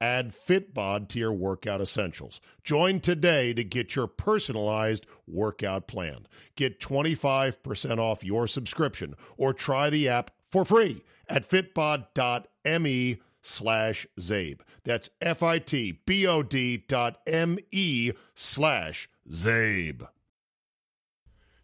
Add 0.00 0.32
Fitbod 0.32 1.08
to 1.08 1.18
your 1.18 1.32
workout 1.32 1.80
essentials. 1.80 2.40
Join 2.62 3.00
today 3.00 3.54
to 3.54 3.64
get 3.64 3.96
your 3.96 4.06
personalized 4.06 5.06
workout 5.26 5.86
plan. 5.86 6.26
Get 6.54 6.80
25% 6.80 7.98
off 7.98 8.22
your 8.22 8.46
subscription 8.46 9.14
or 9.36 9.54
try 9.54 9.88
the 9.88 10.08
app 10.08 10.30
for 10.50 10.64
free 10.64 11.02
at 11.28 11.48
fitbod.me 11.48 13.18
slash 13.42 14.06
Czabe. 14.18 14.60
That's 14.84 15.10
F-I-T-B-O-D 15.20 16.84
dot 16.88 17.18
M-E 17.26 18.12
slash 18.34 19.08
Czabe. 19.30 20.08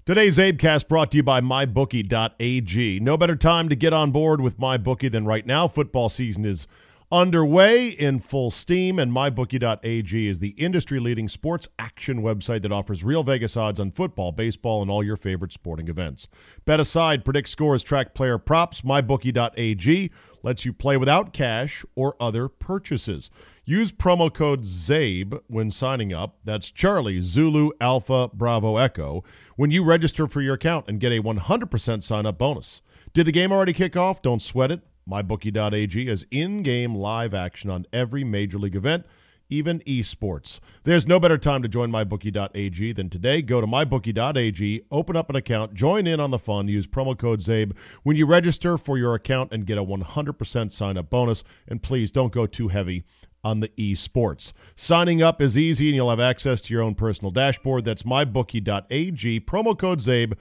Today's 0.04 0.36
Czabecast 0.36 0.88
brought 0.88 1.12
to 1.12 1.18
you 1.18 1.22
by 1.22 1.40
MyBookie.ag. 1.40 2.98
No 3.00 3.16
better 3.16 3.36
time 3.36 3.68
to 3.68 3.76
get 3.76 3.92
on 3.92 4.10
board 4.10 4.40
with 4.40 4.58
MyBookie 4.58 5.12
than 5.12 5.26
right 5.26 5.46
now. 5.46 5.68
Football 5.68 6.08
season 6.08 6.44
is 6.44 6.66
underway 7.12 7.88
in 7.88 8.18
full 8.18 8.50
steam, 8.50 8.98
and 8.98 9.12
MyBookie.ag 9.12 10.26
is 10.26 10.38
the 10.38 10.48
industry 10.50 10.98
leading 10.98 11.28
sports 11.28 11.68
action 11.78 12.22
website 12.22 12.62
that 12.62 12.72
offers 12.72 13.04
real 13.04 13.22
Vegas 13.22 13.56
odds 13.56 13.78
on 13.78 13.92
football, 13.92 14.32
baseball, 14.32 14.80
and 14.80 14.90
all 14.90 15.04
your 15.04 15.18
favorite 15.18 15.52
sporting 15.52 15.88
events. 15.88 16.26
Bet 16.64 16.80
aside, 16.80 17.24
predict 17.24 17.50
scores, 17.50 17.82
track 17.82 18.14
player 18.14 18.38
props. 18.38 18.80
MyBookie.ag 18.80 20.10
lets 20.42 20.64
you 20.64 20.72
play 20.72 20.96
without 20.96 21.34
cash 21.34 21.84
or 21.94 22.16
other 22.18 22.48
purchases. 22.48 23.30
Use 23.64 23.92
promo 23.92 24.32
code 24.32 24.64
CZABE 24.64 25.38
when 25.46 25.70
signing 25.70 26.12
up. 26.12 26.38
That's 26.44 26.70
Charlie, 26.70 27.20
Zulu, 27.20 27.70
Alpha, 27.80 28.30
Bravo, 28.32 28.78
Echo 28.78 29.22
when 29.56 29.70
you 29.70 29.84
register 29.84 30.26
for 30.26 30.40
your 30.40 30.54
account 30.54 30.86
and 30.88 30.98
get 30.98 31.12
a 31.12 31.22
100% 31.22 32.02
sign 32.02 32.26
up 32.26 32.38
bonus. 32.38 32.80
Did 33.12 33.26
the 33.26 33.32
game 33.32 33.52
already 33.52 33.74
kick 33.74 33.96
off? 33.96 34.22
Don't 34.22 34.40
sweat 34.40 34.70
it. 34.70 34.80
MyBookie.ag 35.08 36.06
has 36.06 36.26
in 36.30 36.62
game 36.62 36.94
live 36.94 37.34
action 37.34 37.70
on 37.70 37.86
every 37.92 38.24
major 38.24 38.58
league 38.58 38.76
event, 38.76 39.04
even 39.48 39.80
esports. 39.80 40.60
There's 40.84 41.06
no 41.06 41.20
better 41.20 41.38
time 41.38 41.62
to 41.62 41.68
join 41.68 41.90
MyBookie.ag 41.90 42.92
than 42.92 43.10
today. 43.10 43.42
Go 43.42 43.60
to 43.60 43.66
MyBookie.ag, 43.66 44.82
open 44.90 45.16
up 45.16 45.30
an 45.30 45.36
account, 45.36 45.74
join 45.74 46.06
in 46.06 46.20
on 46.20 46.30
the 46.30 46.38
fun, 46.38 46.68
use 46.68 46.86
promo 46.86 47.16
code 47.16 47.40
CZABE 47.40 47.72
when 48.02 48.16
you 48.16 48.26
register 48.26 48.78
for 48.78 48.96
your 48.96 49.14
account 49.14 49.52
and 49.52 49.66
get 49.66 49.78
a 49.78 49.84
100% 49.84 50.72
sign 50.72 50.96
up 50.96 51.10
bonus. 51.10 51.44
And 51.68 51.82
please 51.82 52.10
don't 52.10 52.32
go 52.32 52.46
too 52.46 52.68
heavy 52.68 53.04
on 53.44 53.60
the 53.60 53.68
esports. 53.70 54.52
Signing 54.76 55.20
up 55.20 55.42
is 55.42 55.58
easy 55.58 55.88
and 55.88 55.96
you'll 55.96 56.10
have 56.10 56.20
access 56.20 56.60
to 56.62 56.72
your 56.72 56.82
own 56.82 56.94
personal 56.94 57.30
dashboard. 57.30 57.84
That's 57.84 58.04
mybookie.ag, 58.04 59.40
promo 59.40 59.78
code 59.78 60.00
CZABE. 60.00 60.34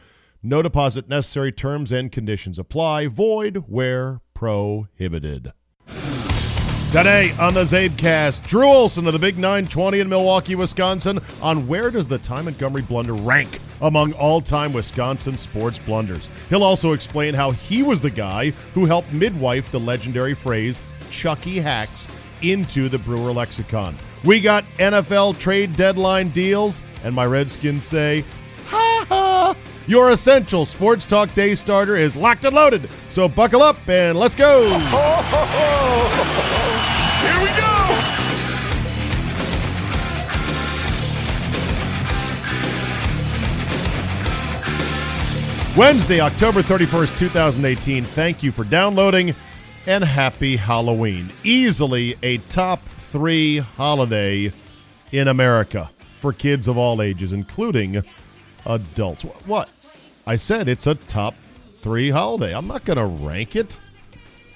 No 0.44 0.62
deposit 0.62 1.08
necessary. 1.08 1.52
Terms 1.52 1.92
and 1.92 2.12
conditions 2.12 2.58
apply. 2.58 3.08
Void 3.08 3.66
where 3.68 4.22
prohibited. 4.42 5.54
Today 6.92 7.32
on 7.40 7.54
the 7.54 7.64
Czabecast, 7.64 8.44
Drew 8.48 8.66
Olson 8.66 9.06
of 9.06 9.14
the 9.14 9.20
Big 9.20 9.38
920 9.38 10.00
in 10.00 10.10
Milwaukee, 10.10 10.56
Wisconsin, 10.56 11.20
on 11.44 11.68
where 11.68 11.92
does 11.92 12.08
the 12.08 12.18
Ty 12.18 12.42
Montgomery 12.42 12.82
blunder 12.82 13.14
rank 13.14 13.60
among 13.82 14.14
all-time 14.14 14.74
Wisconsin 14.74 15.38
sports 15.38 15.78
blunders. 15.78 16.28
He'll 16.50 16.64
also 16.64 16.94
explain 16.94 17.36
how 17.36 17.52
he 17.52 17.84
was 17.84 18.02
the 18.02 18.10
guy 18.10 18.50
who 18.74 18.86
helped 18.86 19.14
midwife 19.14 19.72
the 19.72 19.80
legendary 19.80 20.34
phrase 20.34 20.82
"Chucky 21.12 21.60
hacks" 21.60 22.08
into 22.42 22.90
the 22.90 22.98
Brewer 22.98 23.32
lexicon. 23.32 23.96
We 24.26 24.42
got 24.42 24.66
NFL 24.80 25.38
trade 25.38 25.76
deadline 25.76 26.30
deals, 26.30 26.82
and 27.04 27.14
my 27.14 27.28
Redskins 27.28 27.84
say, 27.84 28.26
ha 28.66 29.06
ha! 29.08 29.56
Your 29.88 30.12
essential 30.12 30.66
sports 30.66 31.08
talk 31.08 31.34
day 31.34 31.56
starter 31.56 31.96
is 31.96 32.16
locked 32.16 32.46
and 32.46 32.56
loaded. 32.56 32.88
So 33.10 33.28
buckle 33.28 33.64
up 33.64 33.78
and 33.90 34.18
let's 34.18 34.36
go. 34.36 34.70
Here 37.22 37.40
we 37.42 37.48
go! 37.58 38.22
Wednesday, 45.76 46.20
October 46.20 46.62
31st, 46.62 47.18
2018. 47.18 48.04
Thank 48.04 48.44
you 48.44 48.52
for 48.52 48.64
downloading 48.64 49.34
and 49.88 50.04
happy 50.04 50.58
Halloween. 50.58 51.32
Easily 51.44 52.16
a 52.22 52.38
top 52.38 52.88
three 53.12 53.58
holiday 53.58 54.52
in 55.12 55.28
America 55.28 55.90
for 56.20 56.34
kids 56.34 56.68
of 56.68 56.78
all 56.78 57.02
ages, 57.02 57.34
including 57.34 58.04
adults. 58.66 59.24
What? 59.24 59.70
I 60.26 60.36
said 60.36 60.68
it's 60.68 60.88
a 60.88 60.96
top 60.96 61.36
three 61.82 62.10
holiday. 62.10 62.56
I'm 62.56 62.68
not 62.68 62.86
going 62.86 62.98
to 62.98 63.26
rank 63.26 63.56
it. 63.56 63.80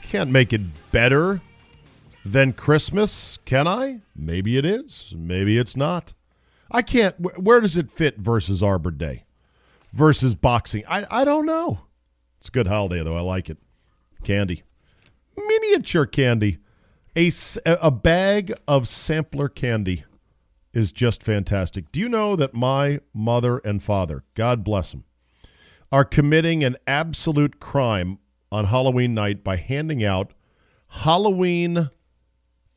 Can't 0.03 0.29
make 0.29 0.53
it 0.53 0.61
better 0.91 1.41
than 2.23 2.53
Christmas, 2.53 3.39
can 3.45 3.67
I? 3.67 4.01
Maybe 4.16 4.57
it 4.57 4.66
is. 4.66 5.13
Maybe 5.16 5.57
it's 5.57 5.75
not. 5.75 6.13
I 6.71 6.81
can't. 6.81 7.16
wh- 7.17 7.39
Where 7.39 7.61
does 7.61 7.77
it 7.77 7.91
fit 7.91 8.17
versus 8.17 8.61
Arbor 8.63 8.91
Day? 8.91 9.23
Versus 9.93 10.35
boxing? 10.35 10.83
I, 10.87 11.05
I 11.09 11.25
don't 11.25 11.45
know. 11.45 11.79
It's 12.39 12.49
a 12.49 12.51
good 12.51 12.67
holiday, 12.67 13.03
though. 13.03 13.16
I 13.17 13.22
like 13.22 13.49
it. 13.49 13.57
Candy. 14.23 14.63
Miniature 15.37 16.05
candy. 16.05 16.57
A, 17.17 17.31
a 17.66 17.91
bag 17.91 18.53
of 18.67 18.87
sampler 18.89 19.47
candy 19.47 20.03
is 20.75 20.91
just 20.91 21.24
fantastic. 21.24 21.91
Do 21.91 22.00
you 22.00 22.09
know 22.09 22.36
that 22.36 22.53
my 22.53 23.00
mother 23.13 23.59
and 23.59 23.81
father, 23.81 24.24
God 24.36 24.63
bless 24.63 24.91
them, 24.91 25.06
are 25.91 26.06
committing 26.06 26.63
an 26.63 26.75
absolute 26.86 27.59
crime 27.59 28.19
on 28.52 28.66
Halloween 28.66 29.14
night 29.14 29.44
by 29.44 29.56
handing 29.56 30.03
out 30.03 30.34
Halloween 30.90 31.90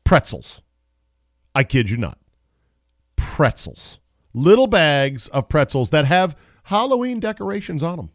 pretzels? 0.05 0.61
I 1.53 1.63
kid 1.63 1.89
you 1.89 1.97
not. 1.97 2.17
Pretzels. 3.17 3.99
Little 4.33 4.67
bags 4.67 5.27
of 5.27 5.49
pretzels 5.49 5.89
that 5.89 6.05
have 6.05 6.37
Halloween 6.63 7.19
decorations 7.19 7.83
on 7.83 7.97
them. 7.97 8.09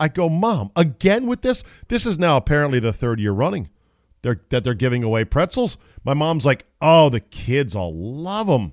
I 0.00 0.08
go, 0.08 0.28
Mom, 0.28 0.72
again 0.74 1.26
with 1.26 1.42
this? 1.42 1.62
This 1.88 2.06
is 2.06 2.18
now 2.18 2.36
apparently 2.36 2.80
the 2.80 2.92
third 2.92 3.20
year 3.20 3.32
running 3.32 3.68
they're, 4.22 4.40
that 4.48 4.64
they're 4.64 4.74
giving 4.74 5.04
away 5.04 5.24
pretzels. 5.24 5.78
My 6.04 6.14
mom's 6.14 6.44
like, 6.44 6.66
oh, 6.80 7.08
the 7.08 7.20
kids 7.20 7.76
all 7.76 7.94
love 7.94 8.46
them. 8.46 8.72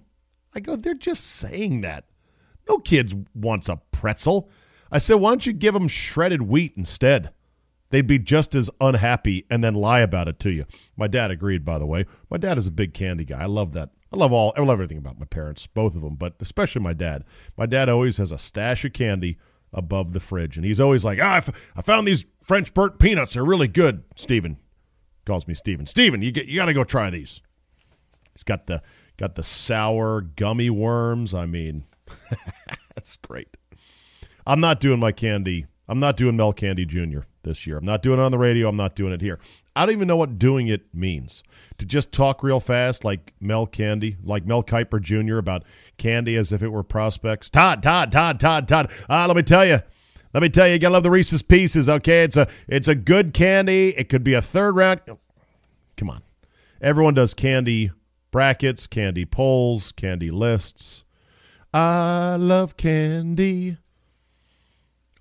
I 0.58 0.60
go, 0.60 0.76
they're 0.76 0.96
just 0.96 1.24
saying 1.24 1.82
that. 1.82 2.06
No 2.68 2.80
kids 2.80 3.14
wants 3.36 3.70
a 3.70 3.80
pretzel. 3.92 4.50
I 4.92 4.98
said, 4.98 5.18
why 5.18 5.30
don't 5.30 5.46
you 5.46 5.54
give 5.54 5.76
them 5.76 5.88
shredded 5.88 6.42
wheat 6.42 6.74
instead? 6.76 7.30
They'd 7.92 8.08
be 8.08 8.18
just 8.18 8.56
as 8.56 8.68
unhappy 8.82 9.46
and 9.52 9.64
then 9.64 9.76
lie 9.76 10.00
about 10.00 10.28
it 10.28 10.40
to 10.40 10.50
you. 10.50 10.66
My 10.98 11.06
dad 11.06 11.30
agreed, 11.30 11.64
by 11.64 11.78
the 11.78 11.86
way. 11.86 12.06
My 12.32 12.38
dad 12.38 12.58
is 12.58 12.66
a 12.66 12.72
big 12.72 12.96
candy 12.96 13.24
guy. 13.24 13.44
I 13.44 13.46
love 13.46 13.74
that. 13.74 13.92
I 14.12 14.18
love 14.18 14.34
all. 14.34 14.52
I 14.58 14.62
love 14.62 14.70
everything 14.72 14.98
about 14.98 15.20
my 15.20 15.28
parents, 15.28 15.68
both 15.68 15.94
of 15.96 16.02
them, 16.02 16.16
but 16.16 16.34
especially 16.40 16.82
my 16.82 16.94
dad. 16.94 17.24
My 17.56 17.68
dad 17.68 17.88
always 17.88 18.18
has 18.18 18.32
a 18.32 18.40
stash 18.40 18.84
of 18.84 18.94
candy 18.94 19.38
above 19.74 20.14
the 20.14 20.20
fridge, 20.20 20.58
and 20.58 20.66
he's 20.66 20.80
always 20.80 21.06
like, 21.06 21.20
"Ah, 21.22 21.34
I, 21.34 21.38
f- 21.38 21.52
I 21.76 21.82
found 21.84 22.08
these 22.08 22.26
French 22.42 22.74
burnt 22.74 22.98
peanuts. 23.00 23.34
They're 23.34 23.46
really 23.46 23.68
good." 23.68 24.04
Steven 24.16 24.58
calls 25.26 25.48
me 25.48 25.54
Steven. 25.54 25.86
Steven, 25.86 26.22
you 26.22 26.32
get 26.32 26.48
you 26.48 26.56
got 26.56 26.66
to 26.66 26.74
go 26.74 26.84
try 26.86 27.10
these. 27.10 27.42
He's 28.34 28.44
got 28.44 28.68
the 28.68 28.82
got 29.18 29.36
the 29.36 29.44
sour 29.44 30.22
gummy 30.22 30.70
worms. 30.70 31.34
I 31.34 31.46
mean, 31.46 31.84
that's 32.96 33.18
great. 33.18 33.58
I'm 34.46 34.60
not 34.60 34.80
doing 34.80 35.00
my 35.00 35.12
candy. 35.12 35.66
I'm 35.90 36.00
not 36.00 36.18
doing 36.18 36.36
Mel 36.36 36.54
Candy 36.54 36.86
Jr. 36.86 37.22
this 37.44 37.66
year. 37.66 37.78
I'm 37.78 37.86
not 37.86 38.02
doing 38.02 38.20
it 38.20 38.24
on 38.24 38.32
the 38.32 38.38
radio. 38.38 38.68
I'm 38.68 38.76
not 38.76 38.96
doing 38.96 39.14
it 39.14 39.22
here. 39.22 39.40
I 39.76 39.86
don't 39.86 39.94
even 39.94 40.08
know 40.08 40.18
what 40.18 40.40
doing 40.40 40.68
it 40.68 40.94
means. 40.94 41.44
To 41.78 41.86
just 41.86 42.12
talk 42.12 42.44
real 42.44 42.60
fast 42.60 43.06
like 43.06 43.34
Mel 43.40 43.66
Candy, 43.66 44.18
like 44.24 44.46
Mel 44.46 44.64
Kiper 44.64 45.02
Jr. 45.02 45.38
about 45.38 45.64
candy 45.98 46.36
as 46.36 46.52
if 46.52 46.62
it 46.62 46.70
were 46.70 46.84
prospects. 46.84 47.50
Todd, 47.50 47.84
Todd, 47.84 48.12
Todd, 48.12 48.40
Todd, 48.40 48.68
Todd. 48.68 48.92
Ah, 49.10 49.26
let 49.26 49.38
me 49.38 49.44
tell 49.44 49.66
you. 49.66 49.80
Let 50.34 50.44
me 50.44 50.50
tell 50.50 50.68
you, 50.68 50.74
you 50.74 50.80
gotta 50.80 50.94
love 50.94 51.04
the 51.04 51.10
Reese's 51.10 51.42
Pieces. 51.42 51.88
Okay, 51.88 52.24
it's 52.24 52.38
a 52.38 52.48
it's 52.68 52.88
a 52.88 52.96
good 52.96 53.34
candy. 53.34 53.96
It 53.98 54.10
could 54.10 54.24
be 54.24 54.34
a 54.34 54.42
third 54.42 54.76
round. 54.76 55.02
Come 55.96 56.10
on, 56.10 56.22
everyone 56.82 57.14
does 57.14 57.34
candy 57.34 57.92
brackets, 58.38 58.86
candy 58.86 59.26
polls, 59.26 59.92
candy 59.94 60.30
lists. 60.30 61.04
I 61.74 62.36
love 62.36 62.78
candy. 62.78 63.78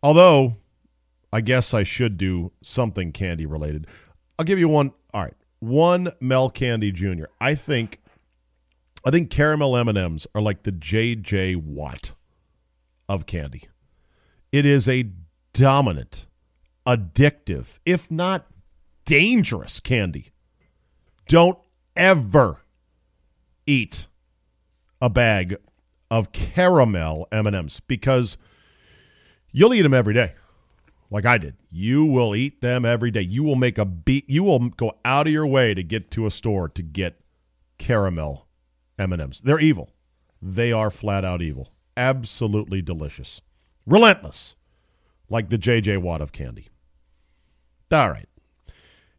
Although, 0.02 0.56
I 1.32 1.40
guess 1.40 1.72
I 1.72 1.82
should 1.82 2.18
do 2.18 2.52
something 2.60 3.12
candy 3.12 3.46
related. 3.46 3.86
I'll 4.38 4.44
give 4.44 4.58
you 4.58 4.68
one. 4.68 4.92
All 5.14 5.22
right, 5.22 5.32
one 5.60 6.12
Mel 6.20 6.50
Candy 6.50 6.92
Jr. 6.92 7.24
I 7.40 7.54
think, 7.54 8.02
I 9.02 9.10
think 9.10 9.30
caramel 9.30 9.78
M 9.78 9.88
and 9.88 9.96
M's 9.96 10.26
are 10.34 10.42
like 10.42 10.64
the 10.64 10.72
J.J. 10.72 11.54
Watt 11.54 12.12
of 13.08 13.24
candy. 13.24 13.66
It 14.52 14.66
is 14.66 14.90
a 14.90 15.08
dominant, 15.54 16.26
addictive, 16.86 17.64
if 17.86 18.10
not 18.10 18.44
dangerous 19.06 19.80
candy. 19.80 20.32
Don't 21.26 21.58
ever 21.96 22.58
eat 23.66 24.06
a 25.00 25.10
bag 25.10 25.56
of 26.10 26.32
caramel 26.32 27.26
M&Ms 27.32 27.80
because 27.86 28.36
you'll 29.52 29.74
eat 29.74 29.82
them 29.82 29.94
every 29.94 30.14
day. 30.14 30.34
Like 31.10 31.26
I 31.26 31.38
did. 31.38 31.54
You 31.70 32.04
will 32.04 32.34
eat 32.34 32.60
them 32.60 32.84
every 32.84 33.10
day. 33.10 33.20
You 33.20 33.42
will 33.42 33.56
make 33.56 33.78
a 33.78 33.84
beat 33.84 34.28
you 34.28 34.42
will 34.44 34.70
go 34.70 34.92
out 35.04 35.26
of 35.26 35.32
your 35.32 35.46
way 35.46 35.74
to 35.74 35.82
get 35.82 36.10
to 36.12 36.26
a 36.26 36.30
store 36.30 36.68
to 36.70 36.82
get 36.82 37.20
caramel 37.78 38.46
M&Ms. 38.98 39.42
They're 39.42 39.60
evil. 39.60 39.90
They 40.42 40.72
are 40.72 40.90
flat 40.90 41.24
out 41.24 41.42
evil. 41.42 41.72
Absolutely 41.96 42.82
delicious. 42.82 43.40
Relentless. 43.86 44.54
Like 45.28 45.48
the 45.48 45.58
JJ 45.58 45.98
Watt 45.98 46.20
of 46.20 46.32
candy. 46.32 46.68
All 47.90 48.10
right. 48.10 48.28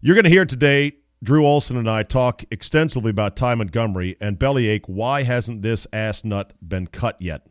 You're 0.02 0.16
going 0.16 0.26
to 0.26 0.30
hear 0.30 0.46
today 0.46 0.94
Drew 1.24 1.46
Olson 1.46 1.78
and 1.78 1.90
I 1.90 2.04
talk 2.04 2.44
extensively 2.52 3.10
about 3.10 3.36
Ty 3.36 3.56
Montgomery 3.56 4.16
and 4.22 4.38
bellyache. 4.38 4.88
Why 4.88 5.24
hasn't 5.24 5.64
this 5.64 5.88
ass 5.92 6.24
nut 6.24 6.54
been 6.68 6.88
cut 6.88 7.20
yet? 7.20 7.48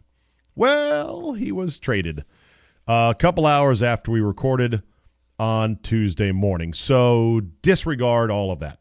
Well, 0.54 1.32
he 1.32 1.50
was 1.50 1.78
traded 1.78 2.24
uh, 2.86 3.12
a 3.14 3.18
couple 3.18 3.44
hours 3.44 3.82
after 3.82 4.12
we 4.12 4.20
recorded 4.20 4.82
on 5.38 5.78
Tuesday 5.82 6.32
morning. 6.32 6.72
So 6.72 7.42
disregard 7.62 8.30
all 8.30 8.52
of 8.52 8.60
that. 8.60 8.78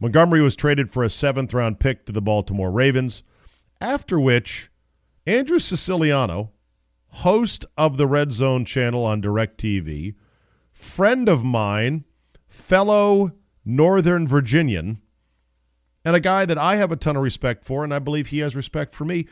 Montgomery 0.00 0.42
was 0.42 0.56
traded 0.56 0.92
for 0.92 1.04
a 1.04 1.10
seventh 1.10 1.54
round 1.54 1.80
pick 1.80 2.04
to 2.06 2.12
the 2.12 2.20
Baltimore 2.20 2.70
Ravens, 2.70 3.22
after 3.80 4.18
which 4.18 4.70
Andrew 5.26 5.58
Siciliano, 5.58 6.50
host 7.08 7.64
of 7.76 7.96
the 7.96 8.06
Red 8.06 8.32
Zone 8.32 8.64
channel 8.64 9.04
on 9.04 9.22
DirecTV, 9.22 10.14
friend 10.72 11.28
of 11.28 11.44
mine, 11.44 12.04
fellow 12.48 13.32
Northern 13.68 14.26
Virginian, 14.26 14.98
and 16.02 16.16
a 16.16 16.20
guy 16.20 16.46
that 16.46 16.56
I 16.56 16.76
have 16.76 16.90
a 16.90 16.96
ton 16.96 17.16
of 17.16 17.22
respect 17.22 17.64
for, 17.64 17.84
and 17.84 17.92
I 17.92 17.98
believe 17.98 18.28
he 18.28 18.38
has 18.38 18.56
respect 18.56 18.94
for 18.94 19.04
me, 19.04 19.26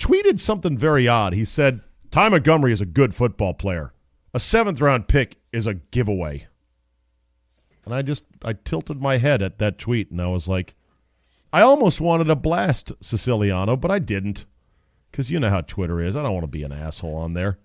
tweeted 0.00 0.40
something 0.40 0.76
very 0.76 1.06
odd. 1.06 1.34
He 1.34 1.44
said, 1.44 1.80
Ty 2.10 2.30
Montgomery 2.30 2.72
is 2.72 2.80
a 2.80 2.86
good 2.86 3.14
football 3.14 3.54
player. 3.54 3.92
A 4.34 4.40
seventh 4.40 4.80
round 4.80 5.06
pick 5.06 5.36
is 5.52 5.68
a 5.68 5.74
giveaway. 5.74 6.48
And 7.84 7.94
I 7.94 8.02
just 8.02 8.24
I 8.42 8.54
tilted 8.54 9.00
my 9.00 9.18
head 9.18 9.40
at 9.40 9.58
that 9.58 9.78
tweet 9.78 10.10
and 10.10 10.20
I 10.20 10.26
was 10.26 10.48
like, 10.48 10.74
I 11.52 11.62
almost 11.62 12.00
wanted 12.00 12.24
to 12.24 12.36
blast 12.36 12.92
Siciliano, 13.00 13.76
but 13.76 13.90
I 13.90 13.98
didn't. 14.00 14.46
Because 15.10 15.30
you 15.30 15.40
know 15.40 15.50
how 15.50 15.62
Twitter 15.62 16.00
is. 16.00 16.16
I 16.16 16.22
don't 16.22 16.32
want 16.32 16.44
to 16.44 16.48
be 16.48 16.62
an 16.62 16.72
asshole 16.72 17.16
on 17.16 17.34
there. 17.34 17.58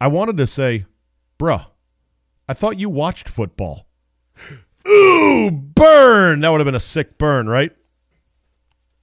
I 0.00 0.06
wanted 0.06 0.36
to 0.36 0.46
say, 0.46 0.86
bruh, 1.38 1.66
I 2.48 2.54
thought 2.54 2.78
you 2.78 2.88
watched 2.88 3.28
football. 3.28 3.87
Ooh, 4.88 5.50
burn! 5.50 6.40
That 6.40 6.50
would 6.50 6.60
have 6.60 6.66
been 6.66 6.74
a 6.74 6.80
sick 6.80 7.18
burn, 7.18 7.48
right? 7.48 7.72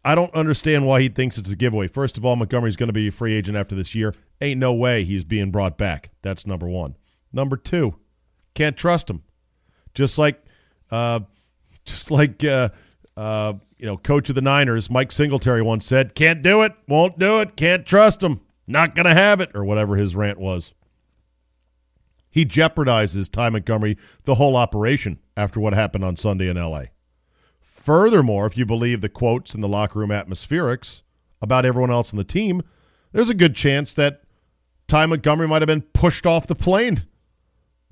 I 0.03 0.13
don't 0.13 0.33
understand 0.35 0.85
why 0.85 1.01
he 1.01 1.09
thinks 1.09 1.37
it's 1.37 1.49
a 1.49 1.55
giveaway. 1.55 1.87
First 1.87 2.17
of 2.17 2.25
all, 2.25 2.35
Montgomery's 2.35 2.75
going 2.75 2.89
to 2.89 2.93
be 2.93 3.07
a 3.07 3.11
free 3.11 3.33
agent 3.33 3.57
after 3.57 3.75
this 3.75 3.95
year. 3.95 4.13
Ain't 4.39 4.59
no 4.59 4.71
way 4.73 5.03
he's 5.03 5.23
being 5.23 5.49
brought 5.51 5.79
back. 5.79 6.11
That's 6.21 6.45
number 6.45 6.67
one. 6.67 6.95
Number 7.33 7.57
two, 7.57 7.95
can't 8.53 8.77
trust 8.77 9.09
him. 9.09 9.23
Just 9.95 10.17
like, 10.17 10.43
uh, 10.91 11.21
just 11.85 12.11
like, 12.11 12.43
uh, 12.43 12.69
uh, 13.17 13.53
you 13.77 13.85
know, 13.85 13.97
coach 13.97 14.29
of 14.29 14.35
the 14.35 14.41
Niners, 14.41 14.89
Mike 14.89 15.11
Singletary 15.11 15.61
once 15.61 15.85
said, 15.85 16.15
"Can't 16.15 16.43
do 16.43 16.61
it, 16.61 16.73
won't 16.87 17.17
do 17.17 17.39
it, 17.41 17.55
can't 17.55 17.85
trust 17.85 18.21
him, 18.21 18.41
not 18.67 18.95
going 18.95 19.05
to 19.05 19.13
have 19.13 19.41
it," 19.41 19.51
or 19.55 19.65
whatever 19.65 19.95
his 19.95 20.15
rant 20.15 20.39
was. 20.39 20.73
He 22.35 22.45
jeopardizes 22.45 23.31
Ty 23.31 23.51
Montgomery 23.51 23.97
the 24.25 24.35
whole 24.35 24.57
operation 24.57 25.19
after 25.37 25.61
what 25.61 25.73
happened 25.73 26.03
on 26.03 26.17
Sunday 26.17 26.49
in 26.49 26.57
L.A. 26.57 26.91
Furthermore, 27.61 28.45
if 28.45 28.57
you 28.57 28.65
believe 28.65 28.99
the 28.99 29.07
quotes 29.07 29.55
in 29.55 29.61
the 29.61 29.69
locker 29.69 29.99
room 29.99 30.09
atmospherics 30.09 31.01
about 31.41 31.63
everyone 31.63 31.91
else 31.91 32.11
on 32.11 32.17
the 32.17 32.25
team, 32.25 32.61
there's 33.13 33.29
a 33.29 33.33
good 33.33 33.55
chance 33.55 33.93
that 33.93 34.23
Ty 34.89 35.05
Montgomery 35.05 35.47
might 35.47 35.61
have 35.61 35.67
been 35.67 35.83
pushed 35.93 36.25
off 36.25 36.45
the 36.45 36.55
plane 36.55 37.05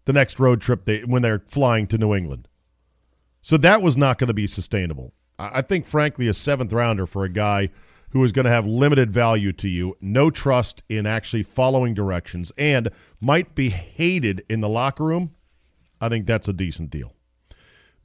the 0.04 0.12
next 0.12 0.42
road 0.42 0.60
trip 0.60 0.84
they, 0.84 1.06
when 1.06 1.22
they're 1.22 1.40
flying 1.48 1.88
to 1.88 1.98
New 1.98 2.14
England. 2.14 2.50
So 3.42 3.56
that 3.56 3.82
was 3.82 3.96
not 3.96 4.18
going 4.18 4.28
to 4.28 4.34
be 4.34 4.48
sustainable. 4.48 5.14
I 5.40 5.62
think, 5.62 5.86
frankly, 5.86 6.28
a 6.28 6.34
seventh 6.34 6.74
rounder 6.74 7.06
for 7.06 7.24
a 7.24 7.30
guy 7.30 7.70
who 8.14 8.24
is 8.24 8.32
going 8.32 8.46
to 8.46 8.52
have 8.52 8.66
limited 8.68 9.12
value 9.12 9.52
to 9.52 9.68
you, 9.68 9.98
no 10.00 10.30
trust 10.30 10.84
in 10.88 11.08
actually 11.08 11.42
following 11.42 11.96
directions, 11.96 12.52
and 12.60 12.90
might 13.20 13.56
be 13.56 13.70
hated 13.70 14.46
in 14.48 14.62
the 14.62 14.70
locker 14.70 15.04
room, 15.04 15.32
I 16.00 16.10
think 16.10 16.28
that's 16.28 16.48
a 16.48 16.54
decent 16.54 16.92
deal. 16.92 17.14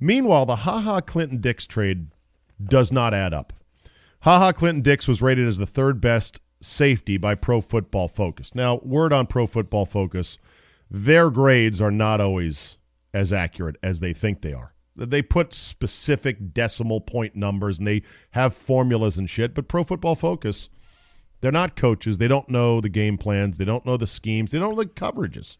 Meanwhile, 0.00 0.46
the 0.46 0.56
Ha 0.56 0.80
Ha 0.80 1.00
Clinton 1.02 1.42
Dix 1.42 1.66
trade 1.66 2.06
does 2.64 2.90
not 2.90 3.12
add 3.12 3.34
up. 3.34 3.52
Ha 4.20 4.38
Ha 4.38 4.52
Clinton 4.52 4.80
Dix 4.80 5.06
was 5.06 5.20
rated 5.20 5.46
as 5.46 5.58
the 5.58 5.66
third 5.66 6.00
best 6.00 6.40
safety 6.62 7.18
by 7.18 7.34
Pro 7.34 7.60
Football 7.60 8.08
Focus. 8.08 8.54
Now, 8.54 8.80
word 8.82 9.12
on 9.12 9.26
Pro 9.26 9.46
Football 9.46 9.84
Focus, 9.84 10.38
their 10.90 11.28
grades 11.28 11.82
are 11.82 11.90
not 11.90 12.18
always 12.18 12.78
as 13.12 13.30
accurate 13.30 13.76
as 13.82 14.00
they 14.00 14.14
think 14.14 14.40
they 14.40 14.54
are. 14.54 14.72
They 14.98 15.22
put 15.22 15.54
specific 15.54 16.52
decimal 16.52 17.00
point 17.00 17.36
numbers 17.36 17.78
and 17.78 17.86
they 17.86 18.02
have 18.32 18.54
formulas 18.54 19.16
and 19.16 19.30
shit, 19.30 19.54
but 19.54 19.68
Pro 19.68 19.84
Football 19.84 20.16
Focus, 20.16 20.68
they're 21.40 21.52
not 21.52 21.76
coaches. 21.76 22.18
They 22.18 22.28
don't 22.28 22.48
know 22.48 22.80
the 22.80 22.88
game 22.88 23.16
plans. 23.16 23.58
They 23.58 23.64
don't 23.64 23.86
know 23.86 23.96
the 23.96 24.08
schemes. 24.08 24.50
They 24.50 24.58
don't 24.58 24.74
know 24.74 24.82
the 24.82 24.86
coverages. 24.86 25.56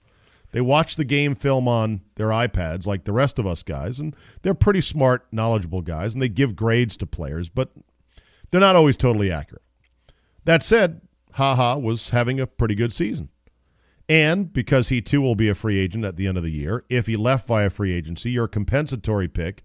They 0.50 0.60
watch 0.60 0.96
the 0.96 1.04
game 1.04 1.34
film 1.34 1.68
on 1.68 2.00
their 2.16 2.28
iPads 2.28 2.86
like 2.86 3.04
the 3.04 3.12
rest 3.12 3.38
of 3.38 3.46
us 3.46 3.62
guys, 3.62 4.00
and 4.00 4.16
they're 4.42 4.54
pretty 4.54 4.80
smart, 4.80 5.26
knowledgeable 5.30 5.82
guys, 5.82 6.14
and 6.14 6.22
they 6.22 6.28
give 6.28 6.56
grades 6.56 6.96
to 6.96 7.06
players, 7.06 7.48
but 7.48 7.70
they're 8.50 8.60
not 8.60 8.76
always 8.76 8.96
totally 8.96 9.30
accurate. 9.30 9.62
That 10.44 10.62
said, 10.62 11.02
Haha 11.32 11.76
was 11.76 12.10
having 12.10 12.40
a 12.40 12.46
pretty 12.46 12.74
good 12.74 12.92
season. 12.94 13.28
And 14.08 14.52
because 14.52 14.88
he 14.88 15.02
too 15.02 15.20
will 15.20 15.34
be 15.34 15.48
a 15.48 15.54
free 15.54 15.78
agent 15.78 16.04
at 16.04 16.16
the 16.16 16.26
end 16.26 16.38
of 16.38 16.42
the 16.42 16.50
year, 16.50 16.84
if 16.88 17.06
he 17.06 17.16
left 17.16 17.46
via 17.46 17.68
free 17.68 17.92
agency, 17.92 18.30
your 18.30 18.48
compensatory 18.48 19.28
pick, 19.28 19.64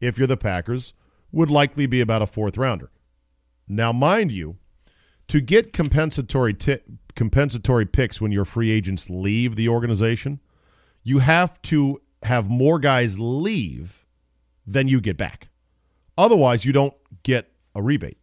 if 0.00 0.18
you're 0.18 0.26
the 0.26 0.36
Packers, 0.36 0.94
would 1.30 1.50
likely 1.50 1.86
be 1.86 2.00
about 2.00 2.22
a 2.22 2.26
fourth 2.26 2.56
rounder. 2.56 2.90
Now, 3.68 3.92
mind 3.92 4.32
you, 4.32 4.56
to 5.28 5.40
get 5.40 5.72
compensatory 5.72 6.54
t- 6.54 6.80
compensatory 7.14 7.86
picks 7.86 8.20
when 8.20 8.32
your 8.32 8.44
free 8.44 8.70
agents 8.70 9.08
leave 9.08 9.56
the 9.56 9.68
organization, 9.68 10.40
you 11.04 11.20
have 11.20 11.60
to 11.62 12.00
have 12.24 12.48
more 12.48 12.78
guys 12.78 13.18
leave 13.18 14.04
than 14.66 14.88
you 14.88 15.00
get 15.00 15.16
back. 15.16 15.48
Otherwise, 16.18 16.64
you 16.64 16.72
don't 16.72 16.94
get 17.22 17.52
a 17.74 17.82
rebate. 17.82 18.18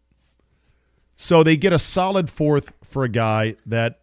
So 1.18 1.44
they 1.44 1.56
get 1.56 1.74
a 1.74 1.80
solid 1.80 2.30
fourth 2.30 2.74
for 2.84 3.04
a 3.04 3.10
guy 3.10 3.56
that 3.68 4.01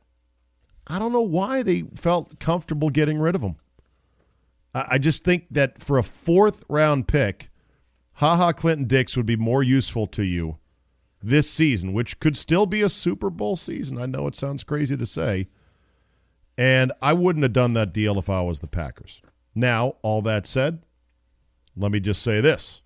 I 0.89 0.99
don't 0.99 1.13
know 1.13 1.21
why 1.21 1.63
they 1.63 1.85
felt 1.95 2.39
comfortable 2.39 2.91
getting 2.91 3.19
rid 3.19 3.35
of 3.35 3.43
him. 3.43 3.57
I 4.75 4.99
just 4.99 5.25
think 5.25 5.47
that 5.51 5.83
for 5.83 5.99
a 5.99 6.03
fourth 6.03 6.63
round 6.69 7.09
pick, 7.09 7.51
haha 8.13 8.53
Clinton 8.53 8.87
Dix 8.87 9.17
would 9.17 9.27
be 9.27 9.37
more 9.37 9.63
useful 9.63 10.07
to 10.09 10.23
you 10.23 10.59
this 11.23 11.51
season, 11.51 11.93
which 11.93 12.21
could 12.21 12.37
still 12.37 12.67
be 12.67 12.83
a 12.83 12.89
Super 12.89 13.31
Bowl 13.31 13.57
season. 13.57 13.99
I 13.99 14.07
know 14.07 14.27
it 14.27 14.37
sounds 14.37 14.65
crazy 14.65 14.97
to 14.97 15.07
say. 15.07 15.49
And 16.57 16.93
I 17.01 17.13
wouldn't 17.13 17.45
have 17.45 17.53
done 17.53 17.75
that 17.75 17.93
deal 17.93 18.19
if 18.19 18.29
I 18.29 18.41
was 18.43 18.61
the 18.61 18.67
Packers. 18.67 19.23
Now, 19.55 19.97
all 20.03 20.23
that 20.23 20.47
said, 20.47 20.83
let 21.77 21.93
me 21.93 22.01
just 22.01 22.23
say 22.23 22.41
this 22.41 22.81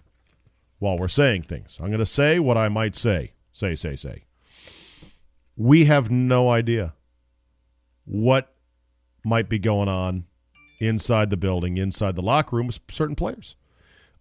while 0.78 0.98
we're 0.98 1.08
saying 1.08 1.42
things. 1.42 1.78
I'm 1.80 1.88
going 1.88 1.98
to 1.98 2.06
say 2.06 2.38
what 2.38 2.58
I 2.58 2.68
might 2.68 2.96
say. 2.96 3.32
Say, 3.52 3.76
say, 3.76 3.96
say. 3.96 4.24
We 5.56 5.84
have 5.86 6.10
no 6.10 6.48
idea 6.48 6.94
what 8.04 8.54
might 9.24 9.48
be 9.48 9.58
going 9.58 9.88
on 9.88 10.24
inside 10.80 11.30
the 11.30 11.36
building, 11.36 11.76
inside 11.76 12.16
the 12.16 12.22
locker 12.22 12.56
room 12.56 12.66
with 12.66 12.80
certain 12.90 13.16
players. 13.16 13.56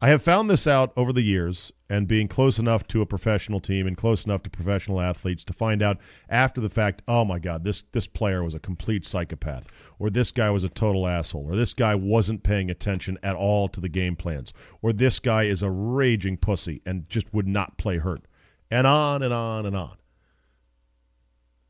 I 0.03 0.09
have 0.09 0.23
found 0.23 0.49
this 0.49 0.65
out 0.65 0.93
over 0.97 1.13
the 1.13 1.21
years, 1.21 1.71
and 1.87 2.07
being 2.07 2.27
close 2.27 2.57
enough 2.57 2.87
to 2.87 3.01
a 3.01 3.05
professional 3.05 3.59
team 3.59 3.85
and 3.85 3.97
close 3.97 4.25
enough 4.25 4.41
to 4.43 4.49
professional 4.49 5.01
athletes 5.01 5.43
to 5.43 5.53
find 5.53 5.83
out 5.83 5.99
after 6.29 6.59
the 6.59 6.69
fact, 6.69 7.03
oh 7.07 7.25
my 7.25 7.37
God, 7.37 7.63
this 7.63 7.83
this 7.91 8.07
player 8.07 8.43
was 8.43 8.55
a 8.55 8.59
complete 8.59 9.05
psychopath, 9.05 9.67
or 9.99 10.09
this 10.09 10.31
guy 10.31 10.49
was 10.49 10.63
a 10.63 10.69
total 10.69 11.05
asshole, 11.05 11.45
or 11.47 11.55
this 11.55 11.73
guy 11.73 11.93
wasn't 11.93 12.41
paying 12.41 12.71
attention 12.71 13.19
at 13.21 13.35
all 13.35 13.67
to 13.67 13.79
the 13.79 13.89
game 13.89 14.15
plans, 14.15 14.53
or 14.81 14.93
this 14.93 15.19
guy 15.19 15.43
is 15.43 15.61
a 15.61 15.69
raging 15.69 16.37
pussy 16.37 16.81
and 16.85 17.07
just 17.09 17.31
would 17.33 17.47
not 17.47 17.77
play 17.77 17.97
hurt, 17.97 18.23
and 18.71 18.87
on 18.87 19.21
and 19.21 19.33
on 19.33 19.67
and 19.67 19.75
on. 19.75 19.97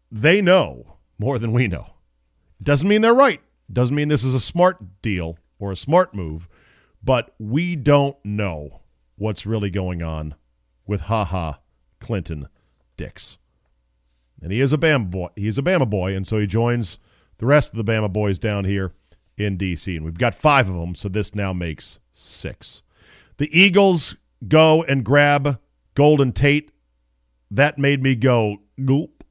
They 0.10 0.40
know 0.40 0.98
more 1.18 1.38
than 1.40 1.52
we 1.52 1.68
know. 1.68 1.96
Doesn't 2.62 2.88
mean 2.88 3.02
they're 3.02 3.14
right. 3.14 3.42
Doesn't 3.72 3.96
mean 3.96 4.08
this 4.08 4.24
is 4.24 4.34
a 4.34 4.40
smart 4.40 5.02
deal 5.02 5.38
or 5.60 5.72
a 5.72 5.78
smart 5.78 6.14
move, 6.14 6.48
but 7.04 7.34
we 7.40 7.76
don't 7.76 8.18
know 8.24 8.82
what's 9.16 9.46
really 9.46 9.70
going 9.70 10.04
on 10.04 10.36
with 10.86 11.02
Ha 11.02 11.26
Ha 11.26 11.60
Clinton 12.00 12.48
Dix. 12.98 13.38
And 14.42 14.52
he 14.52 14.62
is 14.62 14.74
a 14.74 14.78
Bama 14.78 15.10
boy. 15.10 15.28
He's 15.36 15.58
a 15.58 15.64
Bama 15.64 15.90
boy, 15.90 16.16
and 16.16 16.28
so 16.28 16.40
he 16.40 16.48
joins 16.48 16.98
the 17.38 17.46
rest 17.46 17.72
of 17.72 17.78
the 17.78 17.92
Bama 17.92 18.12
boys 18.12 18.40
down 18.40 18.66
here 18.66 18.92
in 19.38 19.58
D.C. 19.58 19.96
And 19.96 20.06
we've 20.06 20.18
got 20.18 20.36
five 20.36 20.68
of 20.68 20.76
them, 20.76 20.96
so 20.96 21.10
this 21.10 21.34
now 21.34 21.54
makes 21.54 22.00
six. 22.14 22.82
The 23.38 23.56
Eagles 23.58 24.16
go 24.48 24.84
and 24.84 25.04
grab 25.04 25.60
Golden 25.96 26.32
Tate. 26.32 26.72
That 27.50 27.78
made 27.78 28.02
me 28.02 28.16
go 28.16 28.58
gulp. 28.84 29.24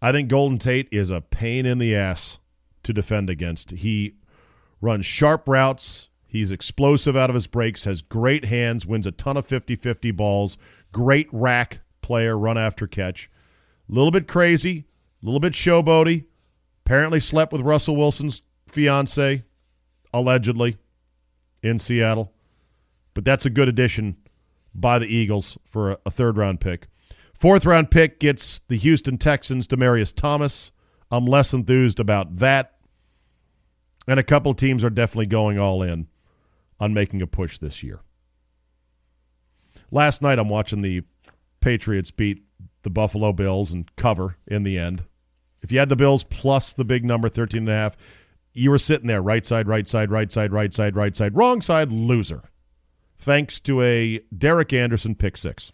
I 0.00 0.12
think 0.12 0.28
Golden 0.28 0.58
Tate 0.58 0.88
is 0.92 1.10
a 1.10 1.20
pain 1.20 1.66
in 1.66 1.78
the 1.78 1.94
ass 1.94 2.38
to 2.88 2.92
defend 2.94 3.28
against. 3.28 3.70
He 3.70 4.14
runs 4.80 5.04
sharp 5.04 5.46
routes. 5.46 6.08
He's 6.26 6.50
explosive 6.50 7.16
out 7.16 7.30
of 7.30 7.34
his 7.34 7.46
breaks, 7.46 7.84
has 7.84 8.00
great 8.00 8.46
hands, 8.46 8.86
wins 8.86 9.06
a 9.06 9.12
ton 9.12 9.36
of 9.36 9.46
50 9.46 9.76
50 9.76 10.10
balls, 10.10 10.56
great 10.90 11.28
rack 11.32 11.80
player, 12.00 12.36
run 12.36 12.56
after 12.56 12.86
catch. 12.86 13.30
A 13.88 13.94
little 13.94 14.10
bit 14.10 14.26
crazy, 14.26 14.86
a 15.22 15.26
little 15.26 15.40
bit 15.40 15.52
showboaty. 15.52 16.24
Apparently 16.86 17.20
slept 17.20 17.52
with 17.52 17.60
Russell 17.60 17.96
Wilson's 17.96 18.40
fiance, 18.66 19.44
allegedly, 20.14 20.78
in 21.62 21.78
Seattle. 21.78 22.32
But 23.12 23.26
that's 23.26 23.44
a 23.44 23.50
good 23.50 23.68
addition 23.68 24.16
by 24.74 24.98
the 24.98 25.06
Eagles 25.06 25.58
for 25.66 25.92
a, 25.92 25.98
a 26.06 26.10
third 26.10 26.38
round 26.38 26.60
pick. 26.60 26.88
Fourth 27.34 27.66
round 27.66 27.90
pick 27.90 28.18
gets 28.18 28.60
the 28.68 28.78
Houston 28.78 29.18
Texans, 29.18 29.66
Demaryius 29.66 30.14
Thomas. 30.14 30.72
I'm 31.10 31.26
less 31.26 31.52
enthused 31.52 32.00
about 32.00 32.36
that. 32.38 32.77
And 34.08 34.18
a 34.18 34.24
couple 34.24 34.54
teams 34.54 34.82
are 34.82 34.90
definitely 34.90 35.26
going 35.26 35.58
all 35.58 35.82
in 35.82 36.08
on 36.80 36.94
making 36.94 37.20
a 37.20 37.26
push 37.26 37.58
this 37.58 37.82
year. 37.82 38.00
Last 39.90 40.22
night, 40.22 40.38
I'm 40.38 40.48
watching 40.48 40.80
the 40.80 41.02
Patriots 41.60 42.10
beat 42.10 42.42
the 42.82 42.90
Buffalo 42.90 43.34
Bills 43.34 43.70
and 43.70 43.94
cover 43.96 44.36
in 44.46 44.62
the 44.62 44.78
end. 44.78 45.04
If 45.60 45.70
you 45.70 45.78
had 45.78 45.90
the 45.90 45.96
Bills 45.96 46.24
plus 46.24 46.72
the 46.72 46.86
big 46.86 47.04
number, 47.04 47.28
13 47.28 47.60
and 47.60 47.68
a 47.68 47.74
half, 47.74 47.96
you 48.54 48.70
were 48.70 48.78
sitting 48.78 49.08
there 49.08 49.20
right 49.20 49.44
side, 49.44 49.68
right 49.68 49.86
side, 49.86 50.10
right 50.10 50.32
side, 50.32 50.52
right 50.52 50.72
side, 50.72 50.96
right 50.96 51.14
side, 51.14 51.36
wrong 51.36 51.60
side, 51.60 51.92
loser. 51.92 52.44
Thanks 53.18 53.60
to 53.60 53.82
a 53.82 54.20
Derek 54.36 54.72
Anderson 54.72 55.16
pick 55.16 55.36
six. 55.36 55.72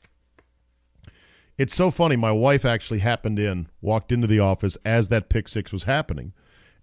It's 1.57 1.75
so 1.75 1.93
funny. 1.93 2.17
My 2.17 2.33
wife 2.33 2.65
actually 2.65 2.99
happened 2.99 3.39
in, 3.39 3.69
walked 3.81 4.11
into 4.11 4.27
the 4.27 4.41
office 4.41 4.77
as 4.85 5.09
that 5.11 5.29
pick 5.29 5.47
six 5.47 5.73
was 5.73 5.85
happening, 5.85 6.33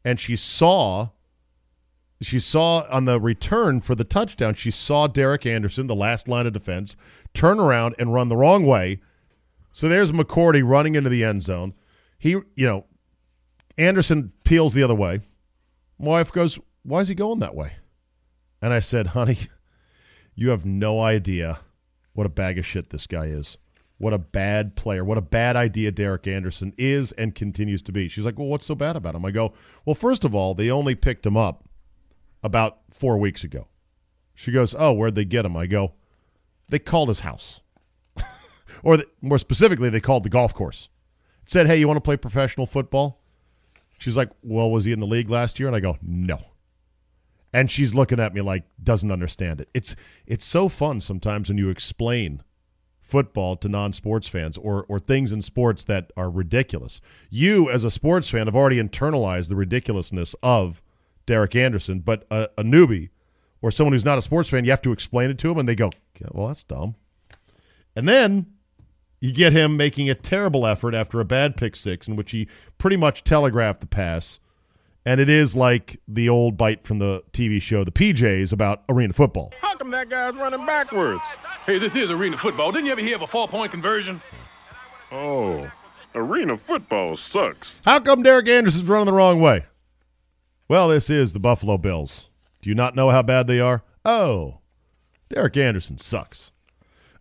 and 0.06 0.18
she 0.18 0.38
saw 0.38 1.10
she 2.22 2.40
saw 2.40 2.86
on 2.90 3.06
the 3.06 3.20
return 3.20 3.82
for 3.82 3.96
the 3.96 4.04
touchdown, 4.04 4.54
she 4.54 4.72
saw 4.72 5.08
Derek 5.08 5.46
Anderson, 5.46 5.88
the 5.88 5.96
last 5.96 6.28
line 6.28 6.46
of 6.46 6.54
defense, 6.54 6.96
turn 7.34 7.60
around 7.60 7.96
and 7.98 8.14
run 8.14 8.30
the 8.30 8.38
wrong 8.38 8.66
way. 8.66 9.00
So 9.74 9.88
there's 9.88 10.12
McCourty 10.12 10.62
running 10.64 10.96
into 10.96 11.10
the 11.10 11.24
end 11.24 11.42
zone. 11.42 11.74
He, 12.20 12.30
you 12.30 12.68
know, 12.68 12.86
Anderson 13.78 14.32
peels 14.44 14.74
the 14.74 14.84
other 14.84 14.96
way. 14.96 15.22
My 15.98 16.08
wife 16.08 16.32
goes, 16.32 16.60
Why 16.84 17.00
is 17.00 17.08
he 17.08 17.16
going 17.16 17.40
that 17.40 17.56
way? 17.56 17.74
And 18.62 18.72
I 18.72 18.80
said, 18.80 19.08
Honey, 19.08 19.40
you 20.36 20.50
have 20.50 20.66
no 20.66 21.02
idea 21.02 21.60
what 22.14 22.28
a 22.28 22.30
bag 22.30 22.60
of 22.60 22.66
shit 22.66 22.90
this 22.92 23.08
guy 23.08 23.26
is. 23.26 23.58
What 23.98 24.14
a 24.14 24.20
bad 24.20 24.76
player. 24.76 25.04
What 25.06 25.18
a 25.18 25.22
bad 25.22 25.56
idea 25.56 25.92
Derek 25.92 26.28
Anderson 26.28 26.74
is 26.78 27.12
and 27.14 27.34
continues 27.34 27.82
to 27.84 27.92
be. 27.92 28.10
She's 28.10 28.26
like, 28.26 28.38
Well, 28.38 28.48
what's 28.48 28.66
so 28.66 28.76
bad 28.76 28.96
about 28.96 29.16
him? 29.16 29.26
I 29.26 29.32
go, 29.32 29.54
Well, 29.86 29.96
first 29.96 30.24
of 30.24 30.36
all, 30.36 30.54
they 30.54 30.70
only 30.70 30.94
picked 30.94 31.26
him 31.26 31.38
up 31.38 31.64
about 32.44 32.80
four 32.92 33.18
weeks 33.18 33.44
ago. 33.44 33.68
She 34.34 34.52
goes, 34.52 34.76
Oh, 34.78 34.94
where'd 34.94 35.16
they 35.16 35.26
get 35.26 35.46
him? 35.46 35.56
I 35.56 35.68
go, 35.68 35.94
They 36.70 36.80
called 36.80 37.10
his 37.10 37.20
house. 37.20 37.62
or 38.84 38.98
the, 38.98 39.08
more 39.22 39.38
specifically, 39.38 39.90
they 39.90 40.00
called 40.00 40.24
the 40.24 40.30
golf 40.30 40.54
course. 40.54 40.90
Said, 41.46 41.68
Hey, 41.68 41.78
you 41.78 41.88
want 41.88 41.98
to 41.98 42.02
play 42.02 42.18
professional 42.18 42.66
football? 42.66 43.22
She's 44.00 44.18
like, 44.18 44.30
Well, 44.44 44.72
was 44.72 44.86
he 44.86 44.92
in 44.92 45.00
the 45.00 45.06
league 45.06 45.30
last 45.30 45.60
year? 45.60 45.68
And 45.68 45.76
I 45.76 45.80
go, 45.80 45.98
No. 46.02 46.40
And 47.54 47.70
she's 47.70 47.94
looking 47.94 48.20
at 48.20 48.34
me 48.34 48.42
like 48.42 48.64
doesn't 48.82 49.12
understand 49.12 49.62
it. 49.62 49.70
It's 49.74 49.96
it's 50.26 50.46
so 50.46 50.70
fun 50.70 51.02
sometimes 51.02 51.50
when 51.50 51.58
you 51.58 51.70
explain 51.70 52.44
football 53.02 53.58
to 53.58 53.68
non-sports 53.68 54.30
fans 54.30 54.58
or 54.58 54.86
or 54.88 54.98
things 54.98 55.34
in 55.34 55.42
sports 55.42 55.84
that 55.84 56.12
are 56.16 56.30
ridiculous. 56.30 57.02
You 57.30 57.70
as 57.70 57.84
a 57.84 57.92
sports 57.92 58.30
fan 58.30 58.48
have 58.48 58.56
already 58.56 58.82
internalized 58.82 59.50
the 59.50 59.58
ridiculousness 59.58 60.34
of 60.42 60.82
Derek 61.26 61.56
Anderson, 61.56 62.00
but 62.00 62.26
a, 62.32 62.50
a 62.58 62.64
newbie 62.64 63.10
or 63.62 63.72
someone 63.72 63.94
who's 63.94 64.06
not 64.06 64.18
a 64.18 64.22
sports 64.22 64.50
fan, 64.50 64.66
you 64.66 64.72
have 64.72 64.82
to 64.82 64.92
explain 64.92 65.30
it 65.30 65.38
to 65.40 65.48
them, 65.50 65.58
and 65.60 65.70
they 65.70 65.76
go, 65.76 65.90
"Well, 66.32 66.48
that's 66.48 66.64
dumb." 66.64 66.96
And 67.96 68.08
then 68.08 68.46
you 69.20 69.32
get 69.32 69.54
him 69.54 69.78
making 69.78 70.10
a 70.10 70.16
terrible 70.16 70.66
effort 70.66 70.96
after 70.96 71.20
a 71.20 71.26
bad 71.26 71.56
pick 71.56 71.76
six, 71.76 72.08
in 72.08 72.16
which 72.16 72.32
he 72.32 72.48
pretty 72.78 72.98
much 72.98 73.24
telegraphed 73.24 73.82
the 73.82 73.88
pass. 73.88 74.40
And 75.06 75.20
it 75.20 75.30
is 75.30 75.56
like 75.56 76.00
the 76.08 76.30
old 76.30 76.58
bite 76.58 76.86
from 76.86 77.00
the 77.00 77.24
TV 77.34 77.60
show 77.60 77.84
The 77.84 77.92
PJs 77.92 78.54
about 78.54 78.84
arena 78.88 79.14
football. 79.14 79.52
How 79.60 79.76
come 79.76 79.90
that 79.92 80.10
guy's 80.10 80.36
running 80.36 80.64
backwards? 80.66 81.22
Hey, 81.66 81.80
this 81.80 81.96
is 81.96 82.12
arena 82.12 82.38
football. 82.38 82.72
Didn't 82.72 82.86
you 82.86 82.92
ever 82.92 83.02
hear 83.02 83.16
of 83.16 83.24
a 83.24 83.28
four 83.28 83.48
point 83.48 83.72
conversion? 83.72 84.22
Oh, 85.12 85.70
arena 86.16 86.56
football 86.56 87.16
sucks. 87.16 87.76
How 87.84 88.00
come 88.00 88.24
Derek 88.24 88.48
Anderson's 88.48 88.86
running 88.86 89.08
the 89.08 89.14
wrong 89.14 89.40
way? 89.42 89.66
Well, 90.72 90.88
this 90.88 91.10
is 91.10 91.34
the 91.34 91.40
Buffalo 91.42 91.78
Bills. 91.78 92.30
Do 92.62 92.70
you 92.70 92.76
not 92.76 92.96
know 92.96 93.10
how 93.10 93.22
bad 93.22 93.46
they 93.46 93.60
are? 93.60 93.84
Oh, 94.06 94.60
Derek 95.28 95.58
Anderson 95.58 95.98
sucks. 95.98 96.54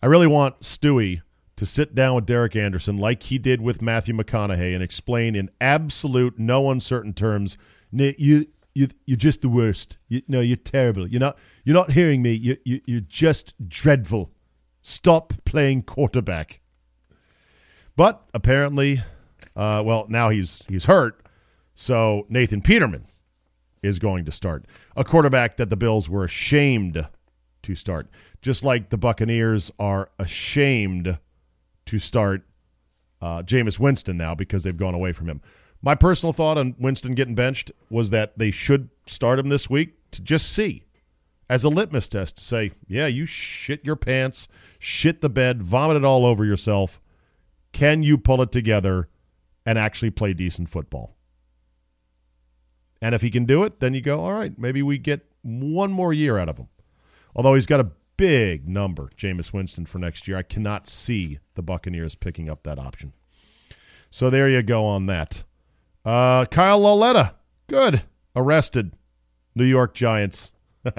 I 0.00 0.06
really 0.06 0.28
want 0.28 0.60
Stewie 0.60 1.22
to 1.56 1.66
sit 1.66 1.92
down 1.92 2.14
with 2.14 2.26
Derek 2.26 2.54
Anderson 2.54 2.96
like 2.96 3.24
he 3.24 3.38
did 3.38 3.60
with 3.60 3.82
Matthew 3.82 4.14
McConaughey 4.14 4.72
and 4.72 4.84
explain 4.84 5.34
in 5.34 5.50
absolute, 5.60 6.38
no 6.38 6.70
uncertain 6.70 7.12
terms, 7.12 7.58
you 7.90 8.46
you 8.74 8.86
you're 9.06 9.16
just 9.16 9.42
the 9.42 9.48
worst. 9.48 9.98
You, 10.06 10.22
no, 10.28 10.40
you're 10.40 10.56
terrible. 10.56 11.08
You're 11.08 11.18
not 11.18 11.36
you're 11.64 11.74
not 11.74 11.90
hearing 11.90 12.22
me. 12.22 12.34
You, 12.34 12.56
you 12.64 12.80
you're 12.86 13.00
just 13.00 13.54
dreadful. 13.68 14.30
Stop 14.82 15.32
playing 15.44 15.82
quarterback. 15.82 16.60
But 17.96 18.22
apparently, 18.32 19.02
uh, 19.56 19.82
well, 19.84 20.06
now 20.08 20.30
he's 20.30 20.62
he's 20.68 20.84
hurt. 20.84 21.20
So 21.74 22.26
Nathan 22.28 22.62
Peterman 22.62 23.06
is 23.82 23.98
going 23.98 24.24
to 24.24 24.32
start. 24.32 24.66
A 24.96 25.04
quarterback 25.04 25.56
that 25.56 25.70
the 25.70 25.76
Bills 25.76 26.08
were 26.08 26.24
ashamed 26.24 27.06
to 27.62 27.74
start. 27.74 28.08
Just 28.42 28.64
like 28.64 28.88
the 28.88 28.96
Buccaneers 28.96 29.70
are 29.78 30.10
ashamed 30.18 31.18
to 31.86 31.98
start 31.98 32.42
uh, 33.20 33.42
Jameis 33.42 33.78
Winston 33.78 34.16
now 34.16 34.34
because 34.34 34.64
they've 34.64 34.76
gone 34.76 34.94
away 34.94 35.12
from 35.12 35.28
him. 35.28 35.40
My 35.82 35.94
personal 35.94 36.32
thought 36.32 36.58
on 36.58 36.74
Winston 36.78 37.14
getting 37.14 37.34
benched 37.34 37.72
was 37.90 38.10
that 38.10 38.38
they 38.38 38.50
should 38.50 38.90
start 39.06 39.38
him 39.38 39.48
this 39.48 39.70
week 39.70 39.94
to 40.12 40.22
just 40.22 40.52
see 40.52 40.84
as 41.48 41.64
a 41.64 41.68
litmus 41.68 42.08
test 42.08 42.36
to 42.36 42.44
say, 42.44 42.72
yeah, 42.86 43.06
you 43.06 43.26
shit 43.26 43.84
your 43.84 43.96
pants, 43.96 44.46
shit 44.78 45.20
the 45.20 45.28
bed, 45.28 45.62
vomit 45.62 45.96
it 45.96 46.04
all 46.04 46.24
over 46.26 46.44
yourself. 46.44 47.00
Can 47.72 48.02
you 48.02 48.18
pull 48.18 48.42
it 48.42 48.52
together 48.52 49.08
and 49.64 49.78
actually 49.78 50.10
play 50.10 50.32
decent 50.32 50.68
football? 50.68 51.16
And 53.02 53.14
if 53.14 53.22
he 53.22 53.30
can 53.30 53.44
do 53.44 53.64
it, 53.64 53.80
then 53.80 53.94
you 53.94 54.00
go, 54.00 54.20
all 54.20 54.32
right, 54.32 54.56
maybe 54.58 54.82
we 54.82 54.98
get 54.98 55.26
one 55.42 55.90
more 55.90 56.12
year 56.12 56.38
out 56.38 56.48
of 56.48 56.58
him. 56.58 56.68
Although 57.34 57.54
he's 57.54 57.66
got 57.66 57.80
a 57.80 57.90
big 58.16 58.68
number, 58.68 59.10
Jameis 59.16 59.52
Winston, 59.52 59.86
for 59.86 59.98
next 59.98 60.28
year. 60.28 60.36
I 60.36 60.42
cannot 60.42 60.88
see 60.88 61.38
the 61.54 61.62
Buccaneers 61.62 62.14
picking 62.14 62.50
up 62.50 62.64
that 62.64 62.78
option. 62.78 63.14
So 64.10 64.28
there 64.28 64.48
you 64.48 64.62
go 64.62 64.84
on 64.84 65.06
that. 65.06 65.44
Uh, 66.04 66.44
Kyle 66.46 66.80
Lauletta, 66.80 67.34
good. 67.66 68.02
Arrested. 68.36 68.92
New 69.54 69.64
York 69.64 69.94
Giants. 69.94 70.52
this, 70.82 70.94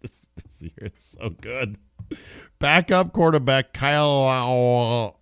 this 0.00 0.60
year 0.60 0.92
is 0.94 1.16
so 1.18 1.30
good. 1.30 1.76
Backup 2.58 3.12
quarterback 3.12 3.72
Kyle 3.72 5.18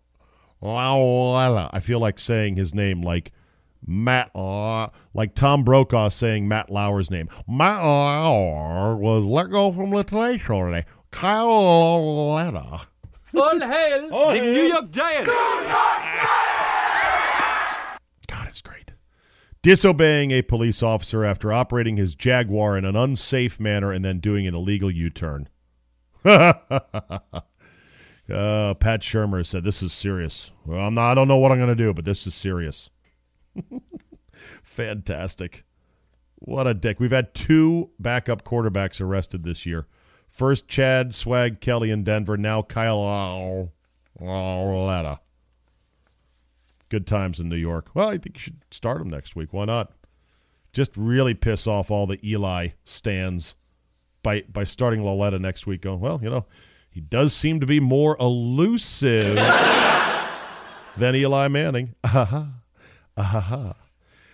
Lauletta. 0.61 1.71
I 1.73 1.81
feel 1.81 1.99
like 1.99 2.19
saying 2.19 2.57
his 2.57 2.75
name 2.75 3.02
like 3.02 3.33
Matt, 3.87 4.31
uh, 4.35 4.89
like 5.15 5.35
Tom 5.35 5.65
Brokaw 5.65 6.09
saying 6.09 6.47
Matt 6.47 6.71
Lauer's 6.71 7.11
name. 7.11 7.29
Matt 7.49 7.83
Lauer 7.83 8.97
was 8.97 9.25
let 9.25 9.51
go 9.51 9.73
from 9.73 9.91
the 9.91 10.05
Today. 10.05 10.85
Kyle 11.11 11.47
Lauletta. 11.47 12.87
All 13.35 13.59
hail 13.61 14.09
All 14.12 14.33
the 14.33 14.39
hail. 14.39 14.53
New 14.53 14.62
York 14.65 14.91
Giants. 14.91 15.31
God, 18.29 18.49
it's 18.49 18.61
great. 18.61 18.93
Disobeying 19.62 20.31
a 20.31 20.43
police 20.43 20.83
officer 20.83 21.25
after 21.25 21.53
operating 21.53 21.97
his 21.97 22.15
Jaguar 22.15 22.77
in 22.77 22.85
an 22.85 22.97
unsafe 22.97 23.59
manner 23.59 23.93
and 23.93 24.05
then 24.05 24.19
doing 24.21 24.47
an 24.47 24.55
illegal 24.55 24.91
U 24.91 25.11
turn. 25.11 25.49
uh, 26.25 26.53
Pat 28.29 29.01
Shurmur 29.01 29.45
said, 29.45 29.65
This 29.65 29.83
is 29.83 29.93
serious. 29.93 30.51
Well, 30.65 30.81
I'm 30.81 30.95
not, 30.95 31.11
I 31.11 31.15
don't 31.15 31.29
know 31.29 31.37
what 31.37 31.53
I'm 31.53 31.59
going 31.59 31.69
to 31.69 31.75
do, 31.75 31.93
but 31.93 32.05
this 32.05 32.27
is 32.27 32.35
serious. 32.35 32.91
Fantastic. 34.63 35.65
What 36.37 36.67
a 36.67 36.75
dick. 36.75 36.99
We've 36.99 37.13
had 37.13 37.35
two 37.35 37.91
backup 37.99 38.45
quarterbacks 38.45 39.01
arrested 39.01 39.45
this 39.45 39.65
year. 39.65 39.87
First 40.29 40.67
Chad 40.67 41.15
Swag 41.15 41.61
Kelly 41.61 41.91
in 41.91 42.05
Denver, 42.05 42.37
now 42.37 42.63
Kyle 42.63 43.71
Lauletta. 44.19 45.21
Good 46.89 47.07
times 47.07 47.39
in 47.39 47.49
New 47.49 47.57
York. 47.57 47.91
Well, 47.95 48.09
I 48.09 48.19
think 48.19 48.37
you 48.37 48.41
should 48.41 48.65
start 48.71 49.01
him 49.01 49.09
next 49.11 49.37
week. 49.37 49.53
Why 49.53 49.67
not? 49.67 49.93
Just 50.73 50.97
really 50.97 51.35
piss 51.35 51.67
off 51.67 51.91
all 51.91 52.07
the 52.07 52.19
Eli 52.27 52.69
stands 52.85 53.55
by 54.23 54.43
by 54.53 54.65
starting 54.65 55.03
Lauletta 55.05 55.39
next 55.39 55.67
week. 55.67 55.83
Going 55.83 56.01
well, 56.01 56.19
you 56.23 56.31
know, 56.31 56.47
he 56.91 57.01
does 57.01 57.35
seem 57.35 57.61
to 57.61 57.67
be 57.67 57.81
more 57.81 58.17
elusive 58.19 59.37
than 60.97 61.15
Eli 61.15 61.49
Manning. 61.49 61.95
Uh-huh. 62.05 62.45
Ahaha. 63.16 63.75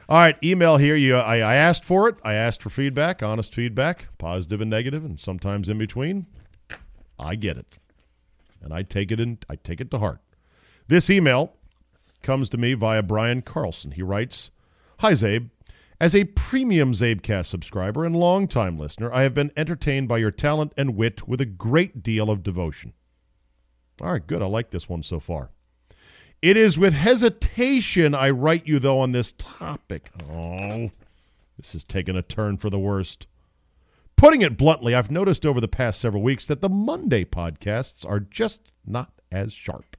All 0.08 0.18
right, 0.18 0.36
email 0.42 0.78
here. 0.78 0.96
You, 0.96 1.16
I, 1.16 1.36
I 1.36 1.54
asked 1.56 1.84
for 1.84 2.08
it. 2.08 2.16
I 2.24 2.34
asked 2.34 2.62
for 2.62 2.70
feedback, 2.70 3.22
honest 3.22 3.54
feedback, 3.54 4.06
positive 4.16 4.60
and 4.60 4.70
negative, 4.70 5.04
and 5.04 5.20
sometimes 5.20 5.68
in 5.68 5.76
between. 5.76 6.26
I 7.18 7.34
get 7.34 7.58
it, 7.58 7.66
and 8.62 8.72
I 8.72 8.82
take 8.82 9.12
it 9.12 9.20
in. 9.20 9.38
I 9.50 9.56
take 9.56 9.80
it 9.80 9.90
to 9.90 9.98
heart. 9.98 10.20
This 10.86 11.10
email 11.10 11.52
comes 12.22 12.48
to 12.50 12.56
me 12.56 12.74
via 12.74 13.02
Brian 13.02 13.42
Carlson. 13.42 13.90
He 13.90 14.02
writes, 14.02 14.50
"Hi 15.00 15.12
Czabe, 15.12 15.50
as 16.00 16.14
a 16.14 16.24
premium 16.24 16.92
Czabecast 16.92 17.46
subscriber 17.46 18.04
and 18.04 18.16
longtime 18.16 18.78
listener, 18.78 19.12
I 19.12 19.22
have 19.22 19.34
been 19.34 19.52
entertained 19.56 20.08
by 20.08 20.18
your 20.18 20.30
talent 20.30 20.72
and 20.76 20.96
wit 20.96 21.28
with 21.28 21.40
a 21.40 21.46
great 21.46 22.02
deal 22.02 22.30
of 22.30 22.42
devotion." 22.42 22.94
All 24.00 24.12
right, 24.12 24.26
good. 24.26 24.40
I 24.40 24.46
like 24.46 24.70
this 24.70 24.88
one 24.88 25.02
so 25.02 25.20
far. 25.20 25.50
It 26.40 26.56
is 26.56 26.78
with 26.78 26.94
hesitation 26.94 28.14
I 28.14 28.30
write 28.30 28.66
you, 28.66 28.78
though, 28.78 29.00
on 29.00 29.10
this 29.10 29.32
topic. 29.32 30.10
Oh, 30.30 30.90
this 31.56 31.74
is 31.74 31.82
taking 31.82 32.14
a 32.14 32.22
turn 32.22 32.56
for 32.58 32.70
the 32.70 32.78
worst. 32.78 33.26
Putting 34.14 34.42
it 34.42 34.56
bluntly, 34.56 34.94
I've 34.94 35.10
noticed 35.10 35.44
over 35.44 35.60
the 35.60 35.66
past 35.66 36.00
several 36.00 36.22
weeks 36.22 36.46
that 36.46 36.60
the 36.60 36.68
Monday 36.68 37.24
podcasts 37.24 38.08
are 38.08 38.20
just 38.20 38.70
not 38.86 39.10
as 39.32 39.52
sharp. 39.52 39.96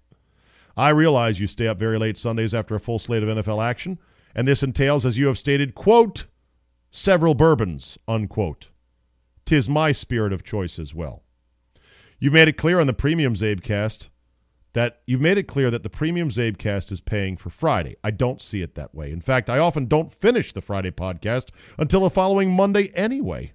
I 0.77 0.89
realize 0.89 1.41
you 1.41 1.47
stay 1.47 1.67
up 1.67 1.77
very 1.77 1.99
late 1.99 2.17
Sundays 2.17 2.53
after 2.53 2.73
a 2.73 2.79
full 2.79 2.99
slate 2.99 3.23
of 3.23 3.29
NFL 3.29 3.61
action, 3.61 3.99
and 4.33 4.47
this 4.47 4.63
entails, 4.63 5.05
as 5.05 5.17
you 5.17 5.27
have 5.27 5.37
stated, 5.37 5.75
quote, 5.75 6.25
several 6.89 7.35
bourbons, 7.35 7.97
unquote. 8.07 8.69
Tis 9.45 9.67
my 9.67 9.91
spirit 9.91 10.31
of 10.31 10.43
choice 10.43 10.79
as 10.79 10.95
well. 10.95 11.23
You've 12.17 12.33
made 12.33 12.47
it 12.47 12.57
clear 12.57 12.79
on 12.79 12.87
the 12.87 12.93
premium 12.93 13.35
Czabecast 13.35 14.07
that 14.73 15.01
you've 15.07 15.21
made 15.21 15.37
it 15.37 15.47
clear 15.47 15.71
that 15.71 15.83
the 15.83 15.89
premium 15.89 16.29
Czabecast 16.29 16.91
is 16.91 17.01
paying 17.01 17.37
for 17.37 17.49
Friday. 17.49 17.95
I 18.03 18.11
don't 18.11 18.41
see 18.41 18.61
it 18.61 18.75
that 18.75 18.93
way. 18.93 19.11
In 19.11 19.21
fact, 19.21 19.49
I 19.49 19.57
often 19.57 19.87
don't 19.87 20.13
finish 20.13 20.53
the 20.53 20.61
Friday 20.61 20.91
podcast 20.91 21.49
until 21.77 22.01
the 22.01 22.09
following 22.09 22.51
Monday 22.51 22.91
anyway. 22.95 23.53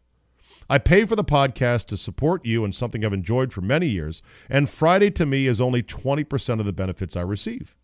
I 0.69 0.79
pay 0.79 1.05
for 1.05 1.15
the 1.15 1.25
podcast 1.25 1.87
to 1.87 1.97
support 1.97 2.45
you 2.47 2.65
and 2.65 2.75
something 2.75 3.05
I've 3.05 3.13
enjoyed 3.13 3.53
for 3.53 3.61
many 3.61 3.87
years, 3.87 4.23
and 4.49 4.69
Friday 4.69 5.11
to 5.13 5.27
me 5.27 5.47
is 5.47 5.61
only 5.61 5.83
20% 5.83 6.59
of 6.59 6.67
the 6.67 6.73
benefits 6.73 7.17
I 7.17 7.21
receive. 7.21 7.75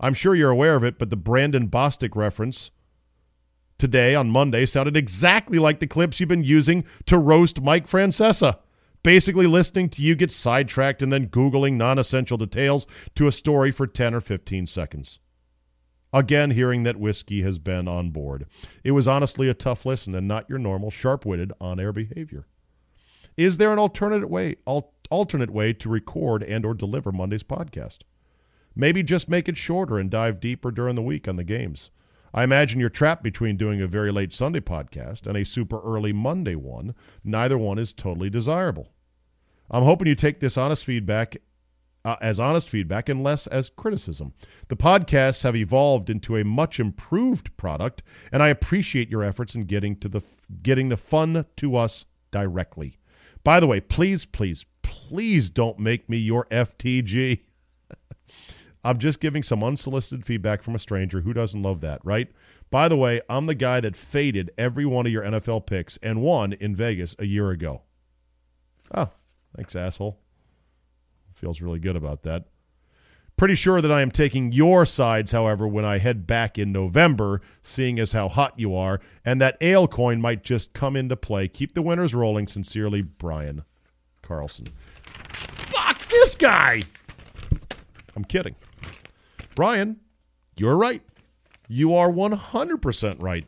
I'm 0.00 0.14
sure 0.14 0.34
you're 0.34 0.50
aware 0.50 0.74
of 0.74 0.84
it, 0.84 0.98
but 0.98 1.10
the 1.10 1.16
Brandon 1.16 1.68
Bostick 1.68 2.16
reference 2.16 2.70
today 3.78 4.14
on 4.14 4.30
Monday 4.30 4.66
sounded 4.66 4.96
exactly 4.96 5.58
like 5.58 5.80
the 5.80 5.86
clips 5.86 6.18
you've 6.18 6.28
been 6.28 6.44
using 6.44 6.84
to 7.06 7.18
roast 7.18 7.60
Mike 7.60 7.86
Francesa. 7.86 8.58
Basically, 9.04 9.46
listening 9.46 9.90
to 9.90 10.02
you 10.02 10.16
get 10.16 10.30
sidetracked 10.30 11.02
and 11.02 11.12
then 11.12 11.28
Googling 11.28 11.74
non 11.74 11.98
essential 11.98 12.38
details 12.38 12.86
to 13.14 13.26
a 13.26 13.32
story 13.32 13.70
for 13.70 13.86
10 13.86 14.14
or 14.14 14.20
15 14.20 14.66
seconds. 14.66 15.18
Again, 16.10 16.52
hearing 16.52 16.84
that 16.84 16.96
whiskey 16.96 17.42
has 17.42 17.58
been 17.58 17.86
on 17.86 18.10
board. 18.10 18.46
It 18.82 18.92
was 18.92 19.06
honestly 19.06 19.50
a 19.50 19.54
tough 19.54 19.84
listen 19.84 20.14
and 20.14 20.26
not 20.26 20.48
your 20.48 20.58
normal 20.58 20.90
sharp 20.90 21.26
witted 21.26 21.52
on 21.60 21.78
air 21.78 21.92
behavior. 21.92 22.46
Is 23.36 23.58
there 23.58 23.72
an 23.74 23.78
alternate 23.78 24.30
way, 24.30 24.56
al- 24.66 24.94
alternate 25.10 25.50
way 25.50 25.74
to 25.74 25.90
record 25.90 26.42
and 26.42 26.64
or 26.64 26.72
deliver 26.72 27.12
Monday's 27.12 27.42
podcast? 27.42 27.98
Maybe 28.74 29.02
just 29.02 29.28
make 29.28 29.50
it 29.50 29.58
shorter 29.58 29.98
and 29.98 30.10
dive 30.10 30.40
deeper 30.40 30.70
during 30.70 30.94
the 30.94 31.02
week 31.02 31.28
on 31.28 31.36
the 31.36 31.44
games. 31.44 31.90
I 32.32 32.42
imagine 32.42 32.80
you're 32.80 32.88
trapped 32.88 33.22
between 33.22 33.58
doing 33.58 33.82
a 33.82 33.86
very 33.86 34.10
late 34.10 34.32
Sunday 34.32 34.60
podcast 34.60 35.26
and 35.26 35.36
a 35.36 35.44
super 35.44 35.80
early 35.82 36.14
Monday 36.14 36.54
one. 36.54 36.94
Neither 37.22 37.58
one 37.58 37.78
is 37.78 37.92
totally 37.92 38.30
desirable. 38.30 38.93
I'm 39.70 39.82
hoping 39.82 40.08
you 40.08 40.14
take 40.14 40.40
this 40.40 40.56
honest 40.56 40.84
feedback 40.84 41.36
uh, 42.04 42.16
as 42.20 42.38
honest 42.38 42.68
feedback 42.68 43.08
and 43.08 43.22
less 43.22 43.46
as 43.46 43.70
criticism. 43.70 44.32
The 44.68 44.76
podcasts 44.76 45.42
have 45.42 45.56
evolved 45.56 46.10
into 46.10 46.36
a 46.36 46.44
much 46.44 46.78
improved 46.78 47.56
product, 47.56 48.02
and 48.30 48.42
I 48.42 48.48
appreciate 48.48 49.10
your 49.10 49.24
efforts 49.24 49.54
in 49.54 49.64
getting 49.64 49.96
to 49.96 50.08
the 50.08 50.20
getting 50.62 50.90
the 50.90 50.96
fun 50.96 51.46
to 51.56 51.76
us 51.76 52.04
directly. 52.30 52.98
By 53.42 53.60
the 53.60 53.66
way, 53.66 53.80
please, 53.80 54.24
please, 54.24 54.64
please 54.82 55.50
don't 55.50 55.78
make 55.78 56.08
me 56.08 56.18
your 56.18 56.46
FTG. 56.46 57.40
I'm 58.84 58.98
just 58.98 59.20
giving 59.20 59.42
some 59.42 59.64
unsolicited 59.64 60.26
feedback 60.26 60.62
from 60.62 60.74
a 60.74 60.78
stranger. 60.78 61.22
Who 61.22 61.32
doesn't 61.32 61.62
love 61.62 61.80
that, 61.80 62.04
right? 62.04 62.30
By 62.70 62.88
the 62.88 62.96
way, 62.96 63.22
I'm 63.30 63.46
the 63.46 63.54
guy 63.54 63.80
that 63.80 63.96
faded 63.96 64.50
every 64.58 64.84
one 64.84 65.06
of 65.06 65.12
your 65.12 65.22
NFL 65.22 65.66
picks 65.66 65.98
and 66.02 66.20
won 66.20 66.52
in 66.54 66.76
Vegas 66.76 67.16
a 67.18 67.24
year 67.24 67.50
ago. 67.50 67.82
Oh, 68.94 69.10
thanks, 69.56 69.76
asshole. 69.76 70.18
Feels 71.34 71.60
really 71.60 71.78
good 71.78 71.96
about 71.96 72.22
that. 72.22 72.44
Pretty 73.36 73.56
sure 73.56 73.80
that 73.80 73.90
I 73.90 74.00
am 74.00 74.12
taking 74.12 74.52
your 74.52 74.86
sides, 74.86 75.32
however, 75.32 75.66
when 75.66 75.84
I 75.84 75.98
head 75.98 76.24
back 76.24 76.56
in 76.56 76.70
November, 76.70 77.40
seeing 77.64 77.98
as 77.98 78.12
how 78.12 78.28
hot 78.28 78.54
you 78.56 78.76
are, 78.76 79.00
and 79.24 79.40
that 79.40 79.56
ale 79.60 79.88
coin 79.88 80.20
might 80.20 80.44
just 80.44 80.72
come 80.72 80.94
into 80.94 81.16
play. 81.16 81.48
Keep 81.48 81.74
the 81.74 81.82
winners 81.82 82.14
rolling. 82.14 82.46
Sincerely, 82.46 83.02
Brian 83.02 83.64
Carlson. 84.22 84.66
Fuck 85.32 86.08
this 86.08 86.36
guy! 86.36 86.82
I'm 88.14 88.24
kidding. 88.24 88.54
Brian, 89.56 89.98
you're 90.56 90.76
right. 90.76 91.02
You 91.66 91.94
are 91.94 92.10
100% 92.10 93.16
right. 93.20 93.46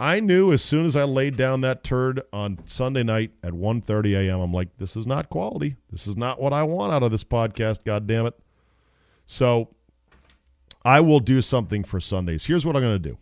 I 0.00 0.20
knew 0.20 0.52
as 0.52 0.62
soon 0.62 0.86
as 0.86 0.94
I 0.94 1.02
laid 1.04 1.36
down 1.36 1.60
that 1.62 1.82
turd 1.82 2.22
on 2.32 2.58
Sunday 2.66 3.02
night 3.02 3.32
at 3.42 3.52
1:30 3.52 4.28
a.m. 4.28 4.40
I'm 4.40 4.52
like, 4.52 4.68
this 4.78 4.96
is 4.96 5.06
not 5.06 5.28
quality. 5.28 5.76
This 5.90 6.06
is 6.06 6.16
not 6.16 6.40
what 6.40 6.52
I 6.52 6.62
want 6.62 6.92
out 6.92 7.02
of 7.02 7.10
this 7.10 7.24
podcast. 7.24 7.84
God 7.84 8.06
damn 8.06 8.26
it. 8.26 8.38
So 9.26 9.74
I 10.84 11.00
will 11.00 11.20
do 11.20 11.42
something 11.42 11.84
for 11.84 12.00
Sundays. 12.00 12.44
Here's 12.44 12.64
what 12.64 12.76
I'm 12.76 12.82
going 12.82 13.02
to 13.02 13.08
do. 13.10 13.18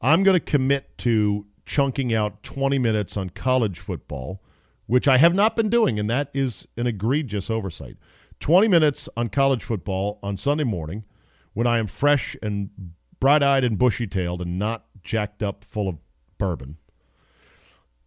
I'm 0.00 0.22
going 0.22 0.36
to 0.36 0.40
commit 0.40 0.96
to 0.98 1.46
chunking 1.64 2.14
out 2.14 2.42
20 2.44 2.78
minutes 2.78 3.16
on 3.16 3.30
college 3.30 3.80
football, 3.80 4.40
which 4.86 5.08
I 5.08 5.18
have 5.18 5.34
not 5.34 5.56
been 5.56 5.68
doing, 5.68 5.98
and 5.98 6.08
that 6.08 6.30
is 6.32 6.66
an 6.76 6.86
egregious 6.86 7.50
oversight. 7.50 7.96
20 8.40 8.68
minutes 8.68 9.08
on 9.16 9.28
college 9.28 9.64
football 9.64 10.20
on 10.22 10.36
Sunday 10.36 10.64
morning 10.64 11.04
when 11.54 11.66
I 11.66 11.78
am 11.78 11.88
fresh 11.88 12.36
and 12.42 12.70
bright 13.18 13.42
eyed 13.42 13.64
and 13.64 13.78
bushy 13.78 14.06
tailed 14.06 14.42
and 14.42 14.58
not 14.58 14.85
jacked 15.06 15.42
up 15.42 15.64
full 15.64 15.88
of 15.88 15.96
bourbon. 16.36 16.76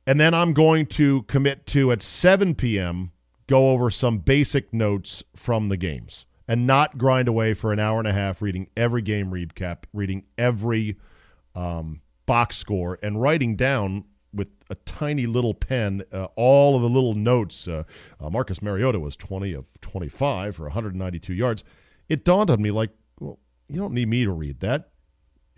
And 0.05 0.19
then 0.19 0.33
I'm 0.33 0.53
going 0.53 0.85
to 0.87 1.23
commit 1.23 1.65
to 1.67 1.91
at 1.91 2.01
7 2.01 2.55
p.m. 2.55 3.11
go 3.47 3.69
over 3.69 3.89
some 3.89 4.19
basic 4.19 4.73
notes 4.73 5.23
from 5.35 5.69
the 5.69 5.77
games 5.77 6.25
and 6.47 6.65
not 6.65 6.97
grind 6.97 7.27
away 7.27 7.53
for 7.53 7.71
an 7.71 7.79
hour 7.79 7.99
and 7.99 8.07
a 8.07 8.13
half 8.13 8.41
reading 8.41 8.67
every 8.75 9.01
game 9.01 9.31
recap, 9.31 9.83
reading 9.93 10.23
every 10.37 10.97
um, 11.55 12.01
box 12.25 12.57
score, 12.57 12.97
and 13.03 13.21
writing 13.21 13.55
down 13.55 14.03
with 14.33 14.49
a 14.69 14.75
tiny 14.75 15.25
little 15.25 15.53
pen 15.53 16.03
uh, 16.11 16.25
all 16.35 16.75
of 16.75 16.81
the 16.81 16.89
little 16.89 17.13
notes. 17.13 17.67
Uh, 17.67 17.83
uh, 18.19 18.29
Marcus 18.29 18.61
Mariota 18.61 18.99
was 18.99 19.15
20 19.15 19.53
of 19.53 19.65
25 19.81 20.55
for 20.55 20.63
192 20.63 21.33
yards. 21.33 21.63
It 22.07 22.25
dawned 22.25 22.49
on 22.49 22.61
me 22.61 22.71
like, 22.71 22.89
well, 23.19 23.39
you 23.67 23.79
don't 23.79 23.93
need 23.93 24.07
me 24.07 24.23
to 24.23 24.31
read 24.31 24.59
that. 24.61 24.89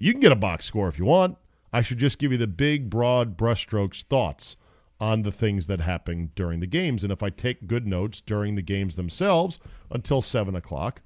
You 0.01 0.13
can 0.13 0.19
get 0.19 0.31
a 0.31 0.35
box 0.35 0.65
score 0.65 0.87
if 0.87 0.97
you 0.97 1.05
want. 1.05 1.37
I 1.71 1.83
should 1.83 1.99
just 1.99 2.17
give 2.17 2.31
you 2.31 2.37
the 2.39 2.47
big, 2.47 2.89
broad 2.89 3.37
brushstrokes 3.37 4.01
thoughts 4.01 4.55
on 4.99 5.21
the 5.21 5.31
things 5.31 5.67
that 5.67 5.79
happen 5.79 6.31
during 6.33 6.59
the 6.59 6.65
games. 6.65 7.03
And 7.03 7.13
if 7.13 7.21
I 7.21 7.29
take 7.29 7.67
good 7.67 7.85
notes 7.85 8.19
during 8.19 8.55
the 8.55 8.63
games 8.63 8.95
themselves 8.95 9.59
until 9.91 10.23
7 10.23 10.55
o'clock, 10.55 11.03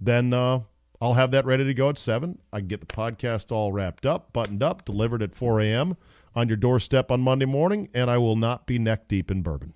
then 0.00 0.32
uh, 0.32 0.60
I'll 0.98 1.12
have 1.12 1.30
that 1.32 1.44
ready 1.44 1.64
to 1.64 1.74
go 1.74 1.90
at 1.90 1.98
7. 1.98 2.38
I 2.54 2.60
can 2.60 2.68
get 2.68 2.80
the 2.80 2.86
podcast 2.86 3.52
all 3.52 3.70
wrapped 3.70 4.06
up, 4.06 4.32
buttoned 4.32 4.62
up, 4.62 4.86
delivered 4.86 5.22
at 5.22 5.34
4 5.34 5.60
a.m. 5.60 5.98
on 6.34 6.48
your 6.48 6.56
doorstep 6.56 7.10
on 7.10 7.20
Monday 7.20 7.44
morning, 7.44 7.90
and 7.92 8.10
I 8.10 8.16
will 8.16 8.36
not 8.36 8.66
be 8.66 8.78
neck 8.78 9.08
deep 9.08 9.30
in 9.30 9.42
bourbon. 9.42 9.74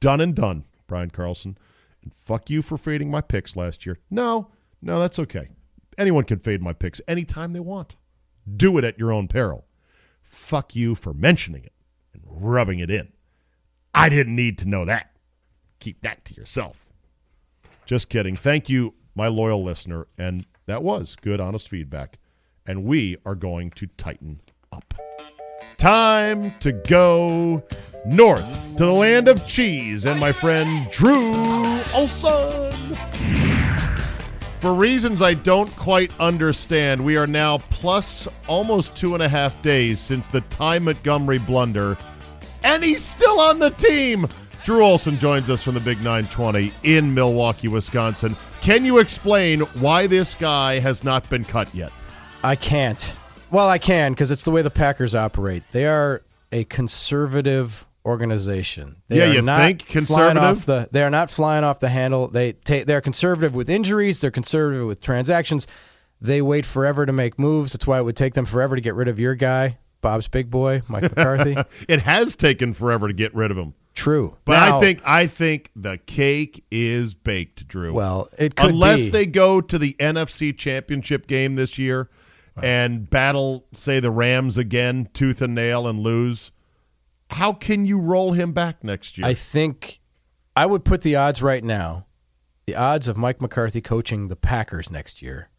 Done 0.00 0.20
and 0.20 0.34
done. 0.34 0.64
Brian 0.88 1.10
Carlson. 1.10 1.56
And 2.02 2.12
fuck 2.12 2.50
you 2.50 2.62
for 2.62 2.76
fading 2.76 3.12
my 3.12 3.20
picks 3.20 3.54
last 3.54 3.86
year. 3.86 4.00
No, 4.10 4.50
no, 4.82 4.98
that's 4.98 5.20
okay. 5.20 5.50
Anyone 5.98 6.24
can 6.24 6.38
fade 6.38 6.62
my 6.62 6.72
picks 6.72 7.00
anytime 7.06 7.52
they 7.52 7.60
want. 7.60 7.96
Do 8.56 8.78
it 8.78 8.84
at 8.84 8.98
your 8.98 9.12
own 9.12 9.28
peril. 9.28 9.64
Fuck 10.22 10.74
you 10.74 10.94
for 10.94 11.14
mentioning 11.14 11.64
it 11.64 11.72
and 12.12 12.22
rubbing 12.26 12.80
it 12.80 12.90
in. 12.90 13.12
I 13.94 14.08
didn't 14.08 14.36
need 14.36 14.58
to 14.58 14.68
know 14.68 14.84
that. 14.84 15.10
Keep 15.78 16.02
that 16.02 16.24
to 16.26 16.34
yourself. 16.34 16.76
Just 17.86 18.08
kidding. 18.08 18.36
Thank 18.36 18.68
you, 18.68 18.94
my 19.14 19.28
loyal 19.28 19.62
listener. 19.62 20.06
And 20.18 20.46
that 20.66 20.82
was 20.82 21.16
good, 21.20 21.40
honest 21.40 21.68
feedback. 21.68 22.18
And 22.66 22.84
we 22.84 23.16
are 23.24 23.34
going 23.34 23.70
to 23.72 23.86
tighten 23.98 24.40
up. 24.72 24.94
Time 25.76 26.54
to 26.60 26.72
go 26.72 27.62
north 28.06 28.76
to 28.76 28.84
the 28.84 28.92
land 28.92 29.28
of 29.28 29.46
cheese 29.46 30.06
and 30.06 30.18
my 30.18 30.32
friend 30.32 30.90
Drew 30.90 31.34
Olson. 31.94 33.53
For 34.64 34.72
reasons 34.72 35.20
I 35.20 35.34
don't 35.34 35.70
quite 35.76 36.10
understand, 36.18 37.04
we 37.04 37.18
are 37.18 37.26
now 37.26 37.58
plus 37.58 38.26
almost 38.48 38.96
two 38.96 39.12
and 39.12 39.22
a 39.22 39.28
half 39.28 39.60
days 39.60 40.00
since 40.00 40.28
the 40.28 40.40
Ty 40.40 40.78
Montgomery 40.78 41.38
blunder, 41.38 41.98
and 42.62 42.82
he's 42.82 43.02
still 43.02 43.40
on 43.40 43.58
the 43.58 43.68
team. 43.68 44.26
Drew 44.64 44.82
Olson 44.82 45.18
joins 45.18 45.50
us 45.50 45.60
from 45.60 45.74
the 45.74 45.80
Big 45.80 45.98
920 45.98 46.72
in 46.82 47.12
Milwaukee, 47.12 47.68
Wisconsin. 47.68 48.34
Can 48.62 48.86
you 48.86 49.00
explain 49.00 49.60
why 49.60 50.06
this 50.06 50.34
guy 50.34 50.78
has 50.78 51.04
not 51.04 51.28
been 51.28 51.44
cut 51.44 51.74
yet? 51.74 51.92
I 52.42 52.56
can't. 52.56 53.14
Well, 53.50 53.68
I 53.68 53.76
can 53.76 54.12
because 54.12 54.30
it's 54.30 54.46
the 54.46 54.50
way 54.50 54.62
the 54.62 54.70
Packers 54.70 55.14
operate. 55.14 55.62
They 55.72 55.84
are 55.84 56.22
a 56.52 56.64
conservative 56.64 57.84
organization. 58.04 58.96
They 59.08 59.18
Yeah, 59.18 59.24
are 59.24 59.32
you 59.34 59.42
not 59.42 59.60
think 59.60 59.82
flying 59.82 60.06
conservative? 60.06 60.42
Off 60.42 60.66
the, 60.66 60.88
they 60.92 61.02
are 61.02 61.10
not 61.10 61.30
flying 61.30 61.64
off 61.64 61.80
the 61.80 61.88
handle. 61.88 62.28
They 62.28 62.52
take. 62.52 62.86
They're 62.86 63.00
conservative 63.00 63.54
with 63.54 63.68
injuries. 63.70 64.20
They're 64.20 64.30
conservative 64.30 64.86
with 64.86 65.00
transactions. 65.00 65.66
They 66.20 66.40
wait 66.42 66.64
forever 66.64 67.04
to 67.06 67.12
make 67.12 67.38
moves. 67.38 67.72
That's 67.72 67.86
why 67.86 67.98
it 67.98 68.04
would 68.04 68.16
take 68.16 68.34
them 68.34 68.46
forever 68.46 68.76
to 68.76 68.80
get 68.82 68.94
rid 68.94 69.08
of 69.08 69.18
your 69.18 69.34
guy, 69.34 69.78
Bob's 70.00 70.28
big 70.28 70.50
boy, 70.50 70.82
Mike 70.88 71.02
McCarthy. 71.16 71.56
It 71.88 72.00
has 72.02 72.34
taken 72.34 72.72
forever 72.72 73.08
to 73.08 73.14
get 73.14 73.34
rid 73.34 73.50
of 73.50 73.58
him. 73.58 73.74
True, 73.94 74.36
But 74.44 74.54
Now- 74.58 74.78
I 74.78 74.80
think 74.80 75.00
I 75.06 75.26
think 75.28 75.70
the 75.76 75.98
cake 75.98 76.64
is 76.70 77.14
baked, 77.14 77.68
Drew. 77.68 77.92
Well, 77.94 78.28
it 78.38 78.56
could 78.56 78.70
unless 78.70 79.02
be. 79.02 79.08
they 79.10 79.26
go 79.26 79.60
to 79.60 79.78
the 79.78 79.94
NFC 80.00 80.56
Championship 80.56 81.26
game 81.28 81.54
this 81.54 81.78
year 81.78 82.08
and 82.62 83.08
battle, 83.08 83.66
say 83.72 84.00
the 84.00 84.10
Rams 84.10 84.56
again, 84.58 85.08
tooth 85.14 85.42
and 85.42 85.54
nail, 85.54 85.86
and 85.86 86.00
lose. 86.00 86.50
How 87.34 87.52
can 87.52 87.84
you 87.84 87.98
roll 87.98 88.32
him 88.32 88.52
back 88.52 88.84
next 88.84 89.18
year? 89.18 89.26
I 89.26 89.34
think 89.34 90.00
I 90.56 90.66
would 90.66 90.84
put 90.84 91.02
the 91.02 91.16
odds 91.16 91.42
right 91.42 91.64
now. 91.64 92.06
The 92.66 92.76
odds 92.76 93.08
of 93.08 93.16
Mike 93.16 93.40
McCarthy 93.40 93.80
coaching 93.80 94.28
the 94.28 94.36
Packers 94.36 94.90
next 94.90 95.20
year 95.20 95.50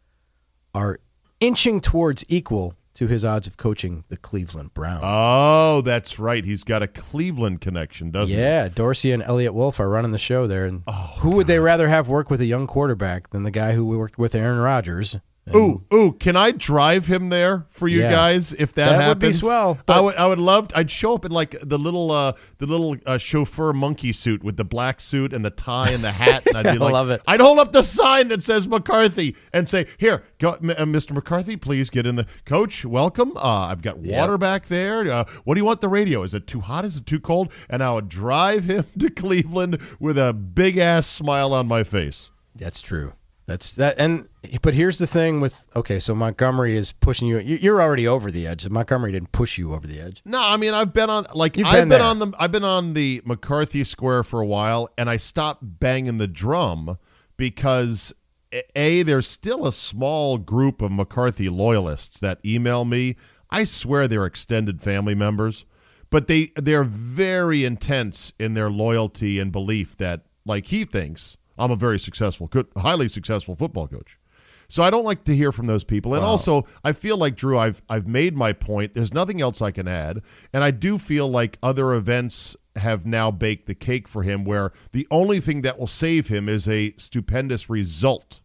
are 0.73 0.99
inching 1.39 1.81
towards 1.81 2.23
equal 2.29 2.73
to 2.95 3.07
his 3.07 3.25
odds 3.25 3.45
of 3.45 3.57
coaching 3.57 4.05
the 4.07 4.15
Cleveland 4.15 4.73
Browns. 4.73 5.01
oh, 5.03 5.81
that's 5.81 6.17
right. 6.17 6.45
He's 6.45 6.63
got 6.63 6.81
a 6.81 6.87
Cleveland 6.87 7.59
connection, 7.59 8.09
doesn't 8.09 8.33
he? 8.35 8.41
yeah, 8.41 8.69
Dorsey 8.69 9.11
and 9.11 9.21
Eliot 9.21 9.53
Wolf 9.53 9.81
are 9.81 9.89
running 9.89 10.11
the 10.11 10.17
show 10.17 10.47
there. 10.47 10.63
And 10.63 10.81
Oh, 10.87 11.11
who 11.17 11.31
would 11.31 11.47
they 11.47 11.59
rather 11.59 11.89
have 11.89 12.07
work 12.07 12.29
with 12.31 12.39
a 12.39 12.45
young 12.45 12.67
quarterback 12.67 13.31
than 13.31 13.43
the 13.43 13.51
guy 13.51 13.73
who 13.73 13.85
worked 13.85 14.17
with 14.17 14.33
Aaron 14.33 14.59
Rodgers? 14.59 15.17
Ooh, 15.53 15.83
ooh! 15.93 16.13
Can 16.13 16.35
I 16.35 16.49
drive 16.49 17.05
him 17.05 17.29
there 17.29 17.67
for 17.69 17.87
you 17.87 17.99
Yeah. 17.99 18.09
guys 18.11 18.51
if 18.53 18.73
that, 18.73 18.85
That 18.89 18.95
happens? 18.95 19.07
would 19.09 19.19
be 19.19 19.31
swell, 19.33 19.77
I 19.87 19.99
would. 19.99 20.15
I 20.15 20.25
would 20.25 20.39
love. 20.39 20.69
To, 20.69 20.77
I'd 20.79 20.89
show 20.89 21.13
up 21.13 21.23
in 21.23 21.31
like 21.31 21.55
the 21.61 21.77
little, 21.77 22.09
uh, 22.09 22.33
the 22.57 22.65
little 22.65 22.95
uh, 23.05 23.19
chauffeur 23.19 23.71
monkey 23.71 24.11
suit 24.11 24.43
with 24.43 24.57
the 24.57 24.63
black 24.63 24.99
suit 24.99 25.33
and 25.33 25.45
the 25.45 25.51
tie 25.51 25.91
and 25.91 26.03
the 26.03 26.11
hat. 26.11 26.47
And 26.47 26.57
I'd 26.57 26.63
be 26.63 26.69
I 26.69 26.73
like, 26.85 26.93
love 26.93 27.11
it. 27.11 27.21
I'd 27.27 27.41
hold 27.41 27.59
up 27.59 27.73
the 27.73 27.83
sign 27.83 28.29
that 28.29 28.41
says 28.41 28.67
McCarthy 28.67 29.35
and 29.53 29.69
say, 29.69 29.85
"Here, 29.99 30.23
go, 30.39 30.53
M- 30.53 30.71
uh, 30.71 30.75
Mr. 30.77 31.11
McCarthy, 31.11 31.55
please 31.57 31.91
get 31.91 32.07
in 32.07 32.15
the 32.15 32.25
coach. 32.45 32.83
Welcome. 32.83 33.37
Uh, 33.37 33.67
I've 33.67 33.83
got 33.83 33.99
water 33.99 34.39
back 34.39 34.67
there. 34.67 35.11
Uh, 35.11 35.25
what 35.43 35.53
do 35.53 35.59
you 35.59 35.65
want 35.65 35.79
the 35.79 35.89
radio? 35.89 36.23
Is 36.23 36.33
it 36.33 36.47
too 36.47 36.61
hot? 36.61 36.85
Is 36.85 36.95
it 36.95 37.05
too 37.05 37.19
cold?" 37.19 37.51
And 37.69 37.83
I 37.83 37.93
would 37.93 38.09
drive 38.09 38.63
him 38.63 38.83
to 38.97 39.11
Cleveland 39.11 39.77
with 39.99 40.17
a 40.17 40.33
big 40.33 40.79
ass 40.79 41.05
smile 41.05 41.53
on 41.53 41.67
my 41.67 41.83
face. 41.83 42.31
That's 42.55 42.81
true. 42.81 43.11
That's 43.47 43.73
that. 43.73 43.99
And 43.99 44.27
but 44.61 44.73
here's 44.73 44.97
the 44.97 45.07
thing 45.07 45.39
with 45.41 45.67
okay, 45.75 45.99
so 45.99 46.13
Montgomery 46.15 46.75
is 46.75 46.91
pushing 46.91 47.27
you. 47.27 47.39
you- 47.39 47.57
You're 47.61 47.81
already 47.81 48.07
over 48.07 48.31
the 48.31 48.47
edge. 48.47 48.67
Montgomery 48.69 49.11
didn't 49.11 49.31
push 49.31 49.57
you 49.57 49.73
over 49.73 49.85
the 49.87 49.99
edge. 49.99 50.21
No, 50.25 50.41
I 50.41 50.57
mean 50.57 50.73
I've 50.73 50.93
been 50.93 51.09
on 51.09 51.25
like 51.33 51.57
You've 51.57 51.67
I've 51.67 51.81
been 51.81 51.89
been, 51.89 52.01
on 52.01 52.19
the 52.19 52.31
I've 52.39 52.51
been 52.51 52.63
on 52.63 52.93
the 52.93 53.21
McCarthy 53.25 53.83
Square 53.83 54.23
for 54.23 54.41
a 54.41 54.45
while, 54.45 54.89
and 54.97 55.09
I 55.09 55.17
stopped 55.17 55.61
banging 55.63 56.17
the 56.17 56.27
drum 56.27 56.97
because 57.37 58.13
a, 58.53 58.63
a 58.75 59.03
there's 59.03 59.27
still 59.27 59.65
a 59.67 59.71
small 59.73 60.37
group 60.37 60.81
of 60.81 60.91
McCarthy 60.91 61.49
loyalists 61.49 62.19
that 62.19 62.39
email 62.45 62.85
me. 62.85 63.15
I 63.49 63.63
swear 63.63 64.07
they're 64.07 64.25
extended 64.25 64.81
family 64.81 65.15
members, 65.15 65.65
but 66.09 66.27
they 66.27 66.51
they're 66.55 66.83
very 66.83 67.63
intense 67.63 68.33
in 68.39 68.53
their 68.53 68.69
loyalty 68.69 69.39
and 69.39 69.51
belief 69.51 69.97
that 69.97 70.21
like 70.45 70.67
he 70.67 70.85
thinks 70.85 71.37
I'm 71.57 71.71
a 71.71 71.75
very 71.75 71.99
successful, 71.99 72.47
good, 72.47 72.67
highly 72.75 73.07
successful 73.07 73.55
football 73.55 73.87
coach. 73.87 74.17
So 74.67 74.83
I 74.83 74.89
don't 74.89 75.03
like 75.03 75.23
to 75.25 75.35
hear 75.35 75.51
from 75.51 75.67
those 75.67 75.83
people. 75.83 76.15
And 76.15 76.23
also, 76.23 76.65
I 76.83 76.93
feel 76.93 77.17
like 77.17 77.35
Drew, 77.35 77.57
I've 77.57 77.81
I've 77.89 78.07
made 78.07 78.35
my 78.35 78.53
point. 78.53 78.93
There's 78.93 79.13
nothing 79.13 79.41
else 79.41 79.61
I 79.61 79.71
can 79.71 79.87
add, 79.87 80.21
and 80.53 80.63
I 80.63 80.71
do 80.71 80.97
feel 80.97 81.29
like 81.29 81.57
other 81.61 81.93
events 81.93 82.55
have 82.75 83.05
now 83.05 83.31
baked 83.31 83.67
the 83.67 83.75
cake 83.75 84.07
for 84.07 84.23
him, 84.23 84.43
where 84.43 84.73
the 84.91 85.07
only 85.11 85.39
thing 85.39 85.61
that 85.61 85.79
will 85.79 85.87
save 85.87 86.27
him 86.27 86.49
is 86.49 86.67
a 86.67 86.93
stupendous 86.97 87.69
result. 87.69 88.41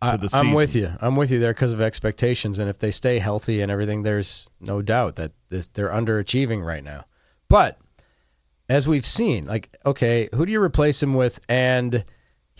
I, 0.00 0.16
the 0.16 0.30
I'm 0.32 0.52
with 0.52 0.76
you. 0.76 0.90
I'm 1.00 1.16
with 1.16 1.30
you 1.30 1.40
there 1.40 1.52
because 1.52 1.72
of 1.72 1.80
expectations, 1.80 2.58
and 2.58 2.70
if 2.70 2.78
they 2.78 2.92
stay 2.92 3.18
healthy 3.18 3.60
and 3.60 3.70
everything, 3.70 4.04
there's 4.04 4.48
no 4.60 4.80
doubt 4.80 5.16
that 5.16 5.32
this, 5.50 5.66
they're 5.68 5.88
underachieving 5.88 6.64
right 6.64 6.84
now. 6.84 7.04
But 7.48 7.78
as 8.68 8.86
we've 8.86 9.06
seen, 9.06 9.46
like 9.46 9.70
okay, 9.84 10.28
who 10.34 10.46
do 10.46 10.52
you 10.52 10.62
replace 10.62 11.02
him 11.02 11.14
with? 11.14 11.40
And 11.48 12.04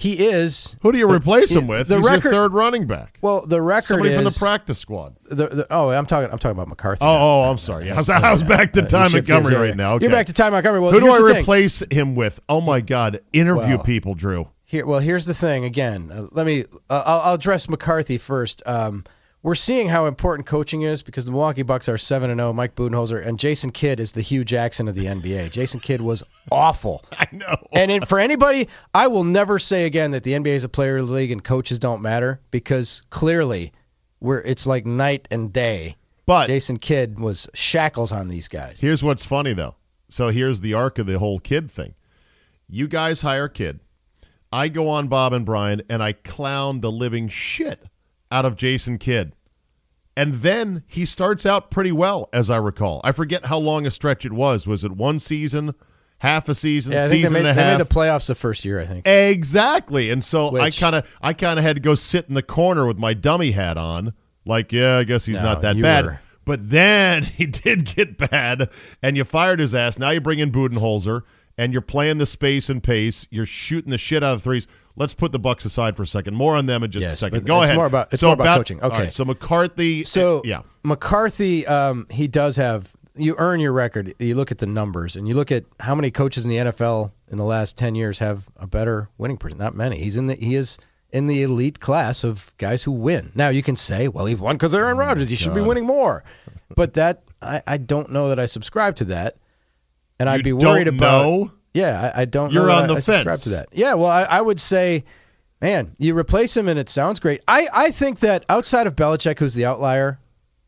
he 0.00 0.26
is 0.28 0.76
Who 0.82 0.92
do 0.92 0.98
you 0.98 1.10
replace 1.10 1.50
him 1.50 1.66
with? 1.66 1.88
the 1.88 1.96
He's 1.96 2.04
record- 2.06 2.22
your 2.24 2.32
third 2.32 2.52
running 2.52 2.86
back. 2.86 3.18
well. 3.20 3.44
The 3.44 3.60
record 3.60 3.86
Somebody 3.88 4.10
is 4.10 4.14
from 4.14 4.24
the 4.24 4.36
practice 4.38 4.78
squad. 4.78 5.16
the, 5.24 5.48
the, 5.48 5.66
oh, 5.72 5.90
I'm 5.90 6.06
talking. 6.06 6.30
I'm 6.30 6.38
talking 6.38 6.52
about 6.56 6.68
McCarthy. 6.68 7.04
Oh, 7.04 7.06
now. 7.12 7.20
oh, 7.20 7.50
I'm 7.50 7.58
sorry. 7.58 7.90
I 7.90 7.96
was, 7.96 8.08
I 8.08 8.32
was 8.32 8.44
back 8.44 8.72
to 8.74 8.82
Ty 8.82 9.08
Montgomery 9.08 9.56
right 9.56 9.76
now. 9.76 9.94
Okay. 9.94 10.04
You're 10.04 10.12
back 10.12 10.26
to 10.26 10.32
Ty 10.32 10.50
Montgomery. 10.50 10.78
Well, 10.80 10.92
Who 10.92 11.00
do 11.00 11.08
I 11.10 11.18
the 11.18 11.32
thing. 11.34 11.42
replace 11.42 11.82
him 11.90 12.14
with? 12.14 12.38
Oh 12.48 12.60
my 12.60 12.80
God! 12.80 13.18
Interview 13.32 13.74
Well, 13.76 13.82
people, 13.84 14.14
Drew. 14.14 14.46
Here, 14.64 14.86
well, 14.86 15.00
here's 15.00 15.26
the 15.26 15.34
thing. 15.34 15.64
Again, 15.64 16.10
uh, 16.12 16.26
let 16.30 16.46
me. 16.46 16.64
Uh, 16.88 17.02
I'll, 17.04 17.20
I'll 17.22 17.34
address 17.34 17.68
McCarthy 17.68 18.18
first. 18.18 18.62
Um, 18.66 19.02
we're 19.42 19.54
seeing 19.54 19.88
how 19.88 20.06
important 20.06 20.46
coaching 20.46 20.82
is 20.82 21.02
because 21.02 21.24
the 21.24 21.30
Milwaukee 21.30 21.62
Bucks 21.62 21.88
are 21.88 21.96
seven 21.96 22.30
and 22.30 22.40
zero. 22.40 22.52
Mike 22.52 22.74
Budenholzer 22.74 23.24
and 23.24 23.38
Jason 23.38 23.70
Kidd 23.70 24.00
is 24.00 24.12
the 24.12 24.20
Hue 24.20 24.44
Jackson 24.44 24.88
of 24.88 24.94
the 24.94 25.06
NBA. 25.06 25.50
Jason 25.52 25.80
Kidd 25.80 26.00
was 26.00 26.22
awful. 26.50 27.04
I 27.12 27.28
know. 27.32 27.56
And 27.72 27.90
in, 27.90 28.04
for 28.04 28.18
anybody, 28.18 28.68
I 28.94 29.06
will 29.06 29.24
never 29.24 29.58
say 29.58 29.86
again 29.86 30.10
that 30.10 30.24
the 30.24 30.32
NBA 30.32 30.48
is 30.48 30.64
a 30.64 30.68
player 30.68 31.02
league 31.02 31.30
and 31.30 31.42
coaches 31.42 31.78
don't 31.78 32.02
matter 32.02 32.40
because 32.50 33.02
clearly, 33.10 33.72
we're 34.20 34.40
it's 34.40 34.66
like 34.66 34.86
night 34.86 35.28
and 35.30 35.52
day. 35.52 35.96
But 36.26 36.48
Jason 36.48 36.78
Kidd 36.78 37.20
was 37.20 37.48
shackles 37.54 38.12
on 38.12 38.28
these 38.28 38.48
guys. 38.48 38.80
Here's 38.80 39.02
what's 39.02 39.24
funny 39.24 39.52
though. 39.52 39.76
So 40.10 40.28
here's 40.28 40.60
the 40.60 40.74
arc 40.74 40.98
of 40.98 41.06
the 41.06 41.18
whole 41.18 41.38
Kidd 41.38 41.70
thing. 41.70 41.94
You 42.68 42.88
guys 42.88 43.20
hire 43.20 43.48
Kidd. 43.48 43.80
I 44.50 44.68
go 44.68 44.88
on 44.88 45.08
Bob 45.08 45.32
and 45.32 45.46
Brian 45.46 45.82
and 45.88 46.02
I 46.02 46.12
clown 46.12 46.80
the 46.80 46.90
living 46.90 47.28
shit 47.28 47.84
out 48.30 48.44
of 48.44 48.56
Jason 48.56 48.98
Kidd. 48.98 49.32
And 50.16 50.34
then 50.36 50.82
he 50.86 51.04
starts 51.04 51.46
out 51.46 51.70
pretty 51.70 51.92
well, 51.92 52.28
as 52.32 52.50
I 52.50 52.56
recall. 52.56 53.00
I 53.04 53.12
forget 53.12 53.46
how 53.46 53.58
long 53.58 53.86
a 53.86 53.90
stretch 53.90 54.26
it 54.26 54.32
was. 54.32 54.66
Was 54.66 54.82
it 54.82 54.90
one 54.92 55.20
season, 55.20 55.74
half 56.18 56.48
a 56.48 56.54
season, 56.56 56.92
Yeah, 56.92 57.04
I 57.04 57.08
think 57.08 57.10
they 57.10 57.16
season 57.18 57.32
made, 57.34 57.38
and 57.40 57.48
a 57.48 57.54
half? 57.54 57.78
they 57.78 57.84
made 57.84 57.88
the 57.88 57.94
playoffs 57.94 58.26
the 58.26 58.34
first 58.34 58.64
year. 58.64 58.80
I 58.80 58.84
think. 58.86 59.06
Exactly. 59.06 60.10
And 60.10 60.22
so 60.24 60.56
I 60.58 60.70
kind 60.70 60.96
of 60.96 61.06
I 61.22 61.32
kind 61.34 61.58
of 61.58 61.64
had 61.64 61.76
to 61.76 61.80
go 61.80 61.94
sit 61.94 62.26
in 62.28 62.34
the 62.34 62.42
corner 62.42 62.86
with 62.86 62.98
my 62.98 63.14
dummy 63.14 63.52
hat 63.52 63.76
on. 63.78 64.12
Like, 64.44 64.72
yeah, 64.72 64.96
I 64.98 65.04
guess 65.04 65.24
he's 65.24 65.36
No, 65.36 65.42
not 65.44 65.62
that 65.62 65.80
bad. 65.80 66.04
were- 66.06 66.20
But 66.44 66.68
then 66.70 67.22
he 67.36 67.46
did 67.46 67.84
get 67.84 68.18
bad 68.18 68.70
and 69.02 69.16
you 69.16 69.22
fired 69.24 69.60
his 69.60 69.72
ass. 69.74 69.98
Now 69.98 70.10
you 70.10 70.20
bring 70.20 70.40
in 70.40 70.50
Budenholzer 70.50 71.22
and 71.56 71.72
you're 71.72 71.82
playing 71.82 72.18
the 72.18 72.26
space 72.26 72.68
and 72.68 72.82
pace. 72.82 73.24
You're 73.30 73.46
shooting 73.46 73.90
the 73.92 73.98
shit 73.98 74.24
out 74.24 74.34
of 74.34 74.42
threes. 74.42 74.66
Let's 74.98 75.14
put 75.14 75.32
the 75.32 75.38
Bucks 75.38 75.64
aside 75.64 75.96
for 75.96 76.02
a 76.02 76.06
second. 76.06 76.34
More 76.34 76.56
on 76.56 76.66
them 76.66 76.82
in 76.82 76.90
just 76.90 77.06
a 77.06 77.16
second. 77.16 77.46
Go 77.46 77.62
it's 77.62 77.68
ahead. 77.68 77.76
more 77.76 77.86
about- 77.86 78.12
it's 78.12 78.20
so 78.20 78.28
more 78.28 78.34
about 78.34 78.56
coaching. 78.56 78.82
Okay. 78.82 79.04
right, 79.04 79.14
so 79.14 79.24
McCarthy 79.24 80.04
So 80.04 80.42
yeah. 80.44 80.62
McCarthy, 80.84 81.66
um, 81.66 82.06
he 82.10 82.26
does 82.28 82.56
have. 82.56 82.92
You 83.16 83.34
earn 83.38 83.58
your 83.58 83.72
record. 83.72 84.14
You 84.20 84.36
look 84.36 84.52
at 84.52 84.58
the 84.58 84.66
numbers, 84.66 85.16
and 85.16 85.26
you 85.26 85.34
look 85.34 85.50
at 85.50 85.64
how 85.80 85.94
many 85.96 86.10
coaches 86.10 86.44
in 86.44 86.50
the 86.50 86.56
NFL 86.58 87.10
in 87.30 87.36
the 87.36 87.44
last 87.44 87.76
ten 87.76 87.96
years 87.96 88.18
have 88.20 88.46
a 88.56 88.66
better 88.68 89.08
winning 89.18 89.36
percent. 89.36 89.58
Not 89.60 89.74
many. 89.74 89.98
He's 89.98 90.16
in 90.16 90.28
the. 90.28 90.36
He 90.36 90.54
is 90.54 90.78
in 91.10 91.26
the 91.26 91.42
elite 91.42 91.80
class 91.80 92.22
of 92.22 92.52
guys 92.58 92.82
who 92.84 92.92
win. 92.92 93.30
Now 93.34 93.48
you 93.48 93.62
can 93.62 93.74
say, 93.76 94.06
well, 94.08 94.26
he 94.26 94.34
won 94.36 94.54
because 94.54 94.72
Aaron 94.74 94.96
Rodgers. 94.96 95.28
He 95.30 95.36
should 95.36 95.54
be 95.54 95.60
winning 95.60 95.84
more. 95.86 96.22
But 96.76 96.94
that 96.94 97.24
I, 97.42 97.62
I 97.66 97.76
don't 97.78 98.12
know 98.12 98.28
that 98.28 98.38
I 98.38 98.46
subscribe 98.46 98.94
to 98.96 99.04
that, 99.06 99.36
and 100.20 100.28
I'd 100.28 100.44
be 100.44 100.52
worried 100.52 100.86
about. 100.88 101.24
know? 101.24 101.50
Yeah, 101.78 102.12
I, 102.14 102.22
I 102.22 102.24
don't. 102.24 102.52
You're 102.52 102.70
on 102.70 102.88
the 102.88 102.94
I, 102.94 102.96
I 102.96 103.00
subscribe 103.00 103.26
fence. 103.26 103.42
to 103.44 103.48
that. 103.50 103.68
Yeah, 103.72 103.94
well, 103.94 104.06
I, 104.10 104.22
I 104.24 104.40
would 104.40 104.60
say, 104.60 105.04
man, 105.60 105.92
you 105.98 106.16
replace 106.18 106.56
him 106.56 106.68
and 106.68 106.78
it 106.78 106.88
sounds 106.90 107.20
great. 107.20 107.40
I, 107.48 107.66
I 107.72 107.90
think 107.90 108.20
that 108.20 108.44
outside 108.48 108.86
of 108.86 108.96
Belichick, 108.96 109.38
who's 109.38 109.54
the 109.54 109.64
outlier, 109.66 110.18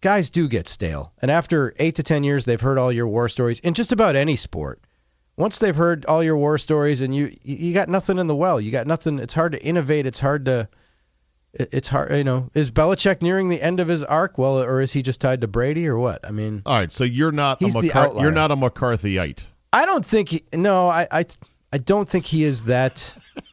guys 0.01 0.31
do 0.31 0.49
get 0.49 0.69
stale. 0.69 1.13
And 1.23 1.31
after 1.31 1.75
eight 1.79 1.95
to 1.97 2.03
ten 2.03 2.23
years, 2.25 2.45
they've 2.45 2.61
heard 2.61 2.79
all 2.79 2.93
your 2.93 3.09
war 3.09 3.29
stories 3.29 3.61
in 3.61 3.75
just 3.75 3.93
about 3.93 4.17
any 4.17 4.37
sport. 4.37 4.81
Once 5.37 5.59
they've 5.59 5.77
heard 5.77 6.05
all 6.07 6.23
your 6.23 6.37
war 6.37 6.59
stories 6.59 7.01
and 7.01 7.15
you 7.15 7.35
you 7.43 7.73
got 7.73 7.89
nothing 7.89 8.19
in 8.19 8.27
the 8.27 8.37
well, 8.37 8.61
you 8.61 8.71
got 8.71 8.87
nothing. 8.87 9.19
It's 9.19 9.33
hard 9.35 9.53
to 9.53 9.65
innovate. 9.65 10.07
It's 10.07 10.21
hard 10.21 10.45
to. 10.47 10.69
It's 11.53 11.89
hard, 11.89 12.15
you 12.17 12.23
know. 12.23 12.49
Is 12.55 12.71
Belichick 12.71 13.23
nearing 13.23 13.49
the 13.49 13.61
end 13.61 13.81
of 13.81 13.89
his 13.89 14.05
arc? 14.05 14.39
Well, 14.39 14.61
or 14.63 14.81
is 14.81 14.93
he 14.93 15.03
just 15.03 15.21
tied 15.21 15.41
to 15.41 15.49
Brady, 15.49 15.89
or 15.89 15.97
what? 15.99 16.25
I 16.25 16.31
mean, 16.31 16.63
All 16.65 16.79
right, 16.79 16.93
so 16.93 17.03
you're 17.03 17.33
not 17.33 17.59
He's 17.59 17.75
a 17.75 17.81
the 17.81 17.89
McCar- 17.89 17.95
outlier. 18.07 18.23
you're 18.23 18.33
not 18.33 18.53
a 18.53 18.57
McCarthyite. 18.57 19.41
I 19.73 19.87
don't 19.87 20.05
think. 20.05 20.31
He, 20.31 20.45
no, 20.53 20.89
I, 20.89 21.07
I, 21.11 21.25
I 21.73 21.79
don't 21.79 22.09
think 22.09 22.27
he 22.27 22.45
is 22.45 22.65
that. 22.65 23.17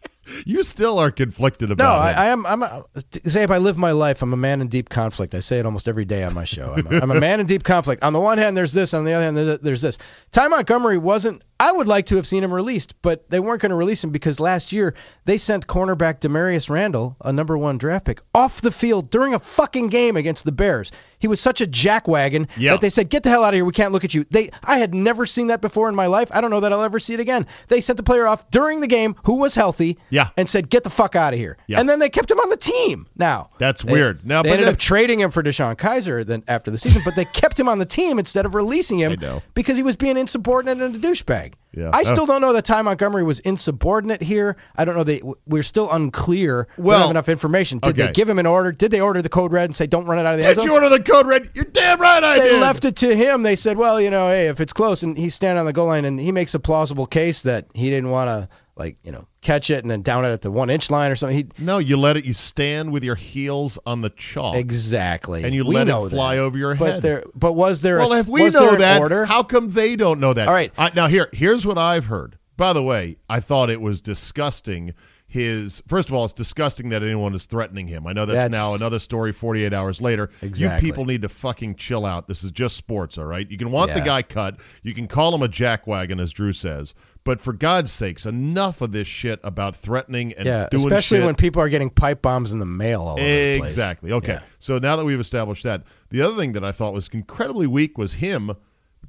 You 0.46 0.62
still 0.64 1.00
are 1.00 1.10
conflicted 1.10 1.70
No, 1.70 1.74
about 1.76 2.02
I, 2.02 2.12
him. 2.12 2.46
I 2.46 2.54
am. 2.54 2.62
I'm. 2.62 2.62
A, 2.64 2.84
Czabe, 3.12 3.50
I 3.50 3.60
live 3.60 3.78
my 3.78 3.92
life. 3.92 4.22
I'm 4.22 4.34
a 4.34 4.38
man 4.38 4.60
in 4.60 4.68
deep 4.68 4.90
conflict. 4.90 5.34
I 5.34 5.40
say 5.40 5.58
it 5.60 5.66
almost 5.66 5.88
every 5.88 6.04
day 6.04 6.24
on 6.24 6.34
my 6.34 6.44
show. 6.44 6.74
I'm 6.76 6.86
a, 6.88 7.00
I'm 7.00 7.12
a 7.12 7.20
man 7.20 7.40
in 7.40 7.46
deep 7.46 7.64
conflict. 7.64 8.04
On 8.04 8.12
the 8.12 8.20
one 8.20 8.38
hand, 8.38 8.58
there's 8.58 8.74
this. 8.74 8.94
On 8.94 9.06
the 9.06 9.14
other 9.14 9.24
hand, 9.24 9.38
there's, 9.38 9.60
there's 9.60 9.82
this. 9.82 9.98
Ty 10.32 10.50
Montgomery 10.50 10.98
wasn't. 10.98 11.46
I 11.60 11.72
would 11.72 11.88
like 11.88 12.06
to 12.08 12.16
have 12.18 12.28
seen 12.28 12.44
him 12.44 12.54
released, 12.54 13.02
but 13.02 13.30
they 13.32 13.40
weren't 13.40 13.62
going 13.62 13.72
to 13.72 13.76
release 13.76 14.04
him 14.04 14.12
because 14.12 14.40
last 14.40 14.72
year 14.72 14.94
they 15.26 15.38
sent 15.38 15.66
cornerback 15.68 16.20
Damarious 16.20 16.70
Randall, 16.70 17.16
a 17.22 17.34
number 17.34 17.58
one 17.58 17.78
draft 17.80 18.06
pick, 18.06 18.22
off 18.36 18.62
the 18.62 18.72
field 18.72 19.10
during 19.10 19.34
a 19.34 19.40
fucking 19.40 19.88
game 19.88 20.18
against 20.18 20.46
the 20.46 20.52
Bears. 20.52 20.92
He 21.20 21.28
was 21.28 21.40
such 21.42 21.60
a 21.62 21.66
jackwagon 21.66 22.48
Yeah. 22.58 22.74
that 22.74 22.82
they 22.82 22.92
said, 22.92 23.10
"Get 23.10 23.24
the 23.24 23.30
hell 23.32 23.44
out 23.44 23.50
of 23.50 23.56
here. 23.56 23.66
We 23.66 23.72
can't 23.72 23.92
look 23.92 24.04
at 24.04 24.14
you." 24.14 24.24
They. 24.30 24.52
I 24.64 24.78
had 24.78 24.94
never 24.94 25.26
seen 25.26 25.48
that 25.48 25.62
before 25.62 25.90
in 25.90 25.96
my 25.96 26.06
life. 26.06 26.30
I 26.32 26.42
don't 26.42 26.52
know 26.52 26.60
that 26.60 26.72
I'll 26.72 26.84
ever 26.84 27.00
see 27.00 27.16
it 27.16 27.20
again. 27.20 27.48
They 27.70 27.82
sent 27.82 27.98
the 27.98 28.04
player 28.04 28.28
off 28.28 28.48
during 28.52 28.82
the 28.82 28.88
game 28.88 29.16
who 29.24 29.38
was 29.40 29.56
healthy. 29.56 29.98
Yeah. 30.12 30.30
And 30.38 30.48
said, 30.48 30.70
"Get 30.70 30.84
the 30.84 30.92
fuck 30.92 31.16
out 31.16 31.34
of 31.34 31.40
here." 31.40 31.58
Yeah. 31.66 31.80
And 31.80 31.90
then 31.90 31.98
they 31.98 32.10
kept 32.10 32.30
him 32.30 32.38
on 32.40 32.52
the 32.52 32.58
team. 32.58 33.08
Now 33.18 33.50
That's 33.58 33.82
they- 33.82 33.94
weird. 33.94 34.24
Now, 34.28 34.44
they 34.44 34.52
ended 34.52 34.68
that- 34.68 34.74
up 34.74 34.78
trading 34.80 35.20
him 35.20 35.32
for 35.32 35.42
DeShone 35.42 35.76
Kizer 35.76 36.24
then 36.24 36.44
after 36.48 36.70
the 36.70 36.78
season, 36.78 37.02
but 37.04 37.16
they 37.16 37.26
kept 37.26 37.60
him 37.60 37.68
on 37.68 37.80
the 37.80 37.86
team 37.86 38.20
instead 38.20 38.46
of 38.46 38.54
releasing 38.54 39.00
him 39.00 39.16
because 39.56 39.76
he 39.76 39.82
was 39.82 39.96
being 39.96 40.18
insubordinate 40.18 40.80
and 40.84 40.96
a 40.96 41.00
douchebag. 41.00 41.47
Yeah. 41.74 41.92
I 41.94 42.04
still 42.04 42.24
oh. 42.24 42.28
don't 42.28 42.42
know 42.42 42.54
that 42.54 42.66
Ty 42.66 42.82
Montgomery 42.82 43.24
was 43.24 43.40
insubordinate 43.42 44.22
here. 44.22 44.58
I 44.78 44.86
don't 44.86 44.96
know. 44.96 45.04
They 45.04 45.22
we're 45.46 45.64
still 45.64 45.92
unclear. 45.92 46.68
we 46.78 46.86
Well, 46.86 46.98
don't 46.98 47.08
have 47.08 47.12
enough 47.12 47.30
information. 47.30 47.80
Did 47.80 47.90
okay. 47.90 48.08
they 48.08 48.14
give 48.14 48.28
him 48.28 48.40
an 48.40 48.46
order? 48.46 48.72
Did 48.72 48.92
they 48.92 49.00
order 49.00 49.22
the 49.22 49.30
code 49.30 49.52
red 49.52 49.66
and 49.66 49.76
say 49.76 49.86
don't 49.86 50.06
run 50.06 50.18
it 50.18 50.26
out 50.26 50.34
of 50.34 50.40
the 50.40 50.48
end 50.48 50.56
Did 50.56 50.66
you 50.66 50.74
order 50.74 50.90
the 50.90 51.00
code 51.00 51.28
red? 51.28 51.50
You're 51.54 51.66
damn 51.66 52.02
right 52.02 52.24
I 52.24 52.38
they 52.38 52.50
did. 52.50 52.54
They 52.56 52.60
left 52.60 52.86
it 52.86 52.96
to 52.98 53.16
him. 53.16 53.44
They 53.44 53.56
said, 53.56 53.78
well, 53.78 54.02
you 54.02 54.10
know, 54.10 54.28
hey, 54.28 54.48
if 54.48 54.60
it's 54.60 54.74
close 54.74 55.04
and 55.04 55.18
he's 55.18 55.36
standing 55.36 55.60
on 55.60 55.66
the 55.66 55.74
goal 55.74 55.88
line 55.88 56.06
and 56.06 56.20
he 56.20 56.32
makes 56.32 56.54
a 56.54 56.60
plausible 56.60 57.06
case 57.06 57.44
that 57.44 57.68
he 57.74 57.90
didn't 57.90 58.10
want 58.10 58.30
to, 58.30 58.50
like, 58.78 58.98
you 59.04 59.12
know, 59.12 59.26
catch 59.42 59.70
it 59.70 59.84
and 59.84 59.90
then 59.92 60.02
down 60.02 60.26
it 60.26 60.30
at 60.30 60.42
the 60.42 60.52
one 60.52 60.70
inch 60.70 60.92
line 60.92 61.12
or 61.12 61.16
something. 61.16 61.38
He 61.38 61.48
No, 61.64 61.78
you 61.80 61.98
let 61.98 62.18
it. 62.18 62.26
You 62.26 62.34
stand 62.34 62.92
with 62.92 63.04
your 63.04 63.16
heels 63.16 63.80
on 63.86 64.02
the 64.02 64.10
chalk. 64.12 64.56
exactly, 64.56 65.44
And 65.44 65.54
you 65.54 65.66
We 65.66 65.76
let 65.76 65.88
it 65.88 66.10
fly 66.10 66.36
that. 66.36 66.42
over 66.42 66.58
your 66.58 66.76
head. 66.76 66.80
But 66.96 67.02
there, 67.02 67.24
but 67.36 67.54
was 67.54 67.82
there? 67.82 67.98
Well, 67.98 68.14
a, 68.14 68.20
if 68.20 68.28
we 68.28 68.44
was 68.44 68.54
know 68.54 68.76
that, 68.76 69.00
order? 69.02 69.26
how 69.26 69.44
come 69.44 69.72
they 69.72 69.96
don't 69.96 70.20
know 70.20 70.34
that? 70.34 70.48
All 70.48 70.54
right. 70.54 70.72
I, 70.78 70.92
now 70.96 71.08
here, 71.08 71.30
here's 71.34 71.66
what 71.66 71.78
I've 71.78 72.06
heard. 72.06 72.38
By 72.56 72.74
the 72.74 72.84
way, 72.84 73.18
I 73.30 73.40
thought 73.40 73.70
it 73.70 73.82
was 73.82 74.02
disgusting. 74.02 74.94
His 75.30 75.84
first 75.88 76.08
of 76.08 76.16
all, 76.16 76.24
it's 76.24 76.34
disgusting 76.34 76.88
that 76.90 77.04
anyone 77.04 77.36
is 77.36 77.46
threatening 77.46 77.86
him. 77.86 78.08
I 78.08 78.14
know 78.14 78.26
that's, 78.26 78.38
That's- 78.38 78.52
now 78.52 78.76
another 78.76 78.98
story. 78.98 79.34
Forty 79.34 79.64
eight 79.66 79.74
hours 79.74 80.00
later, 80.00 80.30
Exactly. 80.42 80.88
you 80.88 80.92
people 80.94 81.04
need 81.06 81.22
to 81.24 81.30
fucking 81.30 81.76
chill 81.76 82.06
out. 82.06 82.30
This 82.30 82.46
is 82.46 82.52
just 82.52 82.78
sports, 82.78 83.18
all 83.18 83.26
right. 83.26 83.50
You 83.52 83.58
can 83.58 83.70
want 83.72 83.94
the 83.94 84.00
guy 84.00 84.22
cut. 84.22 84.58
You 84.84 84.94
can 84.94 85.06
call 85.08 85.36
him 85.36 85.42
a 85.44 85.50
jackwagon, 85.50 86.22
as 86.22 86.32
Drew 86.32 86.54
says. 86.54 86.94
But 87.26 87.42
for 87.42 87.52
God's 87.52 87.92
sakes, 87.92 88.26
enough 88.26 88.80
of 88.80 88.94
this 88.94 89.06
shit 89.06 89.42
about 89.44 89.76
threatening 89.76 90.32
and 90.38 90.46
yeah, 90.46 90.70
doing 90.72 90.86
especially 90.86 91.18
shit. 91.18 91.26
when 91.26 91.36
people 91.36 91.62
are 91.62 91.68
getting 91.68 91.90
pipe 91.90 92.22
bombs 92.22 92.54
in 92.54 92.60
the 92.60 92.66
mail 92.66 93.02
all 93.02 93.20
over 93.20 93.22
the 93.22 93.58
place. 93.60 93.70
Exactly. 93.70 94.14
Okay. 94.14 94.34
Yeah. 94.36 94.44
So 94.60 94.78
now 94.80 94.96
that 94.96 95.04
we've 95.04 95.20
established 95.20 95.64
that, 95.66 95.84
the 96.10 96.22
other 96.22 96.38
thing 96.38 96.54
that 96.54 96.64
I 96.64 96.72
thought 96.72 96.94
was 96.94 97.10
incredibly 97.12 97.68
weak 97.68 97.98
was 97.98 98.14
him 98.14 98.56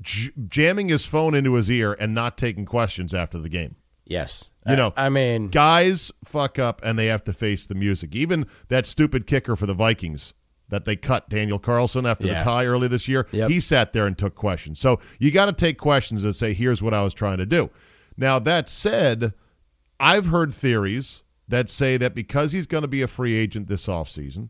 j- 0.02 0.30
jamming 0.48 0.88
his 0.88 1.04
phone 1.04 1.36
into 1.36 1.54
his 1.54 1.70
ear 1.70 1.92
and 2.00 2.12
not 2.12 2.36
taking 2.36 2.64
questions 2.64 3.14
after 3.14 3.38
the 3.38 3.48
game. 3.48 3.76
Yes, 4.08 4.50
You 4.66 4.74
know, 4.76 4.92
I 4.96 5.08
mean, 5.10 5.48
Guys 5.50 6.10
fuck 6.24 6.58
up 6.58 6.80
and 6.82 6.98
they 6.98 7.06
have 7.06 7.22
to 7.24 7.32
face 7.32 7.66
the 7.66 7.74
music. 7.74 8.14
Even 8.16 8.46
that 8.68 8.86
stupid 8.86 9.26
kicker 9.26 9.54
for 9.54 9.66
the 9.66 9.74
Vikings 9.74 10.32
that 10.70 10.84
they 10.86 10.96
cut 10.96 11.28
Daniel 11.28 11.58
Carlson 11.58 12.04
after 12.06 12.26
Yeah. 12.26 12.38
the 12.40 12.44
tie 12.44 12.64
early 12.66 12.88
this 12.88 13.06
year, 13.06 13.26
Yep. 13.32 13.50
he 13.50 13.60
sat 13.60 13.92
there 13.92 14.06
and 14.06 14.16
took 14.18 14.34
questions. 14.34 14.78
So 14.80 14.98
you 15.18 15.30
got 15.30 15.46
to 15.46 15.52
take 15.52 15.78
questions 15.78 16.24
and 16.24 16.34
say, 16.34 16.52
"Here's 16.54 16.82
what 16.82 16.92
I 16.94 17.02
was 17.02 17.14
trying 17.14 17.38
to 17.38 17.46
do." 17.46 17.70
Now 18.16 18.38
that 18.40 18.68
said, 18.68 19.32
I've 20.00 20.26
heard 20.26 20.52
theories 20.54 21.22
that 21.48 21.68
say 21.70 21.96
that 21.96 22.14
because 22.14 22.52
he's 22.52 22.66
going 22.66 22.82
to 22.82 22.88
be 22.88 23.00
a 23.02 23.06
free 23.06 23.34
agent 23.34 23.68
this 23.68 23.86
offseason, 23.86 24.48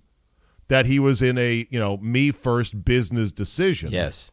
that 0.69 0.87
he 0.87 0.99
was 0.99 1.23
in 1.23 1.37
a, 1.39 1.67
you 1.71 1.79
know, 1.79 1.97
me 1.99 2.31
first 2.33 2.85
business 2.85 3.31
decision. 3.33 3.91
yes, 3.91 4.31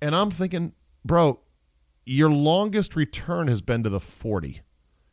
And 0.00 0.14
I'm 0.14 0.30
thinking, 0.30 0.72
bro, 1.04 1.40
your 2.08 2.30
longest 2.30 2.96
return 2.96 3.48
has 3.48 3.60
been 3.60 3.82
to 3.82 3.90
the 3.90 4.00
40. 4.00 4.62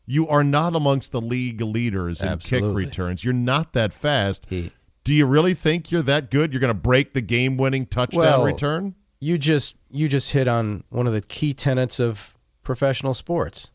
You 0.05 0.27
are 0.27 0.43
not 0.43 0.75
amongst 0.75 1.11
the 1.11 1.21
league 1.21 1.61
leaders 1.61 2.21
in 2.21 2.27
Absolutely. 2.27 2.83
kick 2.83 2.91
returns. 2.91 3.23
You're 3.23 3.33
not 3.33 3.73
that 3.73 3.93
fast. 3.93 4.45
He- 4.49 4.71
Do 5.03 5.13
you 5.13 5.25
really 5.25 5.53
think 5.53 5.91
you're 5.91 6.01
that 6.03 6.31
good? 6.31 6.53
You're 6.53 6.59
going 6.59 6.69
to 6.73 6.79
break 6.79 7.13
the 7.13 7.21
game-winning 7.21 7.87
touchdown 7.87 8.19
Well, 8.21 8.45
return? 8.45 8.95
you 9.19 9.37
just 9.37 9.75
you 9.91 10.07
just 10.07 10.31
hit 10.31 10.47
on 10.47 10.83
one 10.89 11.07
of 11.07 11.13
the 11.13 11.21
key 11.21 11.53
tenets 11.53 11.99
of 11.99 12.35
professional 12.63 13.13
sports 13.13 13.71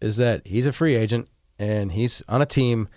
is 0.00 0.16
that 0.16 0.46
he's 0.46 0.66
a 0.66 0.72
free 0.72 0.94
agent 0.96 1.28
and 1.58 1.92
he's 1.92 2.22
on 2.28 2.42
a 2.42 2.46
team 2.46 2.88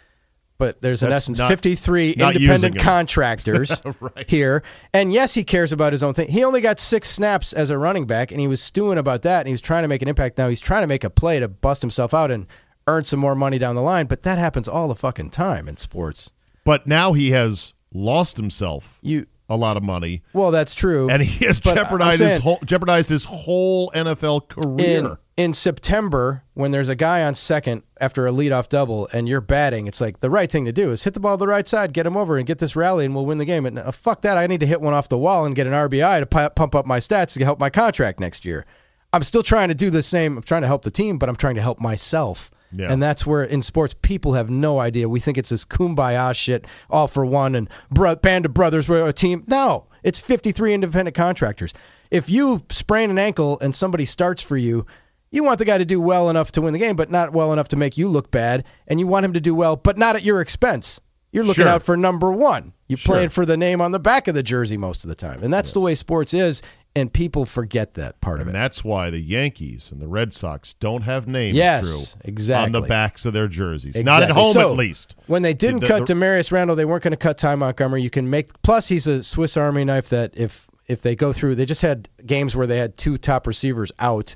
but 0.58 0.82
there's 0.82 1.04
in 1.04 1.12
essence. 1.12 1.40
not- 1.40 1.50
53 1.50 2.16
not 2.18 2.36
independent 2.36 2.78
contractors 2.80 3.82
Right. 4.00 4.30
here 4.30 4.64
and 4.94 5.12
yes 5.14 5.34
he 5.34 5.44
cares 5.44 5.72
about 5.72 5.92
his 5.94 6.04
own 6.04 6.14
thing. 6.14 6.30
He 6.30 6.44
only 6.44 6.62
got 6.62 6.80
six 6.80 7.10
snaps 7.10 7.54
as 7.54 7.70
a 7.70 7.78
running 7.78 8.06
back 8.06 8.32
and 8.32 8.40
he 8.40 8.48
was 8.48 8.62
stewing 8.62 8.98
about 8.98 9.22
that 9.24 9.40
and 9.42 9.48
he 9.48 9.54
was 9.54 9.62
trying 9.62 9.84
to 9.84 9.88
make 9.88 10.02
an 10.02 10.08
impact. 10.08 10.38
Now 10.38 10.48
he's 10.50 10.62
trying 10.62 10.84
to 10.84 10.88
make 10.88 11.04
a 11.04 11.10
play 11.10 11.40
to 11.40 11.48
bust 11.48 11.82
himself 11.82 12.14
out 12.14 12.32
and 12.32 12.48
earn 12.88 13.04
some 13.04 13.20
more 13.20 13.36
money 13.36 13.58
down 13.58 13.76
the 13.76 13.82
line 13.82 14.06
but 14.06 14.24
that 14.24 14.38
happens 14.38 14.68
all 14.68 14.88
the 14.88 14.96
fucking 14.96 15.30
time 15.32 15.68
in 15.68 15.78
sports. 15.78 16.32
But 16.64 16.88
now 16.88 17.14
he 17.14 17.32
has 17.32 17.74
lost 17.94 18.38
himself 18.38 18.98
you 19.02 19.26
a 19.50 19.56
lot 19.56 19.78
of 19.78 19.84
money, 19.84 20.24
well 20.34 20.52
that's 20.52 20.74
true 20.74 21.10
and 21.10 21.22
he 21.22 21.46
has 21.46 21.60
But 21.60 21.76
jeopardized 21.76 22.22
his 22.22 22.40
whole 22.42 22.60
jeopardized 22.66 23.10
his 23.10 23.24
whole 23.26 23.92
NFL 23.92 24.48
career. 24.50 25.00
in 25.00 25.18
in 25.38 25.54
September 25.54 26.44
when 26.54 26.72
there's 26.72 26.88
a 26.90 26.96
guy 26.96 27.24
on 27.24 27.36
second 27.36 27.84
after 28.00 28.26
a 28.26 28.32
leadoff 28.32 28.70
double 28.70 29.10
and 29.12 29.28
you're 29.28 29.42
batting, 29.42 29.86
it's 29.86 30.00
like 30.00 30.20
the 30.22 30.30
right 30.30 30.50
thing 30.50 30.64
to 30.66 30.72
do 30.72 30.92
is 30.92 31.04
hit 31.04 31.14
the 31.14 31.20
ball 31.20 31.38
to 31.38 31.40
the 31.42 31.48
right 31.48 31.68
side, 31.68 31.92
get 31.92 32.06
him 32.06 32.16
over, 32.16 32.38
and 32.38 32.48
get 32.48 32.58
this 32.60 32.76
rally, 32.76 33.04
and 33.06 33.14
we'll 33.14 33.26
win 33.26 33.38
the 33.38 33.44
game. 33.46 33.66
And 33.66 33.78
uh, 33.78 33.92
fuck 33.92 34.22
that, 34.22 34.38
I 34.38 34.48
need 34.48 34.62
to 34.62 34.66
hit 34.66 34.80
one 34.80 34.94
off 34.94 35.10
the 35.10 35.18
wall 35.18 35.46
and 35.46 35.54
get 35.54 35.68
an 35.68 35.74
RBI 35.74 36.22
to 36.22 36.26
pu- 36.26 36.50
pump 36.52 36.74
up 36.74 36.86
my 36.86 37.00
stats 37.00 37.38
to 37.38 37.44
help 37.44 37.60
my 37.60 37.70
contract 37.70 38.22
next 38.22 38.46
year. 38.46 38.66
I'm 39.12 39.24
still 39.24 39.44
trying 39.44 39.68
to 39.68 39.76
do 39.76 39.90
the 39.90 40.02
same. 40.02 40.38
I'm 40.38 40.44
trying 40.44 40.62
to 40.62 40.68
help 40.68 40.84
the 40.84 40.92
team, 40.92 41.18
but 41.18 41.28
I'm 41.28 41.36
trying 41.36 41.56
to 41.56 41.62
help 41.62 41.82
myself. 41.82 42.50
Yeah. 42.78 42.92
And 42.92 43.02
that's 43.02 43.26
where 43.26 43.44
in 43.44 43.62
sports 43.62 43.96
people 44.02 44.34
have 44.34 44.50
no 44.50 44.80
idea. 44.80 45.08
We 45.10 45.20
think 45.20 45.38
it's 45.38 45.50
this 45.50 45.66
kumbaya 45.66 46.36
shit, 46.36 46.66
all 46.90 47.08
for 47.08 47.26
one 47.26 47.56
and 47.56 47.70
bro- 47.92 48.16
band 48.16 48.46
of 48.46 48.54
brothers, 48.54 48.88
we're 48.90 49.08
a 49.08 49.14
team. 49.14 49.44
No, 49.48 49.88
it's 50.04 50.20
53 50.20 50.74
independent 50.74 51.16
contractors. 51.16 51.74
If 52.12 52.30
you 52.30 52.62
sprain 52.70 53.10
an 53.10 53.18
ankle 53.18 53.58
and 53.62 53.74
somebody 53.76 54.06
starts 54.06 54.42
for 54.44 54.58
you, 54.58 54.86
you 55.32 55.44
want 55.44 55.60
the 55.60 55.66
guy 55.66 55.78
to 55.78 55.86
do 55.86 56.00
well 56.00 56.30
enough 56.30 56.52
to 56.54 56.62
win 56.62 56.72
the 56.74 56.80
game, 56.80 56.96
but 56.96 57.10
not 57.12 57.34
well 57.34 57.52
enough 57.52 57.68
to 57.70 57.76
make 57.78 57.98
you 57.98 58.08
look 58.08 58.32
bad. 58.32 58.64
And 58.88 59.00
you 59.00 59.08
want 59.08 59.26
him 59.26 59.34
to 59.34 59.42
do 59.42 59.54
well, 59.56 59.76
but 59.76 59.98
not 59.98 60.16
at 60.16 60.24
your 60.24 60.40
expense. 60.40 61.02
You're 61.32 61.44
looking 61.44 61.64
Sure. 61.64 61.72
out 61.74 61.84
for 61.84 61.98
number 61.98 62.32
one. 62.32 62.72
You're 62.88 62.98
Sure. 62.98 63.16
playing 63.16 63.30
for 63.30 63.46
the 63.46 63.58
name 63.58 63.82
on 63.82 63.92
the 63.92 64.00
back 64.00 64.28
of 64.30 64.36
the 64.36 64.44
jersey 64.44 64.78
most 64.78 65.04
of 65.04 65.10
the 65.10 65.16
time. 65.16 65.44
And 65.44 65.54
that's 65.54 65.74
the 65.74 65.82
way 65.82 65.96
sports 65.96 66.34
is. 66.34 66.62
And 66.98 67.12
people 67.12 67.46
forget 67.46 67.96
that 67.96 68.22
part 68.22 68.40
of 68.40 68.48
it. 68.48 68.52
And 68.52 68.56
that's 68.56 68.82
why 68.84 69.10
the 69.10 69.20
Yankees 69.20 69.90
and 69.92 70.02
the 70.02 70.08
Red 70.08 70.34
Sox 70.34 70.76
don't 70.80 71.02
have 71.02 71.28
names 71.28 71.54
Yes, 71.56 72.14
Drew, 72.14 72.22
exactly. 72.30 72.66
on 72.76 72.82
the 72.82 72.88
backs 72.88 73.26
of 73.26 73.34
their 73.34 73.50
jerseys. 73.50 73.96
Not 73.98 74.24
at 74.24 74.30
home, 74.30 74.54
So, 74.54 74.72
at 74.72 74.78
least. 74.78 75.16
When 75.28 75.42
they 75.42 75.54
didn't 75.54 75.82
The- 75.82 75.88
cut 75.88 76.06
the- 76.08 76.14
Damarious 76.14 76.54
Randall, 76.54 76.78
they 76.78 76.86
weren't 76.86 77.04
going 77.04 77.12
to 77.12 77.18
cut 77.18 77.38
Ty 77.38 77.56
Montgomery. 77.56 78.02
You 78.02 78.10
can 78.10 78.30
make 78.30 78.50
plus 78.62 78.88
he's 78.88 79.08
a 79.08 79.24
Swiss 79.24 79.58
Army 79.58 79.84
knife 79.84 80.08
that 80.10 80.32
if 80.38 80.68
if 80.88 81.02
they 81.02 81.16
go 81.16 81.34
through, 81.34 81.56
they 81.56 81.66
just 81.66 81.82
had 81.82 82.08
games 82.26 82.56
where 82.56 82.68
they 82.68 82.78
had 82.78 82.96
two 82.96 83.18
top 83.18 83.46
receivers 83.48 83.92
out, 84.00 84.36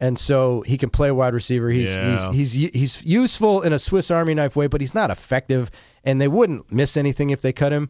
and 0.00 0.18
so 0.18 0.60
he 0.62 0.76
can 0.76 0.90
play 0.90 1.10
wide 1.10 1.32
receiver. 1.32 1.70
He's 1.70 1.96
Yeah. 1.96 2.32
he's 2.32 2.52
he's 2.52 2.72
he's 2.74 3.04
useful 3.06 3.62
in 3.62 3.72
a 3.72 3.78
Swiss 3.78 4.10
Army 4.10 4.34
knife 4.34 4.56
way, 4.56 4.66
but 4.66 4.80
he's 4.82 4.94
not 4.94 5.10
effective. 5.10 5.70
And 6.04 6.20
they 6.20 6.28
wouldn't 6.28 6.70
miss 6.70 6.98
anything 6.98 7.30
if 7.30 7.40
they 7.40 7.52
cut 7.52 7.72
him. 7.72 7.88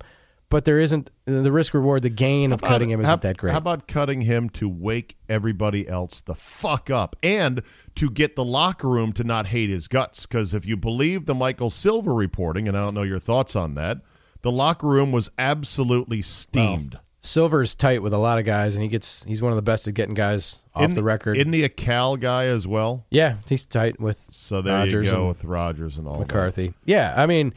But 0.54 0.66
there 0.66 0.78
isn't 0.78 1.10
the 1.24 1.50
risk 1.50 1.74
reward, 1.74 2.04
the 2.04 2.10
gain 2.10 2.52
of 2.52 2.62
cutting 2.62 2.88
him 2.88 3.00
isn't 3.00 3.10
how, 3.10 3.16
that 3.16 3.38
great. 3.38 3.50
How 3.50 3.58
about 3.58 3.88
cutting 3.88 4.20
him 4.20 4.48
to 4.50 4.68
wake 4.68 5.16
everybody 5.28 5.88
else 5.88 6.20
the 6.20 6.36
fuck 6.36 6.90
up 6.90 7.16
and 7.24 7.60
to 7.96 8.08
get 8.08 8.36
the 8.36 8.44
locker 8.44 8.88
room 8.88 9.12
to 9.14 9.24
not 9.24 9.48
hate 9.48 9.68
his 9.68 9.88
guts? 9.88 10.26
Because 10.26 10.54
if 10.54 10.64
you 10.64 10.76
believe 10.76 11.26
the 11.26 11.34
Michael 11.34 11.70
Silver 11.70 12.14
reporting, 12.14 12.68
and 12.68 12.76
I 12.78 12.82
don't 12.82 12.94
know 12.94 13.02
your 13.02 13.18
thoughts 13.18 13.56
on 13.56 13.74
that, 13.74 13.98
the 14.42 14.52
locker 14.52 14.86
room 14.86 15.10
was 15.10 15.28
absolutely 15.40 16.22
steamed. 16.22 17.00
Silver's 17.20 17.74
tight 17.74 18.00
with 18.00 18.12
a 18.12 18.18
lot 18.18 18.38
of 18.38 18.44
guys, 18.44 18.76
and 18.76 18.84
he 18.84 18.88
gets 18.88 19.24
he's 19.24 19.42
one 19.42 19.50
of 19.50 19.56
the 19.56 19.62
best 19.62 19.88
at 19.88 19.94
getting 19.94 20.14
guys 20.14 20.62
off 20.72 20.84
Isn't- 20.84 20.94
the 20.94 21.02
record. 21.02 21.36
Isn't 21.36 21.52
he 21.52 21.64
a 21.64 21.68
Cal 21.68 22.16
guy 22.16 22.44
as 22.44 22.64
well? 22.64 23.06
yeah, 23.10 23.38
he's 23.48 23.66
tight 23.66 23.98
with 23.98 24.28
So 24.30 24.62
there 24.62 24.76
Rodgers 24.76 25.06
you 25.06 25.12
go 25.12 25.18
and 25.20 25.28
with 25.30 25.42
Rodgers 25.42 25.96
and 25.96 26.06
all 26.06 26.20
McCarthy. 26.20 26.74
Yeah, 26.84 27.12
I 27.16 27.26
mean, 27.26 27.48
That. 27.48 27.56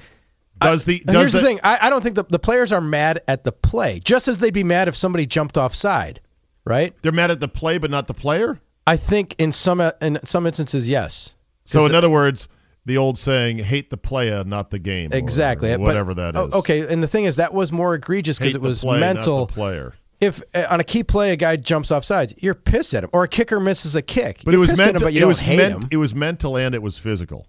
Does 0.61 0.85
the 0.85 0.99
And 1.07 1.13
does 1.13 1.15
here's 1.15 1.33
the 1.33 1.39
it- 1.39 1.43
thing: 1.43 1.59
I, 1.63 1.77
I 1.83 1.89
don't 1.89 2.01
think 2.03 2.15
the, 2.15 2.23
the 2.29 2.39
players 2.39 2.71
are 2.71 2.81
mad 2.81 3.21
at 3.27 3.43
the 3.43 3.51
play, 3.51 3.99
just 4.03 4.27
as 4.27 4.37
they'd 4.37 4.53
be 4.53 4.63
mad 4.63 4.87
if 4.87 4.95
somebody 4.95 5.25
jumped 5.25 5.57
offside, 5.57 6.19
right? 6.65 6.93
They're 7.01 7.11
mad 7.11 7.31
at 7.31 7.39
the 7.39 7.47
play, 7.47 7.77
but 7.77 7.91
not 7.91 8.07
the 8.07 8.13
player. 8.13 8.59
I 8.85 8.97
think 8.97 9.35
in 9.37 9.51
some 9.51 9.81
in 10.01 10.19
some 10.23 10.45
instances, 10.47 10.87
yes. 10.89 11.35
So 11.65 11.85
in 11.85 11.93
other 11.93 12.09
words, 12.09 12.47
the 12.85 12.97
old 12.97 13.19
saying, 13.19 13.59
"Hate 13.59 13.89
the 13.89 13.97
player, 13.97 14.43
not 14.45 14.69
the 14.71 14.79
game." 14.79 15.11
or 15.13 15.17
exactly 15.17 15.69
but- 15.71 15.79
whatever 15.81 16.13
that 16.13 16.35
is. 16.35 16.49
oh, 16.53 16.59
okay, 16.59 16.91
and 16.91 17.03
the 17.03 17.07
thing 17.07 17.25
is, 17.25 17.35
that 17.35 17.53
was 17.53 17.71
more 17.71 17.93
egregious 17.95 18.39
because 18.39 18.55
it 18.55 18.61
was 18.61 18.81
play, 18.81 18.95
the 18.95 18.99
mental. 19.01 19.47
player. 19.47 19.93
If 20.19 20.41
uh, 20.55 20.65
on 20.71 20.79
a 20.79 20.83
key 20.83 21.03
play 21.03 21.31
a 21.31 21.35
guy 21.35 21.57
jumps 21.57 21.91
off 21.91 22.03
sides, 22.03 22.33
you're 22.39 22.55
pissed 22.55 22.95
at 22.95 23.03
him, 23.03 23.09
or 23.13 23.23
a 23.25 23.27
kicker 23.27 23.59
misses 23.59 23.95
a 23.95 24.01
kick. 24.01 24.41
But 24.43 24.51
you're 24.53 24.55
it 24.55 24.59
was 24.61 24.69
pissed 24.69 24.81
at 24.81 24.87
him, 24.87 24.93
mental. 24.93 25.05
but 25.07 25.13
you 25.13 25.21
it 25.21 25.25
was 25.27 25.39
hate 25.39 25.57
meant- 25.57 25.83
him. 25.83 25.89
It 25.91 25.97
was 25.97 26.15
mental 26.15 26.57
and 26.57 26.73
it 26.73 26.81
was 26.81 26.97
physical, 26.97 27.45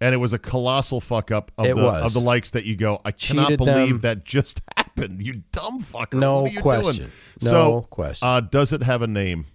and 0.00 0.14
it 0.14 0.18
was 0.18 0.32
a 0.32 0.38
colossal 0.38 1.00
fuck 1.00 1.30
up 1.30 1.50
of 1.58 1.66
It 1.66 1.76
the 1.76 1.82
was. 1.82 2.04
of 2.04 2.12
the 2.14 2.20
likes 2.26 2.50
that 2.52 2.64
you 2.64 2.76
go. 2.76 3.00
I 3.04 3.12
cannot 3.12 3.44
Cheated 3.48 3.58
believe 3.58 3.88
them. 3.88 4.00
that 4.02 4.24
just 4.24 4.60
happened. 4.76 5.22
You 5.24 5.32
dumb 5.52 5.82
fucker. 5.82 6.14
No 6.18 6.42
What 6.42 6.50
are 6.50 6.54
you 6.54 6.60
question. 6.60 6.96
Doing? 6.96 7.10
No 7.42 7.50
so, 7.50 7.86
question. 7.90 8.28
Uh, 8.28 8.40
does 8.40 8.72
it 8.72 8.82
have 8.82 9.02
a 9.02 9.06
name? 9.06 9.46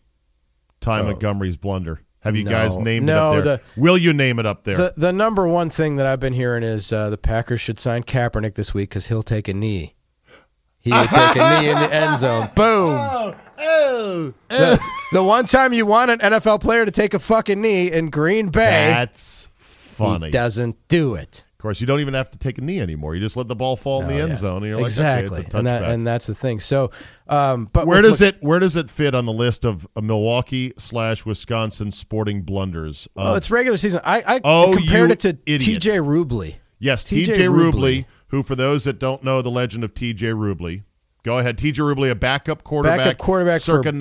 Ty 0.79 1.03
Montgomery's 1.03 1.57
blunder. 1.57 2.01
Have 2.21 2.35
you 2.35 2.43
guys 2.43 2.75
named 2.75 3.05
No, 3.05 3.33
it 3.33 3.37
up 3.39 3.43
there? 3.45 3.57
the- 3.57 3.81
Will 3.81 3.97
you 3.97 4.13
name 4.13 4.37
it 4.39 4.45
up 4.45 4.63
there? 4.63 4.75
The 4.77 4.93
the 4.97 5.11
number 5.13 5.47
one 5.47 5.69
thing 5.71 5.95
that 5.95 6.05
I've 6.05 6.19
been 6.19 6.33
hearing 6.33 6.61
is 6.63 6.91
uh, 6.93 7.09
the 7.09 7.17
Packers 7.17 7.61
should 7.61 7.79
sign 7.79 8.03
Kaepernick 8.03 8.53
this 8.55 8.73
week 8.73 8.89
because 8.89 9.07
he'll 9.07 9.23
take 9.23 9.47
a 9.47 9.53
knee. 9.53 9.95
He 10.79 10.91
would 10.91 11.09
take 11.09 11.35
a 11.35 11.59
knee 11.61 11.69
in 11.69 11.79
the 11.79 11.93
end 11.93 12.17
zone. 12.17 12.49
Boom. 12.55 12.89
oh, 12.99 13.35
oh, 13.59 14.33
The, 14.49 14.79
the 15.13 15.23
one 15.23 15.45
time 15.45 15.73
you 15.73 15.85
want 15.85 16.09
an 16.11 16.17
NFL 16.19 16.61
player 16.61 16.85
to 16.85 16.91
take 16.91 17.13
a 17.13 17.19
fucking 17.19 17.61
knee 17.61 17.91
in 17.91 18.09
Green 18.09 18.49
Bay, 18.49 18.89
that's 18.89 19.47
funny. 20.01 20.27
he 20.27 20.31
doesn't 20.31 20.75
do 20.87 21.15
it. 21.15 21.45
Of 21.57 21.61
course, 21.63 21.79
you 21.79 21.85
don't 21.85 21.99
even 21.99 22.15
have 22.15 22.31
to 22.31 22.39
take 22.39 22.57
a 22.57 22.61
knee 22.61 22.79
anymore. 22.81 23.13
You 23.13 23.21
just 23.21 23.37
let 23.37 23.47
the 23.47 23.55
ball 23.55 23.77
fall 23.77 24.01
in 24.01 24.07
the 24.07 24.15
end 24.15 24.29
yeah. 24.29 24.35
zone, 24.35 24.63
and 24.63 24.65
you're 24.75 24.81
exactly, 24.83 25.37
like, 25.37 25.49
okay, 25.49 25.57
and 25.59 25.67
that 25.67 25.83
and 25.83 26.07
that's 26.07 26.25
the 26.25 26.33
thing. 26.33 26.59
So, 26.59 26.89
um, 27.27 27.69
but 27.71 27.85
where 27.85 28.01
does 28.01 28.19
Mc- 28.19 28.35
it 28.35 28.43
where 28.43 28.57
does 28.57 28.75
it 28.75 28.89
fit 28.89 29.13
on 29.13 29.27
the 29.27 29.31
list 29.31 29.63
of 29.63 29.85
Milwaukee 30.01 30.73
slash 30.79 31.23
Wisconsin 31.23 31.91
sporting 31.91 32.41
blunders? 32.41 33.07
Oh, 33.15 33.35
it's 33.35 33.51
regular 33.51 33.77
season. 33.77 34.01
I, 34.03 34.23
I 34.25 34.41
Oh, 34.43 34.73
compared 34.73 35.11
it 35.11 35.19
to 35.19 35.37
idiot. 35.45 35.61
T.J. 35.61 35.97
Rubley. 35.97 36.55
yes, 36.79 37.03
TJ. 37.03 37.27
Rubley. 37.47 37.71
Rubley, 37.71 38.05
who 38.29 38.41
for 38.41 38.55
those 38.55 38.83
that 38.85 38.97
don't 38.97 39.23
know 39.23 39.43
the 39.43 39.51
legend 39.51 39.83
of 39.83 39.93
T.J. 39.93 40.29
Rubley, 40.29 40.81
go 41.21 41.37
ahead. 41.37 41.59
T.J. 41.59 41.79
Rubley, 41.79 42.09
a 42.09 42.15
backup 42.15 42.63
quarterback, 42.63 42.97
Backup 42.97 43.17
quarterback 43.19 43.61
for- 43.61 43.65
circa 43.83 43.91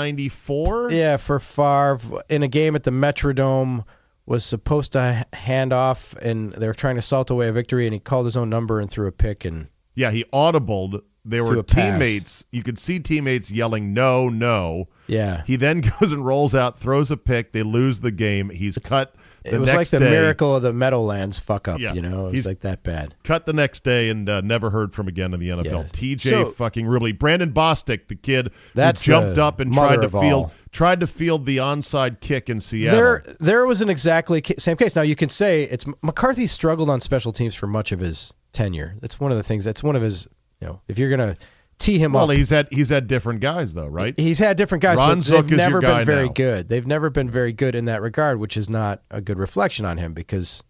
1994. 0.00 0.90
Yeah, 0.90 1.16
for 1.16 1.38
Favre 1.38 2.22
in 2.28 2.42
a 2.42 2.48
game 2.48 2.74
at 2.74 2.82
the 2.82 2.90
Metrodome 2.90 3.84
was 4.26 4.44
supposed 4.44 4.92
to 4.92 5.24
hand 5.32 5.72
off, 5.72 6.14
and 6.20 6.52
they 6.52 6.66
were 6.66 6.74
trying 6.74 6.96
to 6.96 7.02
salt 7.02 7.30
away 7.30 7.48
a 7.48 7.52
victory, 7.52 7.86
and 7.86 7.94
he 7.94 8.00
called 8.00 8.24
his 8.26 8.36
own 8.36 8.50
number 8.50 8.80
and 8.80 8.90
threw 8.90 9.06
a 9.06 9.12
pick, 9.12 9.44
and 9.44 9.68
Yeah, 9.94 10.10
he 10.10 10.24
audibled. 10.32 11.00
There 11.28 11.42
To 11.42 11.56
were 11.56 11.62
teammates. 11.64 12.44
You 12.52 12.62
could 12.62 12.78
see 12.78 13.00
teammates 13.00 13.50
yelling, 13.50 13.92
"No, 13.92 14.28
no!" 14.28 14.86
yeah, 15.08 15.42
He 15.44 15.56
then 15.56 15.80
goes 16.00 16.12
and 16.12 16.24
rolls 16.24 16.54
out, 16.54 16.78
throws 16.78 17.10
a 17.10 17.16
pick. 17.16 17.50
They 17.50 17.64
lose 17.64 17.98
the 18.00 18.12
game. 18.12 18.48
He's 18.48 18.78
cut. 18.78 19.16
The 19.42 19.56
it 19.56 19.58
was 19.58 19.74
like 19.74 19.88
the 19.88 19.98
day, 19.98 20.10
miracle 20.10 20.54
of 20.54 20.62
the 20.62 20.72
Meadowlands 20.72 21.40
fuck 21.40 21.66
up. 21.66 21.80
Yeah, 21.80 21.94
You 21.94 22.02
know, 22.02 22.20
it 22.20 22.24
was 22.24 22.32
he's- 22.32 22.46
like 22.46 22.60
that 22.60 22.84
bad. 22.84 23.14
Cut 23.24 23.44
the 23.46 23.52
next 23.52 23.82
day 23.82 24.08
and 24.08 24.28
uh, 24.28 24.40
never 24.40 24.70
heard 24.70 24.92
from 24.92 25.08
again 25.08 25.34
in 25.34 25.40
the 25.40 25.48
NFL. 25.48 25.64
Yeah. 25.64 25.82
TJ 25.84 26.20
So- 26.20 26.50
fucking 26.52 26.86
Rubley, 26.86 27.16
Brandon 27.18 27.52
Bostick, 27.52 28.06
the 28.06 28.14
kid 28.16 28.50
That's 28.74 29.02
who 29.04 29.10
jumped 29.12 29.38
up 29.38 29.58
and 29.58 29.72
tried 29.72 30.02
to 30.02 30.08
field 30.08 30.44
all. 30.46 30.52
Tried 30.76 31.00
to 31.00 31.06
field 31.06 31.46
the 31.46 31.56
onside 31.56 32.20
kick 32.20 32.50
in 32.50 32.60
Seattle. 32.60 32.98
There, 32.98 33.24
there 33.40 33.66
was 33.66 33.80
an 33.80 33.88
exactly 33.88 34.42
same 34.58 34.76
case. 34.76 34.94
Now 34.94 35.02
you 35.02 35.16
can 35.16 35.30
say 35.30 35.62
it's 35.64 35.86
McCarthy 36.02 36.46
struggled 36.46 36.90
on 36.90 37.00
special 37.00 37.32
teams 37.32 37.54
for 37.54 37.66
much 37.66 37.92
of 37.92 37.98
his 37.98 38.34
tenure. 38.52 38.94
That's 39.00 39.18
one 39.18 39.32
of 39.32 39.38
the 39.38 39.42
things. 39.42 39.64
That's 39.64 39.82
one 39.82 39.96
of 39.96 40.02
his. 40.02 40.28
You 40.60 40.68
know, 40.68 40.82
if 40.86 40.98
you're 40.98 41.08
gonna 41.08 41.36
tee 41.78 41.98
him 41.98 42.12
well, 42.12 42.30
up, 42.30 42.36
he's 42.36 42.50
had 42.50 42.68
he's 42.70 42.90
had 42.90 43.06
different 43.06 43.40
guys 43.40 43.72
though, 43.72 43.86
right? 43.86 44.14
He's 44.18 44.38
had 44.38 44.58
different 44.58 44.82
guys, 44.82 44.98
Ron 44.98 45.18
but 45.18 45.24
Zook 45.24 45.46
they've 45.46 45.56
never 45.56 45.80
been 45.80 46.04
very 46.04 46.26
now. 46.26 46.32
good. 46.32 46.68
They've 46.68 46.86
never 46.86 47.08
been 47.08 47.30
very 47.30 47.54
good 47.54 47.74
in 47.74 47.86
that 47.86 48.02
regard, 48.02 48.38
which 48.38 48.58
is 48.58 48.68
not 48.68 49.02
a 49.10 49.22
good 49.22 49.38
reflection 49.38 49.86
on 49.86 49.96
him 49.96 50.12
because 50.12 50.62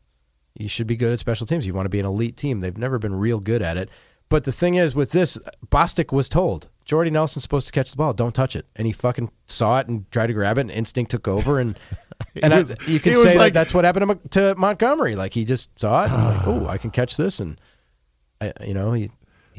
you 0.56 0.68
should 0.68 0.86
be 0.86 0.96
good 0.96 1.12
at 1.12 1.18
special 1.18 1.46
teams. 1.46 1.66
You 1.66 1.74
want 1.74 1.86
to 1.86 1.90
be 1.90 2.00
an 2.00 2.06
elite 2.06 2.36
team. 2.36 2.60
They've 2.60 2.78
never 2.78 3.00
been 3.00 3.14
real 3.14 3.40
good 3.40 3.60
at 3.60 3.76
it. 3.76 3.90
But 4.28 4.44
the 4.44 4.52
thing 4.52 4.74
is, 4.74 4.94
with 4.94 5.12
this, 5.12 5.38
Bostick 5.68 6.12
was 6.12 6.28
told 6.28 6.68
Jordy 6.84 7.10
Nelson's 7.10 7.42
supposed 7.44 7.66
to 7.68 7.72
catch 7.72 7.90
the 7.92 7.96
ball. 7.96 8.12
Don't 8.12 8.34
touch 8.34 8.56
it, 8.56 8.66
and 8.76 8.86
he 8.86 8.92
fucking 8.92 9.30
saw 9.46 9.78
it 9.78 9.86
and 9.88 10.10
tried 10.10 10.26
to 10.28 10.32
grab 10.32 10.58
it, 10.58 10.62
and 10.62 10.70
instinct 10.70 11.12
took 11.12 11.28
over, 11.28 11.60
and 11.60 11.78
and 12.42 12.52
was- 12.52 12.72
I, 12.72 12.76
you 12.86 12.98
can 13.00 13.14
say 13.14 13.36
like- 13.38 13.52
that 13.52 13.60
that's 13.60 13.74
what 13.74 13.84
happened 13.84 14.20
to, 14.24 14.28
to 14.54 14.54
Montgomery. 14.58 15.14
Like 15.14 15.32
he 15.32 15.44
just 15.44 15.78
saw 15.78 16.04
it, 16.06 16.10
and 16.10 16.24
like, 16.24 16.46
oh, 16.46 16.66
I 16.66 16.76
can 16.78 16.90
catch 16.90 17.16
this, 17.16 17.38
and 17.40 17.60
I, 18.40 18.52
you 18.64 18.74
know, 18.74 18.92
he, 18.92 19.10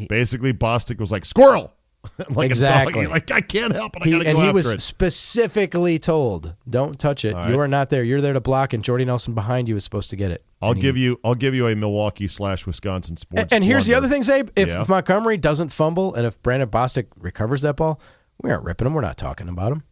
Basically, 0.09 0.53
Bostick 0.53 0.99
was 0.99 1.11
like 1.11 1.25
squirrel, 1.25 1.73
like 2.29 2.45
Exactly. 2.49 3.07
Like 3.07 3.29
I 3.31 3.41
can't 3.41 3.73
help 3.73 3.95
it. 3.97 4.03
I 4.03 4.09
He, 4.09 4.25
and 4.25 4.37
he 4.37 4.49
was 4.49 4.73
it. 4.73 4.81
specifically 4.81 5.99
told, 5.99 6.53
"Don't 6.69 6.97
touch 6.99 7.25
it. 7.25 7.33
All 7.35 7.49
You 7.49 7.59
are 7.59 7.67
not 7.67 7.89
there. 7.89 8.03
You're 8.03 8.21
there 8.21 8.33
to 8.33 8.41
block." 8.41 8.73
And 8.73 8.83
Jordy 8.83 9.05
Nelson 9.05 9.33
behind 9.33 9.67
you 9.69 9.75
is 9.75 9.83
supposed 9.83 10.09
to 10.11 10.15
get 10.15 10.31
it. 10.31 10.43
I'll 10.61 10.71
And 10.71 10.77
he- 10.77 10.83
give 10.83 10.97
you 10.97 11.19
I'll 11.23 11.35
give 11.35 11.53
you 11.55 11.67
a 11.67 11.75
Milwaukee 11.75 12.27
slash 12.27 12.65
Wisconsin 12.65 13.17
sports. 13.17 13.41
And, 13.43 13.53
and 13.53 13.63
here's 13.63 13.85
the 13.85 13.93
other 13.93 14.07
thing, 14.07 14.21
Czabe. 14.21 14.49
If 14.55 14.69
Yeah. 14.69 14.85
Montgomery 14.87 15.37
doesn't 15.37 15.69
fumble, 15.69 16.15
and 16.15 16.25
if 16.25 16.41
Brandon 16.41 16.69
Bostick 16.69 17.07
recovers 17.19 17.61
that 17.61 17.75
ball, 17.77 17.99
we 18.41 18.51
aren't 18.51 18.63
ripping 18.63 18.87
him. 18.87 18.93
We're 18.93 19.01
not 19.01 19.17
talking 19.17 19.49
about 19.49 19.71
him. 19.71 19.83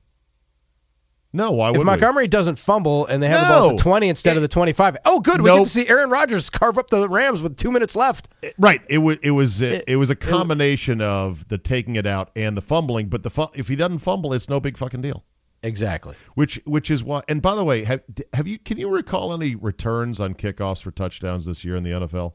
No, 1.35 1.51
why 1.51 1.67
If 1.69 1.73
would 1.73 1.79
we? 1.79 1.85
Montgomery 1.85 2.27
doesn't 2.27 2.57
fumble 2.57 3.05
and 3.07 3.21
they 3.21 3.27
have 3.27 3.41
the 3.47 3.53
ball 3.53 3.69
at 3.71 3.77
the 3.77 3.83
20 3.83 4.07
instead 4.09 4.35
of 4.37 4.41
the 4.41 4.47
25, 4.47 4.97
oh, 5.05 5.19
good. 5.19 5.41
We 5.41 5.47
Nope. 5.49 5.59
get 5.59 5.63
to 5.65 5.69
see 5.69 5.87
Aaron 5.89 6.09
Rodgers 6.09 6.49
carve 6.49 6.77
up 6.77 6.87
the 6.89 7.09
Rams 7.09 7.41
with 7.41 7.57
two 7.57 7.71
minutes 7.71 7.95
left. 7.95 8.29
Eh, 8.43 8.51
right. 8.57 8.81
It 8.89 8.99
was 8.99 9.17
it 9.21 9.31
was 9.31 9.61
eh, 9.61 9.65
it, 9.67 9.83
It- 9.89 9.95
was 9.97 10.09
a 10.09 10.15
combination 10.15 11.01
of 11.01 11.47
the 11.49 11.57
taking 11.57 11.97
it 11.97 12.05
out 12.07 12.29
and 12.35 12.55
the 12.55 12.61
fumbling. 12.61 13.09
But 13.09 13.23
the 13.23 13.29
fu- 13.29 13.47
if 13.53 13.67
he 13.67 13.75
doesn't 13.75 13.99
fumble, 13.99 14.33
it's 14.33 14.47
no 14.49 14.59
big 14.59 14.77
fucking 14.77 15.01
deal. 15.01 15.23
Exactly. 15.61 16.15
Which 16.35 16.61
which 16.65 16.89
is 16.91 17.03
why. 17.03 17.21
And 17.27 17.41
by 17.41 17.55
the 17.55 17.63
way, 17.63 17.83
have 17.83 18.01
have 18.33 18.47
you 18.47 18.57
can 18.59 18.77
you 18.77 18.87
recall 18.87 19.33
any 19.33 19.55
returns 19.55 20.19
on 20.21 20.35
kickoffs 20.35 20.81
for 20.81 20.91
touchdowns 20.91 21.45
this 21.45 21.65
year 21.65 21.75
in 21.75 21.83
the 21.83 21.89
NFL? 21.91 22.33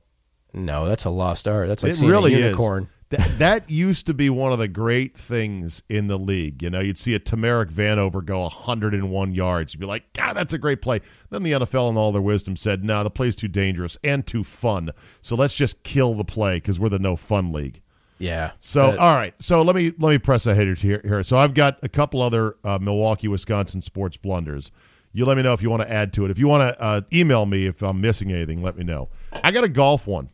No, 0.52 0.84
that's 0.86 1.04
a 1.04 1.10
lost 1.10 1.46
art. 1.46 1.68
That's 1.68 1.82
like 1.84 1.92
it 1.92 1.96
seeing 1.96 2.10
really 2.10 2.34
a 2.34 2.38
unicorn. 2.38 2.82
is. 2.84 2.88
That, 3.10 3.38
that 3.38 3.70
used 3.70 4.06
to 4.06 4.14
be 4.14 4.30
one 4.30 4.52
of 4.52 4.60
the 4.60 4.68
great 4.68 5.18
things 5.18 5.82
in 5.88 6.06
the 6.06 6.18
league. 6.18 6.62
You 6.62 6.70
know, 6.70 6.78
you'd 6.80 6.96
see 6.98 7.14
a 7.14 7.20
Tamarick 7.20 7.70
Vanover 7.72 8.24
go 8.24 8.42
101 8.42 9.34
yards. 9.34 9.74
You'd 9.74 9.80
be 9.80 9.86
like, 9.86 10.12
God, 10.12 10.36
that's 10.36 10.52
a 10.52 10.58
great 10.58 10.80
play. 10.80 11.00
Then 11.30 11.42
the 11.42 11.52
NFL, 11.52 11.90
in 11.90 11.96
all 11.96 12.12
their 12.12 12.22
wisdom, 12.22 12.54
said, 12.54 12.84
No, 12.84 13.02
the 13.02 13.10
play's 13.10 13.34
too 13.34 13.48
dangerous 13.48 13.98
and 14.04 14.24
too 14.24 14.44
fun. 14.44 14.90
So 15.22 15.34
let's 15.34 15.54
just 15.54 15.82
kill 15.82 16.14
the 16.14 16.24
play 16.24 16.56
because 16.56 16.78
we're 16.78 16.88
the 16.88 17.00
no 17.00 17.16
fun 17.16 17.52
league. 17.52 17.80
Yeah. 18.18 18.52
So 18.60 18.92
But- 18.92 18.98
all 19.00 19.16
right, 19.16 19.34
so 19.40 19.62
let 19.62 19.74
me 19.74 19.92
let 19.98 20.10
me 20.10 20.18
press 20.18 20.46
ahead 20.46 20.78
here. 20.78 21.00
Here, 21.02 21.22
so 21.24 21.36
I've 21.36 21.54
got 21.54 21.78
a 21.82 21.88
couple 21.88 22.22
other 22.22 22.56
uh, 22.62 22.78
Milwaukee, 22.78 23.26
Wisconsin 23.28 23.82
sports 23.82 24.16
blunders. 24.16 24.70
You 25.12 25.24
let 25.24 25.36
me 25.36 25.42
know 25.42 25.52
if 25.52 25.62
you 25.62 25.70
want 25.70 25.82
to 25.82 25.90
add 25.90 26.12
to 26.12 26.26
it. 26.26 26.30
If 26.30 26.38
you 26.38 26.46
want 26.46 26.60
to 26.76 26.80
uh, 26.80 27.00
email 27.12 27.44
me 27.44 27.66
if 27.66 27.82
I'm 27.82 28.00
missing 28.00 28.30
anything, 28.30 28.62
let 28.62 28.76
me 28.76 28.84
know. 28.84 29.08
I 29.42 29.50
got 29.50 29.64
a 29.64 29.68
golf 29.68 30.06
one. 30.06 30.28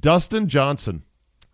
Dustin 0.00 0.48
Johnson 0.48 1.02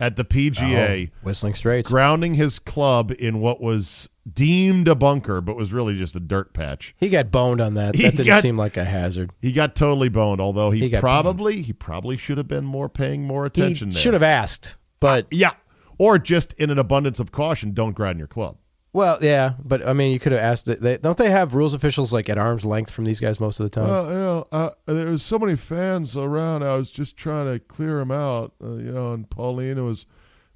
at 0.03 0.17
the 0.17 0.25
PGA 0.25 1.11
Oh, 1.15 1.19
Whistling 1.23 1.55
Straits. 1.55 1.89
grounding 1.91 2.35
his 2.35 2.59
club 2.59 3.13
in 3.19 3.39
what 3.41 3.61
was 3.61 4.09
deemed 4.35 4.89
a 4.89 4.95
bunker, 4.97 5.41
but 5.41 5.57
was 5.57 5.73
really 5.73 5.95
just 5.97 6.17
a 6.17 6.21
dirt 6.21 6.53
patch. 6.53 6.95
he 6.99 7.09
got 7.09 7.31
boned 7.31 7.61
on 7.61 7.75
that. 7.75 7.95
He 7.95 8.03
That 8.03 8.17
didn't 8.17 8.27
got- 8.27 8.43
seem 8.43 8.57
like 8.57 8.77
a 8.77 8.85
hazard. 8.85 9.31
He 9.41 9.53
got 9.53 9.75
totally 9.77 10.09
boned. 10.09 10.41
Although 10.41 10.71
he, 10.73 10.89
He 10.89 10.97
probably 10.99 11.63
he 11.63 11.73
probably 11.73 12.17
should 12.17 12.37
have 12.39 12.49
been 12.49 12.65
more 12.65 12.89
paying 12.89 13.23
more 13.23 13.45
He 13.45 13.47
attention. 13.63 13.91
there. 13.91 13.99
should 14.01 14.15
have 14.15 14.23
asked, 14.23 14.77
but 15.01 15.27
Yeah. 15.31 15.53
Or 15.99 16.19
just 16.19 16.53
in 16.55 16.71
an 16.71 16.79
abundance 16.81 17.21
of 17.21 17.31
caution, 17.31 17.73
don't 17.75 17.93
grind 17.93 18.19
your 18.19 18.27
club. 18.27 18.57
Well, 18.95 19.19
yeah, 19.23 19.55
but 19.65 19.87
I 19.89 19.95
mean, 19.95 20.13
you 20.13 20.19
could 20.19 20.33
have 20.33 20.41
asked. 20.43 20.67
They, 20.67 20.99
don't 20.99 21.17
they 21.17 21.31
have 21.31 21.55
rules 21.55 21.73
officials 21.73 22.13
like 22.13 22.29
at 22.29 22.37
arm's 22.37 22.65
length 22.67 22.91
from 22.91 23.05
these 23.05 23.21
guys 23.21 23.41
most 23.41 23.59
of 23.59 23.65
the 23.65 23.71
time? 23.71 23.89
Well, 23.89 24.05
you 24.07 24.13
know, 24.19 24.49
uh, 24.53 24.71
there 24.87 25.07
was 25.07 25.23
so 25.23 25.39
many 25.39 25.57
fans 25.57 26.15
around. 26.17 26.63
I 26.63 26.77
was 26.77 26.91
just 26.91 27.17
trying 27.17 27.51
to 27.51 27.59
clear 27.59 27.99
them 27.99 28.11
out, 28.11 28.53
uh, 28.63 28.73
you 28.75 28.93
know. 28.93 29.15
And 29.15 29.29
Paulina 29.31 29.83
was, 29.83 30.05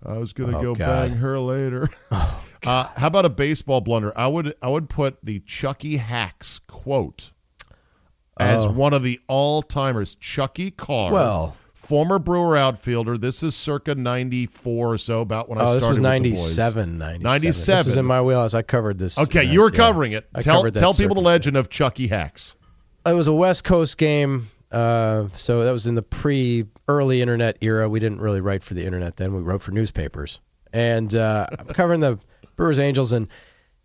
I 0.05 0.19
was 0.19 0.35
going 0.35 0.51
to 0.51 0.59
Oh, 0.59 0.63
go 0.63 0.75
God. 0.75 1.09
bang 1.09 1.17
her 1.19 1.41
later. 1.41 1.89
uh, 2.11 2.37
how 2.65 3.07
about 3.07 3.25
a 3.25 3.31
baseball 3.31 3.81
blunder? 3.81 4.13
I 4.15 4.27
would, 4.27 4.55
I 4.61 4.69
would 4.69 4.91
put 4.91 5.17
the 5.23 5.41
Chucky 5.41 5.97
Hacks 5.97 6.59
quote 6.67 7.31
as 8.39 8.67
Oh. 8.67 8.73
one 8.73 8.93
of 8.93 9.03
the 9.03 9.19
all 9.29 9.63
timers. 9.63 10.15
Chucky 10.17 10.71
Carr, 10.71 11.11
Well- 11.11 11.57
former 11.87 12.19
Brewer 12.19 12.57
outfielder. 12.57 13.17
This 13.19 13.43
is 13.43 13.55
circa 13.55 13.95
'94 13.95 14.93
or 14.93 14.99
so, 14.99 15.21
about 15.21 15.49
when 15.49 15.59
I 15.59 15.63
started. 15.63 15.77
oh, 15.77 15.81
this 15.81 15.89
was 15.89 16.01
with 16.01 16.23
the 16.23 16.31
boys. 16.31 16.59
97, 16.59 16.99
97. 16.99 17.49
This 17.49 17.69
97. 17.69 17.91
is 17.93 17.97
in 17.97 18.05
my 18.05 18.21
wheelhouse. 18.23 18.55
I 18.55 18.63
covered 18.63 18.99
this. 18.99 19.19
Okay, 19.19 19.41
event, 19.41 19.53
you 19.53 19.61
were 19.61 19.71
yeah. 19.71 19.77
covering 19.77 20.13
it. 20.13 20.29
I 20.35 20.43
tell 20.43 20.57
covered 20.57 20.75
that 20.75 20.81
tell 20.81 20.95
people 20.95 21.15
the 21.15 21.21
legend 21.23 21.57
of 21.57 21.71
Chucky 21.71 22.07
Hacks. 22.07 22.57
It 23.05 23.13
was 23.13 23.29
a 23.29 23.33
West 23.33 23.65
Coast 23.65 23.99
game. 23.99 24.49
Uh, 24.73 25.29
so 25.29 25.63
that 25.65 25.71
was 25.71 25.87
in 25.87 25.95
the 25.95 26.03
pre 26.03 26.67
early 26.89 27.23
internet 27.23 27.57
era. 27.61 27.89
We 27.89 28.01
didn't 28.01 28.21
really 28.21 28.41
write 28.41 28.63
for 28.63 28.75
the 28.75 28.85
internet 28.85 29.17
then. 29.17 29.35
We 29.35 29.41
wrote 29.41 29.63
for 29.63 29.71
newspapers. 29.71 30.41
and 30.73 31.15
uh, 31.15 31.47
I'm 31.59 31.67
covering 31.67 32.01
the 32.01 32.19
Brewers 32.57 32.79
Angels, 32.79 33.13
and 33.13 33.29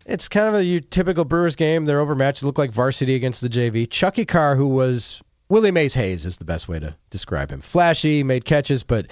it's 0.06 0.28
kind 0.28 0.48
of 0.48 0.60
a 0.60 0.80
typical 0.80 1.24
Brewers 1.24 1.56
game. 1.56 1.84
They're 1.84 2.00
overmatched. 2.00 2.40
They 2.42 2.46
look 2.46 2.58
like 2.58 2.70
varsity 2.70 3.14
against 3.14 3.40
the 3.40 3.48
JV. 3.48 3.88
Chucky 3.88 4.24
Carr, 4.24 4.56
who 4.56 4.68
was 4.68 5.22
Willie 5.48 5.70
Mays 5.70 5.94
Hayes, 5.94 6.24
is 6.24 6.38
the 6.38 6.44
best 6.44 6.68
way 6.68 6.78
to 6.80 6.96
describe 7.10 7.50
him. 7.50 7.60
Flashy, 7.60 8.22
made 8.22 8.44
catches, 8.44 8.82
but 8.82 9.06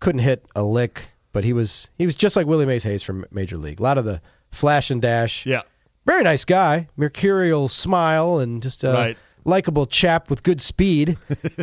couldn't 0.00 0.20
hit 0.20 0.46
a 0.56 0.62
lick. 0.62 1.08
But 1.32 1.44
he 1.44 1.52
was 1.52 1.90
he 1.98 2.06
was 2.06 2.14
just 2.14 2.36
like 2.36 2.46
Willie 2.46 2.66
Mays 2.66 2.84
Hayes 2.84 3.02
from 3.02 3.24
Major 3.30 3.56
League. 3.56 3.80
A 3.80 3.82
lot 3.82 3.98
of 3.98 4.04
the 4.04 4.20
flash 4.50 4.90
and 4.90 5.00
dash. 5.00 5.46
Yeah. 5.46 5.62
Very 6.06 6.22
nice 6.22 6.44
guy, 6.44 6.88
mercurial 6.96 7.68
smile, 7.68 8.40
and 8.40 8.62
just 8.62 8.84
a 8.84 8.92
Right. 8.92 9.16
likable 9.44 9.86
chap 9.86 10.28
with 10.30 10.42
good 10.42 10.60
speed. 10.60 11.16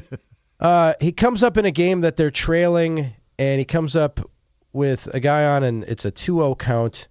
uh, 0.59 0.93
he 1.01 1.11
comes 1.11 1.43
up 1.43 1.57
in 1.57 1.65
a 1.65 1.71
game 1.71 2.01
that 2.01 2.15
they're 2.17 2.31
trailing, 2.31 3.11
and 3.37 3.59
he 3.59 3.65
comes 3.65 3.95
up 3.95 4.19
with 4.73 5.07
a 5.13 5.19
guy 5.19 5.45
on, 5.45 5.63
and 5.63 5.83
it's 5.85 6.05
a 6.05 6.11
2-0 6.11 6.57
count, 6.57 7.07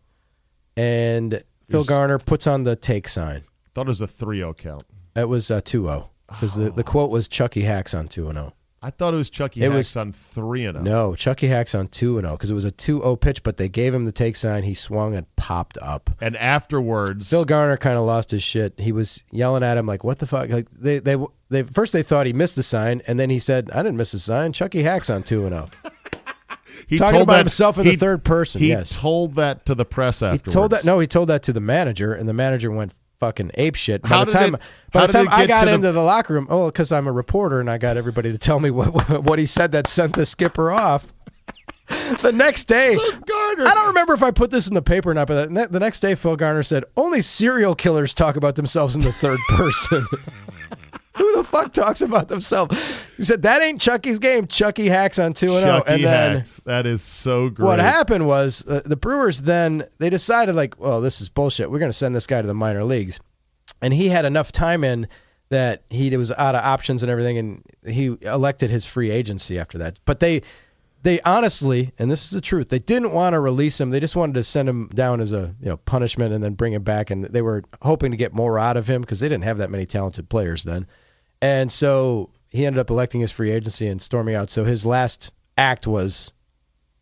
and 0.76 1.42
Phil 1.68 1.80
Yes. 1.80 1.88
Garner 1.88 2.18
puts 2.18 2.46
on 2.46 2.62
the 2.64 2.76
take 2.76 3.08
sign. 3.08 3.42
Thought 3.74 3.86
it 3.86 3.88
was 3.88 4.00
a 4.00 4.06
3-0 4.06 4.54
count. 4.56 4.84
It 5.14 5.28
was 5.28 5.50
a 5.50 5.60
2-0 5.60 6.08
because 6.28 6.54
the, 6.54 6.70
the 6.70 6.84
quote 6.84 7.10
was 7.10 7.26
Chucky 7.28 7.62
Hacks 7.62 7.94
on 7.94 8.06
2-0. 8.08 8.52
I 8.80 8.90
thought 8.90 9.12
it 9.12 9.16
was 9.16 9.28
Chucky 9.28 9.60
It 9.60 9.64
Hacks 9.72 9.76
was- 9.76 9.96
on 9.96 10.12
3 10.12 10.66
and 10.66 10.78
0. 10.78 10.84
No, 10.84 11.14
Chucky 11.16 11.48
Hacks 11.48 11.74
on 11.74 11.88
2-0 11.88 12.30
because 12.32 12.48
it 12.50 12.54
was 12.54 12.64
a 12.64 12.70
2-0 12.70 13.20
pitch, 13.20 13.42
but 13.42 13.56
they 13.56 13.68
gave 13.68 13.92
him 13.92 14.04
the 14.04 14.12
take 14.12 14.36
sign. 14.36 14.62
He 14.62 14.74
swung 14.74 15.16
and 15.16 15.26
popped 15.34 15.78
up. 15.82 16.10
And 16.20 16.36
afterwards, 16.36 17.28
Phil 17.28 17.44
Garner 17.44 17.76
kind 17.76 17.96
of 17.98 18.04
lost 18.04 18.30
his 18.30 18.44
shit. 18.44 18.74
He 18.78 18.92
was 18.92 19.24
yelling 19.32 19.64
at 19.64 19.76
him 19.76 19.86
like, 19.86 20.04
"What 20.04 20.20
the 20.20 20.28
fuck?" 20.28 20.48
Like 20.50 20.70
they 20.70 21.00
they 21.00 21.16
they 21.48 21.64
first 21.64 21.92
they 21.92 22.04
thought 22.04 22.26
he 22.26 22.32
missed 22.32 22.54
the 22.54 22.62
sign, 22.62 23.02
and 23.08 23.18
then 23.18 23.30
he 23.30 23.40
said, 23.40 23.68
"I 23.72 23.82
didn't 23.82 23.96
miss 23.96 24.12
the 24.12 24.20
sign." 24.20 24.52
Chucky 24.52 24.84
Hacks 24.84 25.10
on 25.10 25.24
two 25.24 25.42
and 25.46 25.50
zero. 25.54 25.68
he 26.86 26.96
talking 26.96 27.14
told 27.16 27.22
about 27.24 27.32
that- 27.32 27.38
himself 27.40 27.78
in 27.78 27.84
he- 27.84 27.90
the 27.92 27.96
third 27.96 28.22
person, 28.24 28.60
He 28.60 28.68
yes. 28.68 28.96
told 28.96 29.34
that 29.34 29.66
to 29.66 29.74
the 29.74 29.84
press 29.84 30.22
afterwards. 30.22 30.44
He 30.44 30.50
told 30.52 30.70
that 30.70 30.84
no, 30.84 31.00
he 31.00 31.06
told 31.08 31.30
that 31.30 31.42
to 31.44 31.52
the 31.52 31.60
manager, 31.60 32.14
and 32.14 32.28
the 32.28 32.32
manager 32.34 32.70
went 32.70 32.92
fucking 33.20 33.50
ape 33.54 33.74
shit. 33.74 34.02
By 34.02 34.08
How 34.08 34.24
the 34.24 34.30
time 34.30 34.54
it- 34.54 34.60
by 34.92 35.06
the 35.06 35.12
time 35.12 35.28
I 35.30 35.46
got 35.46 35.60
to 35.64 35.66
the- 35.70 35.74
into 35.74 35.92
the 35.92 36.02
locker 36.02 36.34
room, 36.34 36.46
oh, 36.50 36.66
because 36.66 36.92
I'm 36.92 37.06
a 37.06 37.12
reporter 37.12 37.60
and 37.60 37.70
I 37.70 37.78
got 37.78 37.96
everybody 37.96 38.32
to 38.32 38.38
tell 38.38 38.60
me 38.60 38.70
what 38.70 38.88
what 39.24 39.38
he 39.38 39.46
said 39.46 39.72
that 39.72 39.86
sent 39.86 40.14
the 40.14 40.26
skipper 40.26 40.70
off. 40.70 41.08
The 42.20 42.32
next 42.32 42.64
day, 42.64 42.96
Garner. 42.96 43.64
I 43.66 43.72
don't 43.74 43.88
remember 43.88 44.12
if 44.12 44.22
I 44.22 44.30
put 44.30 44.50
this 44.50 44.68
in 44.68 44.74
the 44.74 44.82
paper 44.82 45.10
or 45.10 45.14
not, 45.14 45.26
but 45.26 45.48
the 45.72 45.80
next 45.80 46.00
day, 46.00 46.14
Phil 46.14 46.36
Garner 46.36 46.62
said, 46.62 46.84
"Only 46.98 47.22
serial 47.22 47.74
killers 47.74 48.12
talk 48.12 48.36
about 48.36 48.56
themselves 48.56 48.94
in 48.94 49.00
the 49.00 49.10
third 49.12 49.38
person." 49.48 50.04
Who 51.18 51.36
the 51.36 51.44
fuck 51.44 51.72
talks 51.72 52.00
about 52.00 52.28
themselves? 52.28 52.76
He 53.16 53.22
said 53.24 53.42
that 53.42 53.62
ain't 53.62 53.80
Chucky's 53.80 54.18
game. 54.18 54.46
Chucky 54.46 54.88
hacks 54.88 55.18
on 55.18 55.34
two 55.34 55.56
and 55.56 55.64
zero, 55.64 55.82
and 55.86 56.04
then 56.04 56.36
Hacks. 56.36 56.60
That 56.64 56.86
is 56.86 57.02
so 57.02 57.48
great. 57.50 57.66
what 57.66 57.78
happened 57.78 58.26
was 58.26 58.66
uh, 58.68 58.82
the 58.84 58.96
Brewers 58.96 59.42
then 59.42 59.84
they 59.98 60.10
decided 60.10 60.54
like, 60.54 60.78
well, 60.80 61.00
this 61.00 61.20
is 61.20 61.28
bullshit. 61.28 61.70
We're 61.70 61.80
going 61.80 61.90
to 61.90 61.96
send 61.96 62.14
this 62.14 62.26
guy 62.26 62.40
to 62.40 62.46
the 62.46 62.54
minor 62.54 62.84
leagues, 62.84 63.20
and 63.82 63.92
he 63.92 64.08
had 64.08 64.24
enough 64.24 64.52
time 64.52 64.84
in 64.84 65.08
that 65.50 65.82
he 65.90 66.14
was 66.16 66.30
out 66.32 66.54
of 66.54 66.64
options 66.64 67.02
and 67.02 67.10
everything, 67.10 67.38
and 67.38 67.62
he 67.86 68.16
elected 68.22 68.70
his 68.70 68.86
free 68.86 69.10
agency 69.10 69.58
after 69.58 69.78
that. 69.78 69.98
But 70.04 70.20
they 70.20 70.42
they 71.02 71.20
honestly, 71.22 71.92
and 71.98 72.10
this 72.10 72.24
is 72.24 72.30
the 72.30 72.40
truth, 72.40 72.68
they 72.68 72.80
didn't 72.80 73.12
want 73.12 73.34
to 73.34 73.40
release 73.40 73.80
him. 73.80 73.90
They 73.90 74.00
just 74.00 74.16
wanted 74.16 74.34
to 74.34 74.44
send 74.44 74.68
him 74.68 74.88
down 74.88 75.20
as 75.20 75.32
a 75.32 75.54
you 75.60 75.68
know 75.68 75.76
punishment 75.78 76.34
and 76.34 76.42
then 76.42 76.54
bring 76.54 76.72
him 76.72 76.82
back. 76.82 77.10
And 77.10 77.24
they 77.24 77.42
were 77.42 77.64
hoping 77.82 78.10
to 78.10 78.16
get 78.16 78.34
more 78.34 78.58
out 78.58 78.76
of 78.76 78.88
him 78.88 79.00
because 79.00 79.20
they 79.20 79.28
didn't 79.28 79.44
have 79.44 79.58
that 79.58 79.70
many 79.70 79.86
talented 79.86 80.28
players 80.28 80.64
then. 80.64 80.86
And 81.40 81.70
so 81.70 82.30
he 82.48 82.66
ended 82.66 82.80
up 82.80 82.90
electing 82.90 83.20
his 83.20 83.30
free 83.32 83.50
agency 83.50 83.86
and 83.88 84.00
storming 84.00 84.34
out. 84.34 84.50
So 84.50 84.64
his 84.64 84.84
last 84.84 85.32
act 85.56 85.86
was 85.86 86.32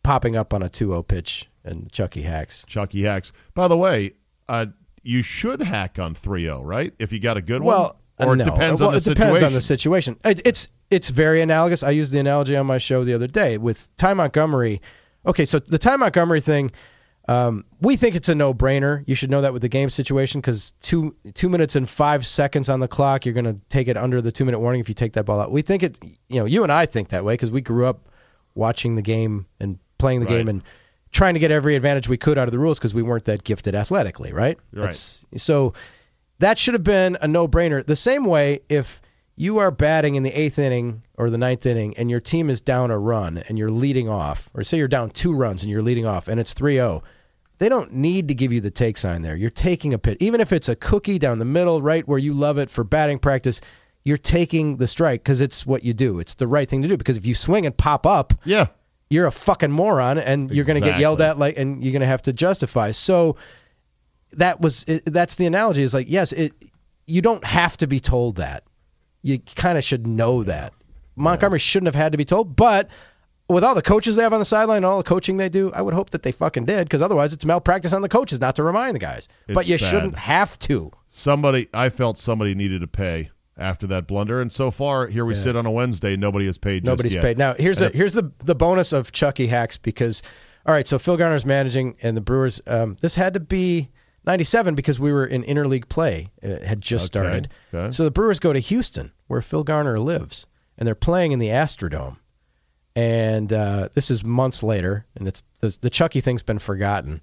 popping 0.03 0.35
up 0.35 0.53
on 0.53 0.63
a 0.63 0.69
2-0 0.69 1.07
pitch 1.07 1.49
and 1.63 1.91
Chucky 1.91 2.21
hacks. 2.21 2.65
Chucky 2.67 3.03
Hacks. 3.03 3.31
By 3.53 3.67
the 3.67 3.77
way, 3.77 4.13
uh, 4.47 4.67
you 5.03 5.21
should 5.21 5.61
hack 5.61 5.99
on 5.99 6.15
3-0, 6.15 6.61
right? 6.63 6.93
If 6.99 7.11
you 7.11 7.19
got 7.19 7.37
a 7.37 7.41
good 7.41 7.61
Well, 7.61 7.99
one, 8.17 8.29
or 8.29 8.35
no. 8.35 8.43
it 8.43 8.45
depends 8.45 8.81
well, 8.81 8.89
on 8.89 8.93
the 8.93 8.97
it 8.99 9.03
situation. 9.03 9.25
depends 9.33 9.43
on 9.43 9.53
the 9.53 9.61
situation. 9.61 10.17
It, 10.25 10.41
it's 10.45 10.67
it's 10.89 11.09
very 11.09 11.41
analogous. 11.41 11.83
I 11.83 11.89
used 11.91 12.13
the 12.13 12.19
analogy 12.19 12.55
on 12.55 12.65
my 12.65 12.77
show 12.77 13.03
the 13.03 13.13
other 13.13 13.27
day 13.27 13.57
with 13.57 13.89
Ty 13.97 14.13
Montgomery. 14.13 14.81
Okay, 15.25 15.43
so 15.43 15.59
the 15.59 15.77
Ty 15.77 15.97
Montgomery 15.97 16.39
thing, 16.39 16.71
um, 17.27 17.65
we 17.81 17.95
think 17.95 18.15
it's 18.15 18.29
a 18.29 18.35
no-brainer. 18.35 19.03
You 19.07 19.15
should 19.15 19.29
know 19.29 19.41
that 19.41 19.51
with 19.53 19.61
the 19.61 19.69
game 19.69 19.89
situation 19.89 20.39
because 20.39 20.71
two 20.81 21.15
two 21.33 21.49
minutes 21.49 21.75
and 21.75 21.89
five 21.89 22.25
seconds 22.25 22.69
on 22.69 22.79
the 22.79 22.87
clock, 22.87 23.25
you're 23.25 23.33
going 23.33 23.45
to 23.45 23.57
take 23.69 23.87
it 23.87 23.97
under 23.97 24.21
the 24.21 24.31
two-minute 24.31 24.59
warning 24.59 24.79
if 24.81 24.87
you 24.89 24.95
take 24.95 25.13
that 25.13 25.25
ball 25.25 25.39
out. 25.39 25.51
We 25.51 25.61
think 25.61 25.83
it. 25.83 25.99
You 26.29 26.39
know, 26.39 26.45
you 26.45 26.63
and 26.63 26.71
I 26.71 26.85
think 26.85 27.09
that 27.09 27.25
way 27.25 27.33
because 27.33 27.51
we 27.51 27.61
grew 27.61 27.85
up 27.85 28.07
watching 28.55 28.95
the 28.95 29.01
game 29.01 29.45
and 29.59 29.77
playing 29.97 30.21
the 30.21 30.25
Right. 30.27 30.37
game 30.37 30.47
and 30.47 30.63
trying 31.11 31.33
to 31.33 31.39
get 31.39 31.51
every 31.51 31.75
advantage 31.75 32.07
we 32.09 32.17
could 32.17 32.37
out 32.37 32.47
of 32.47 32.51
the 32.51 32.59
rules 32.59 32.79
because 32.79 32.93
we 32.93 33.01
weren't 33.03 33.25
that 33.25 33.43
gifted 33.43 33.75
athletically, 33.75 34.31
right? 34.33 34.57
Right. 34.73 34.81
That's- 34.83 35.25
so 35.37 35.73
that 36.39 36.57
should 36.57 36.73
have 36.75 36.83
been 36.83 37.17
a 37.21 37.27
no-brainer. 37.27 37.85
The 37.85 37.95
same 37.95 38.25
way 38.25 38.59
if 38.69 39.01
you 39.35 39.59
are 39.59 39.71
batting 39.71 40.15
in 40.15 40.23
the 40.23 40.31
eighth 40.31 40.57
inning 40.59 41.03
or 41.17 41.29
the 41.29 41.37
ninth 41.37 41.65
inning 41.65 41.95
and 41.97 42.09
your 42.09 42.19
team 42.19 42.49
is 42.49 42.59
down 42.61 42.89
a 42.91 42.97
run 42.97 43.37
and 43.47 43.57
you're 43.57 43.69
leading 43.69 44.09
off, 44.09 44.49
or 44.53 44.63
say 44.63 44.77
you're 44.77 44.87
down 44.87 45.09
two 45.11 45.33
runs 45.33 45.63
and 45.63 45.71
you're 45.71 45.81
leading 45.81 46.05
off 46.05 46.27
and 46.27 46.39
it's 46.39 46.53
3-0, 46.53 47.01
they 47.59 47.69
don't 47.69 47.93
need 47.93 48.27
to 48.27 48.35
give 48.35 48.51
you 48.51 48.61
the 48.61 48.71
take 48.71 48.97
sign 48.97 49.21
there. 49.21 49.35
You're 49.35 49.49
taking 49.49 49.93
a 49.93 49.97
pit. 49.97 50.17
Even 50.19 50.41
if 50.41 50.51
it's 50.51 50.69
a 50.69 50.75
cookie 50.75 51.19
down 51.19 51.39
the 51.39 51.45
middle, 51.45 51.81
right 51.81 52.07
where 52.07 52.19
you 52.19 52.33
love 52.33 52.57
it 52.57 52.69
for 52.69 52.83
batting 52.83 53.19
practice, 53.19 53.61
you're 54.03 54.17
taking 54.17 54.77
the 54.77 54.87
strike 54.87 55.23
because 55.23 55.41
it's 55.41 55.65
what 55.65 55.83
you 55.83 55.93
do. 55.93 56.19
It's 56.19 56.35
the 56.35 56.47
right 56.47 56.69
thing 56.69 56.81
to 56.81 56.87
do 56.87 56.97
because 56.97 57.17
if 57.17 57.25
you 57.25 57.33
swing 57.33 57.65
and 57.65 57.75
pop 57.75 58.05
up, 58.05 58.33
yeah. 58.45 58.67
you're 59.09 59.27
a 59.27 59.31
fucking 59.31 59.71
moron 59.71 60.17
and 60.17 60.51
you're 60.51 60.65
going 60.65 60.81
to 60.81 60.87
get 60.87 60.99
yelled 60.99 61.21
at 61.21 61.37
like 61.37 61.57
and 61.57 61.83
you're 61.83 61.91
going 61.91 62.01
to 62.01 62.07
have 62.07 62.21
to 62.23 62.33
justify 62.33 62.91
so 62.91 63.35
that 64.33 64.61
was 64.61 64.83
it, 64.87 65.05
that's 65.05 65.35
the 65.35 65.45
analogy 65.45 65.81
is 65.81 65.93
like 65.93 66.09
yes 66.09 66.33
it 66.33 66.53
you 67.05 67.21
don't 67.21 67.43
have 67.43 67.77
to 67.77 67.87
be 67.87 67.99
told 67.99 68.35
that 68.35 68.63
you 69.21 69.39
kind 69.55 69.77
of 69.77 69.83
should 69.83 70.05
know 70.05 70.43
that 70.43 70.73
montgomery 71.15 71.59
shouldn't 71.59 71.87
have 71.87 71.95
had 71.95 72.11
to 72.11 72.17
be 72.17 72.25
told 72.25 72.55
but 72.55 72.89
with 73.49 73.63
all 73.63 73.75
the 73.75 73.81
coaches 73.81 74.15
they 74.15 74.23
have 74.23 74.33
on 74.33 74.39
the 74.39 74.45
sideline 74.45 74.77
and 74.77 74.85
all 74.85 74.97
the 74.97 75.03
coaching 75.03 75.37
they 75.37 75.49
do 75.49 75.71
i 75.73 75.81
would 75.81 75.93
hope 75.93 76.09
that 76.09 76.23
they 76.23 76.31
fucking 76.31 76.65
did 76.65 76.83
because 76.85 77.01
otherwise 77.01 77.31
it's 77.33 77.45
malpractice 77.45 77.93
on 77.93 78.01
the 78.01 78.09
coaches 78.09 78.39
not 78.41 78.55
to 78.55 78.63
remind 78.63 78.93
the 78.95 78.99
guys 78.99 79.27
but 79.53 79.67
you 79.67 79.77
bad. 79.77 79.89
shouldn't 79.89 80.17
have 80.17 80.57
to 80.59 80.91
Somebody, 81.09 81.67
I 81.73 81.89
felt 81.89 82.17
somebody 82.17 82.53
needed 82.53 82.81
to 82.81 82.87
pay 82.87 83.31
after 83.57 83.87
that 83.87 84.05
blunder, 84.05 84.39
and 84.39 84.51
so 84.51 84.69
far, 84.69 85.07
here 85.07 85.25
we 85.25 85.33
sit 85.33 85.55
on 85.55 85.65
a 85.65 85.71
Wednesday. 85.71 86.15
Nobody 86.15 86.45
has 86.45 86.59
paid. 86.59 86.83
just 86.83 86.85
Nobody's 86.85 87.15
paid. 87.15 87.39
Now 87.39 87.55
here's 87.55 87.79
the 87.79 87.89
here's 87.89 88.13
the 88.13 88.31
the 88.45 88.53
bonus 88.53 88.93
of 88.93 89.11
Chucky 89.13 89.47
hacks 89.47 89.77
because 89.77 90.21
all 90.67 90.75
right, 90.75 90.87
so 90.87 90.99
Phil 90.99 91.17
Garner's 91.17 91.43
managing 91.45 91.95
and 92.03 92.15
the 92.15 92.21
Brewers. 92.21 92.61
Um, 92.67 92.97
this 93.01 93.15
had 93.15 93.33
to 93.33 93.39
be 93.39 93.89
'97 94.25 94.75
because 94.75 94.99
we 94.99 95.11
were 95.11 95.25
in 95.25 95.41
interleague 95.43 95.89
play. 95.89 96.29
It 96.43 96.61
had 96.61 96.81
just 96.81 97.15
Okay, 97.15 97.23
started. 97.25 97.49
okay. 97.73 97.89
So 97.91 98.03
the 98.03 98.11
Brewers 98.11 98.39
go 98.39 98.53
to 98.53 98.59
Houston, 98.59 99.11
where 99.25 99.41
Phil 99.41 99.63
Garner 99.63 99.97
lives, 99.99 100.45
and 100.77 100.85
they're 100.85 100.93
playing 100.93 101.31
in 101.31 101.39
the 101.39 101.47
Astrodome. 101.49 102.17
And 102.97 103.53
uh, 103.53 103.89
this 103.93 104.09
is 104.09 104.25
months 104.25 104.63
later, 104.63 105.05
and 105.15 105.27
it's 105.27 105.43
the, 105.59 105.77
the 105.81 105.89
Chucky 105.91 106.19
thing's 106.19 106.41
been 106.41 106.57
forgotten. 106.57 107.21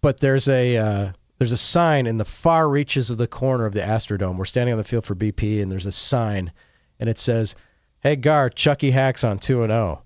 But 0.00 0.18
there's 0.18 0.48
a 0.48 0.76
uh, 0.76 1.12
there's 1.38 1.52
a 1.52 1.56
sign 1.56 2.08
in 2.08 2.18
the 2.18 2.24
far 2.24 2.68
reaches 2.68 3.08
of 3.08 3.16
the 3.16 3.28
corner 3.28 3.64
of 3.64 3.74
the 3.74 3.80
Astrodome. 3.80 4.36
We're 4.36 4.44
standing 4.44 4.72
on 4.72 4.78
the 4.78 4.82
field 4.82 5.04
for 5.04 5.14
BP, 5.14 5.62
and 5.62 5.70
there's 5.70 5.86
a 5.86 5.92
sign, 5.92 6.50
and 6.98 7.08
it 7.08 7.20
says, 7.20 7.54
"Hey 8.00 8.16
Gar, 8.16 8.50
Chucky 8.50 8.90
hacks 8.90 9.22
on 9.22 9.38
two 9.38 9.62
and 9.62 9.70
zero." 9.70 10.02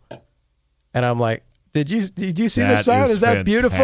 And 0.93 1.07
I'm 1.07 1.19
like, 1.19 1.43
"Did 1.73 1.91
you 1.91 2.03
did 2.09 2.39
you 2.39 2.51
see 2.51 2.61
the 2.61 2.77
sign? 2.77 3.05
is 3.05 3.13
Is 3.13 3.21
that 3.21 3.47
beautiful?" 3.47 3.79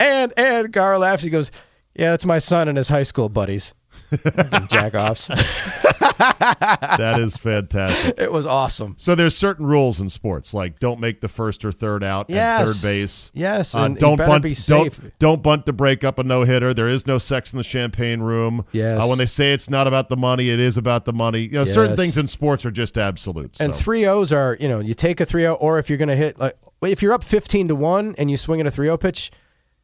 And 0.00 0.34
and 0.36 0.70
Gar 0.70 0.98
laughs. 0.98 1.22
He 1.22 1.30
goes, 1.30 1.50
"Yeah, 1.94 2.10
that's 2.10 2.26
my 2.26 2.40
son 2.40 2.68
and 2.68 2.76
his 2.76 2.90
high 2.90 3.04
school 3.04 3.30
buddies." 3.30 3.72
Jack 4.68 4.94
offs. 4.94 5.30
That 6.18 7.18
is 7.20 7.36
fantastic. 7.36 8.14
it 8.18 8.30
was 8.32 8.46
awesome. 8.46 8.94
So 8.98 9.14
there's 9.14 9.36
certain 9.36 9.66
rules 9.66 10.00
in 10.00 10.08
sports, 10.10 10.52
like 10.54 10.78
don't 10.80 11.00
make 11.00 11.20
the 11.20 11.28
first 11.28 11.64
or 11.64 11.72
third 11.72 12.02
out 12.04 12.30
at 12.30 12.34
Yes. 12.34 12.80
third 12.82 12.88
base. 12.88 13.30
Yes, 13.34 13.74
Uh, 13.74 13.80
and 13.84 13.98
don't 13.98 14.16
bunt. 14.18 14.42
be 14.42 14.54
safe. 14.54 15.00
Don't 15.00 15.18
don't 15.18 15.42
bunt 15.42 15.66
to 15.66 15.72
break 15.72 16.04
up 16.04 16.18
a 16.18 16.22
no 16.22 16.42
hitter. 16.44 16.74
There 16.74 16.88
is 16.88 17.06
no 17.06 17.18
sex 17.18 17.52
in 17.52 17.56
the 17.58 17.62
champagne 17.64 18.20
room. 18.20 18.64
Yes. 18.72 19.02
Uh, 19.02 19.06
when 19.08 19.18
they 19.18 19.26
say 19.26 19.52
it's 19.52 19.70
not 19.70 19.86
about 19.86 20.08
the 20.08 20.16
money, 20.16 20.50
it 20.50 20.60
is 20.60 20.76
about 20.76 21.04
the 21.04 21.12
money. 21.12 21.42
You 21.42 21.50
know, 21.52 21.64
certain 21.64 21.96
things 21.96 22.16
in 22.18 22.26
sports 22.26 22.64
are 22.66 22.70
just 22.70 22.98
absolute. 22.98 23.58
And 23.60 23.74
three 23.74 24.06
O's 24.06 24.32
are, 24.32 24.56
you 24.60 24.68
know, 24.68 24.80
you 24.80 24.94
take 24.94 25.20
a 25.20 25.24
3 25.26 25.42
0, 25.42 25.54
or 25.54 25.78
if 25.78 25.88
you're 25.88 25.98
going 25.98 26.08
to 26.08 26.16
hit, 26.16 26.38
like, 26.38 26.56
if 26.82 27.02
you're 27.02 27.12
up 27.12 27.24
15 27.24 27.68
to 27.68 27.74
1 27.76 28.14
and 28.18 28.30
you 28.30 28.36
swing 28.36 28.60
at 28.60 28.66
a 28.66 28.70
3 28.70 28.86
0 28.86 28.96
pitch, 28.96 29.30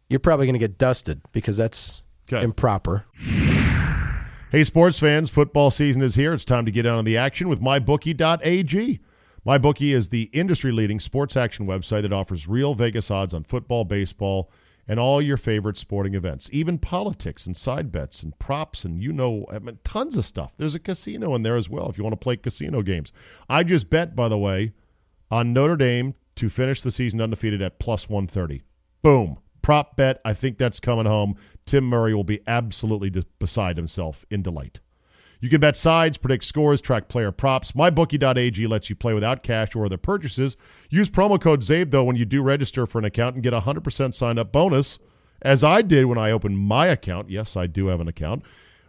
you're 0.09 0.20
probably 0.20 0.47
going 0.47 0.55
to 0.55 0.59
get 0.59 0.79
dusted 0.79 1.20
because 1.33 1.57
that's 1.57 2.03
Okay. 2.33 2.43
improper. 2.45 3.05
Hey, 4.51 4.64
sports 4.64 4.99
fans, 4.99 5.28
football 5.28 5.70
season 5.70 6.01
is 6.01 6.14
here. 6.14 6.32
It's 6.32 6.42
time 6.42 6.64
to 6.64 6.70
get 6.70 6.86
in 6.86 6.92
on 6.92 7.05
the 7.05 7.18
action 7.18 7.51
with 7.51 7.61
MyBookie.ag. 7.61 8.99
MyBookie 9.46 9.94
is 9.94 10.09
the 10.09 10.30
industry 10.32 10.72
leading 10.72 10.99
sports 10.99 11.36
action 11.36 11.66
website 11.66 12.01
that 12.01 12.14
offers 12.14 12.49
real 12.49 12.74
Vegas 12.74 13.11
odds 13.11 13.34
on 13.34 13.44
football, 13.44 13.84
baseball, 13.84 14.51
and 14.86 14.99
all 14.99 15.20
your 15.20 15.36
favorite 15.36 15.76
sporting 15.76 16.14
events, 16.14 16.49
even 16.51 16.78
politics 16.78 17.44
and 17.44 17.55
side 17.55 17.92
bets 17.92 18.22
and 18.22 18.38
props 18.38 18.86
and 18.86 19.03
you 19.03 19.12
know, 19.12 19.44
I 19.53 19.59
mean, 19.59 19.78
tons 19.84 20.16
of 20.16 20.24
stuff. 20.24 20.55
There's 20.57 20.74
a 20.74 20.78
casino 20.80 21.34
in 21.34 21.42
there 21.42 21.57
as 21.57 21.68
well 21.68 21.90
if 21.90 21.99
you 21.99 22.05
want 22.05 22.14
to 22.14 22.24
play 22.24 22.38
casino 22.38 22.80
games. 22.80 23.12
I 23.51 23.64
just 23.64 23.90
bet, 23.90 24.16
by 24.16 24.30
the 24.30 24.38
way, 24.38 24.72
on 25.30 25.53
Notre 25.53 25.76
Dame 25.76 26.14
to 26.36 26.49
finish 26.49 26.80
the 26.80 26.90
season 26.90 27.20
undefeated 27.20 27.61
at 27.61 27.80
plus 27.80 28.09
130. 28.09 28.62
Boom. 29.03 29.36
Prop 29.61 29.96
bet. 29.96 30.22
I 30.24 30.32
think 30.32 30.57
that's 30.57 30.80
coming 30.80 31.05
home. 31.05 31.36
Tim 31.69 31.85
Murray 31.85 32.14
will 32.14 32.25
be 32.25 32.41
absolutely 32.47 33.11
beside 33.39 33.77
himself 33.77 34.25
in 34.31 34.43
delight. 34.43 34.81
You 35.41 35.49
can 35.49 35.61
bet 35.61 35.77
sides, 35.77 36.16
predict 36.16 36.45
scores, 36.45 36.81
track 36.81 37.09
player 37.09 37.31
props. 37.31 37.73
MyBookie.ag 37.73 38.66
lets 38.66 38.91
you 38.91 38.97
play 38.97 39.12
without 39.12 39.43
cash 39.43 39.77
or 39.77 39.85
other 39.85 39.99
purchases. 39.99 40.57
Use 40.91 41.09
promo 41.09 41.41
code 41.41 41.61
CZABE, 41.61 41.91
though, 41.91 42.03
when 42.03 42.16
you 42.16 42.25
do 42.25 42.43
register 42.43 42.87
for 42.87 42.99
an 42.99 43.05
account 43.05 43.35
and 43.35 43.45
get 43.45 43.53
a 43.53 43.61
100% 43.61 44.14
sign 44.14 44.39
up 44.39 44.51
bonus, 44.51 44.99
as 45.43 45.62
I 45.62 45.83
did 45.83 46.07
when 46.07 46.19
I 46.19 46.33
opened 46.33 46.59
my 46.59 46.87
account. 46.87 47.31
Yes, 47.31 47.57
I 47.57 47.69
do 47.69 47.87
have 47.87 48.01
an 48.01 48.09
account. 48.09 48.43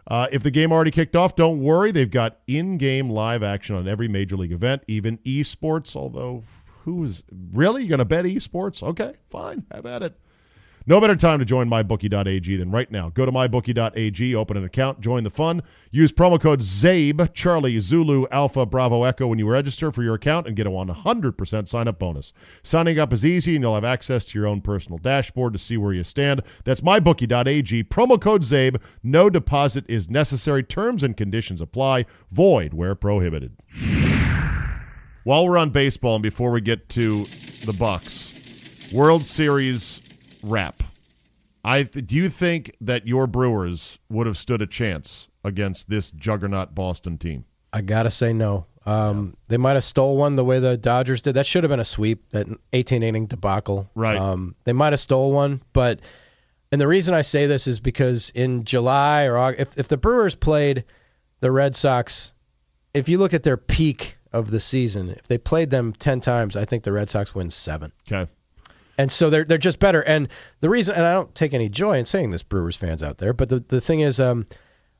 Uh, 0.08 0.26
if 0.32 0.42
the 0.42 0.50
game 0.50 0.72
already 0.72 0.90
kicked 0.90 1.14
off, 1.14 1.36
don't 1.36 1.60
worry. 1.62 1.92
They've 1.92 2.10
got 2.10 2.38
in 2.48 2.78
game 2.78 3.10
live 3.10 3.42
action 3.42 3.76
on 3.76 3.86
every 3.86 4.08
major 4.08 4.36
league 4.36 4.52
event, 4.52 4.82
even 4.88 5.18
esports, 5.18 5.94
although 5.94 6.42
who 6.84 7.04
is 7.04 7.22
really 7.52 7.86
going 7.86 7.98
to 7.98 8.04
bet 8.04 8.24
esports? 8.24 8.82
Okay, 8.82 9.12
fine. 9.30 9.64
Have 9.70 9.86
at 9.86 10.02
it. 10.02 10.18
No 10.86 10.98
better 10.98 11.14
time 11.14 11.38
to 11.38 11.44
join 11.44 11.68
mybookie.ag 11.68 12.56
than 12.56 12.70
right 12.70 12.90
now. 12.90 13.10
Go 13.10 13.26
to 13.26 13.32
mybookie.ag, 13.32 14.34
open 14.34 14.56
an 14.56 14.64
account, 14.64 15.00
join 15.00 15.24
the 15.24 15.30
fun. 15.30 15.62
Use 15.90 16.10
promo 16.10 16.40
code 16.40 16.60
CZABE, 16.60 17.34
Charlie, 17.34 17.78
Zulu, 17.80 18.26
Alpha, 18.30 18.64
Bravo, 18.64 19.04
Echo 19.04 19.26
when 19.26 19.38
you 19.38 19.46
register 19.46 19.92
for 19.92 20.02
your 20.02 20.14
account 20.14 20.46
and 20.46 20.56
get 20.56 20.66
a 20.66 20.70
100% 20.70 21.68
sign 21.68 21.86
up 21.86 21.98
bonus. 21.98 22.32
Signing 22.62 22.98
up 22.98 23.12
is 23.12 23.26
easy 23.26 23.56
and 23.56 23.62
you'll 23.62 23.74
have 23.74 23.84
access 23.84 24.24
to 24.24 24.38
your 24.38 24.48
own 24.48 24.62
personal 24.62 24.98
dashboard 24.98 25.52
to 25.52 25.58
see 25.58 25.76
where 25.76 25.92
you 25.92 26.02
stand. 26.02 26.40
That's 26.64 26.80
mybookie.ag, 26.80 27.84
promo 27.84 28.20
code 28.20 28.42
CZABE. 28.42 28.80
No 29.02 29.28
deposit 29.28 29.84
is 29.86 30.08
necessary. 30.08 30.62
Terms 30.62 31.02
and 31.02 31.14
conditions 31.14 31.60
apply. 31.60 32.06
Void 32.32 32.72
where 32.72 32.94
prohibited. 32.94 33.54
While 35.24 35.46
we're 35.46 35.58
on 35.58 35.70
baseball 35.70 36.14
and 36.14 36.22
before 36.22 36.50
we 36.50 36.62
get 36.62 36.88
to 36.90 37.26
the 37.66 37.74
Bucks, 37.78 38.90
World 38.92 39.26
Series 39.26 40.00
wrap. 40.42 40.82
I 41.64 41.82
do 41.82 42.16
you 42.16 42.30
think 42.30 42.74
that 42.80 43.06
your 43.06 43.26
Brewers 43.26 43.98
would 44.08 44.26
have 44.26 44.38
stood 44.38 44.62
a 44.62 44.66
chance 44.66 45.28
against 45.44 45.90
this 45.90 46.10
juggernaut 46.10 46.74
Boston 46.74 47.18
team? 47.18 47.44
I 47.72 47.82
gotta 47.82 48.10
say 48.10 48.32
no. 48.32 48.66
Um, 48.86 49.34
They 49.48 49.58
might 49.58 49.74
have 49.74 49.84
stole 49.84 50.16
one 50.16 50.36
the 50.36 50.44
way 50.44 50.58
the 50.58 50.76
Dodgers 50.76 51.20
did. 51.20 51.34
That 51.34 51.44
should 51.46 51.62
have 51.64 51.70
been 51.70 51.80
a 51.80 51.84
sweep. 51.84 52.30
That 52.30 52.46
18 52.72 53.02
inning 53.02 53.26
debacle. 53.26 53.90
Right. 53.94 54.18
Um, 54.18 54.54
they 54.64 54.72
might 54.72 54.92
have 54.92 55.00
stole 55.00 55.32
one, 55.32 55.60
but 55.74 56.00
and 56.72 56.80
the 56.80 56.88
reason 56.88 57.14
I 57.14 57.20
say 57.22 57.46
this 57.46 57.66
is 57.66 57.78
because 57.78 58.30
in 58.30 58.64
July 58.64 59.26
or 59.26 59.36
August, 59.36 59.60
if 59.60 59.78
if 59.80 59.88
the 59.88 59.98
Brewers 59.98 60.34
played 60.34 60.84
the 61.40 61.50
Red 61.50 61.76
Sox, 61.76 62.32
if 62.94 63.08
you 63.08 63.18
look 63.18 63.34
at 63.34 63.42
their 63.42 63.56
peak 63.58 64.16
of 64.32 64.50
the 64.50 64.60
season, 64.60 65.10
if 65.10 65.24
they 65.28 65.36
played 65.38 65.70
them 65.70 65.92
10 65.92 66.20
times, 66.20 66.56
I 66.56 66.64
think 66.64 66.84
the 66.84 66.92
Red 66.92 67.10
Sox 67.10 67.34
win 67.34 67.50
seven. 67.50 67.92
Okay. 68.10 68.30
And 68.98 69.10
so 69.10 69.30
they're 69.30 69.44
they're 69.44 69.58
just 69.58 69.78
better. 69.78 70.02
And 70.02 70.28
the 70.60 70.68
reason, 70.68 70.94
and 70.94 71.04
I 71.04 71.12
don't 71.12 71.34
take 71.34 71.54
any 71.54 71.68
joy 71.68 71.98
in 71.98 72.06
saying 72.06 72.30
this, 72.30 72.42
Brewers 72.42 72.76
fans 72.76 73.02
out 73.02 73.18
there, 73.18 73.32
but 73.32 73.48
the, 73.48 73.60
the 73.60 73.80
thing 73.80 74.00
is, 74.00 74.20
um, 74.20 74.46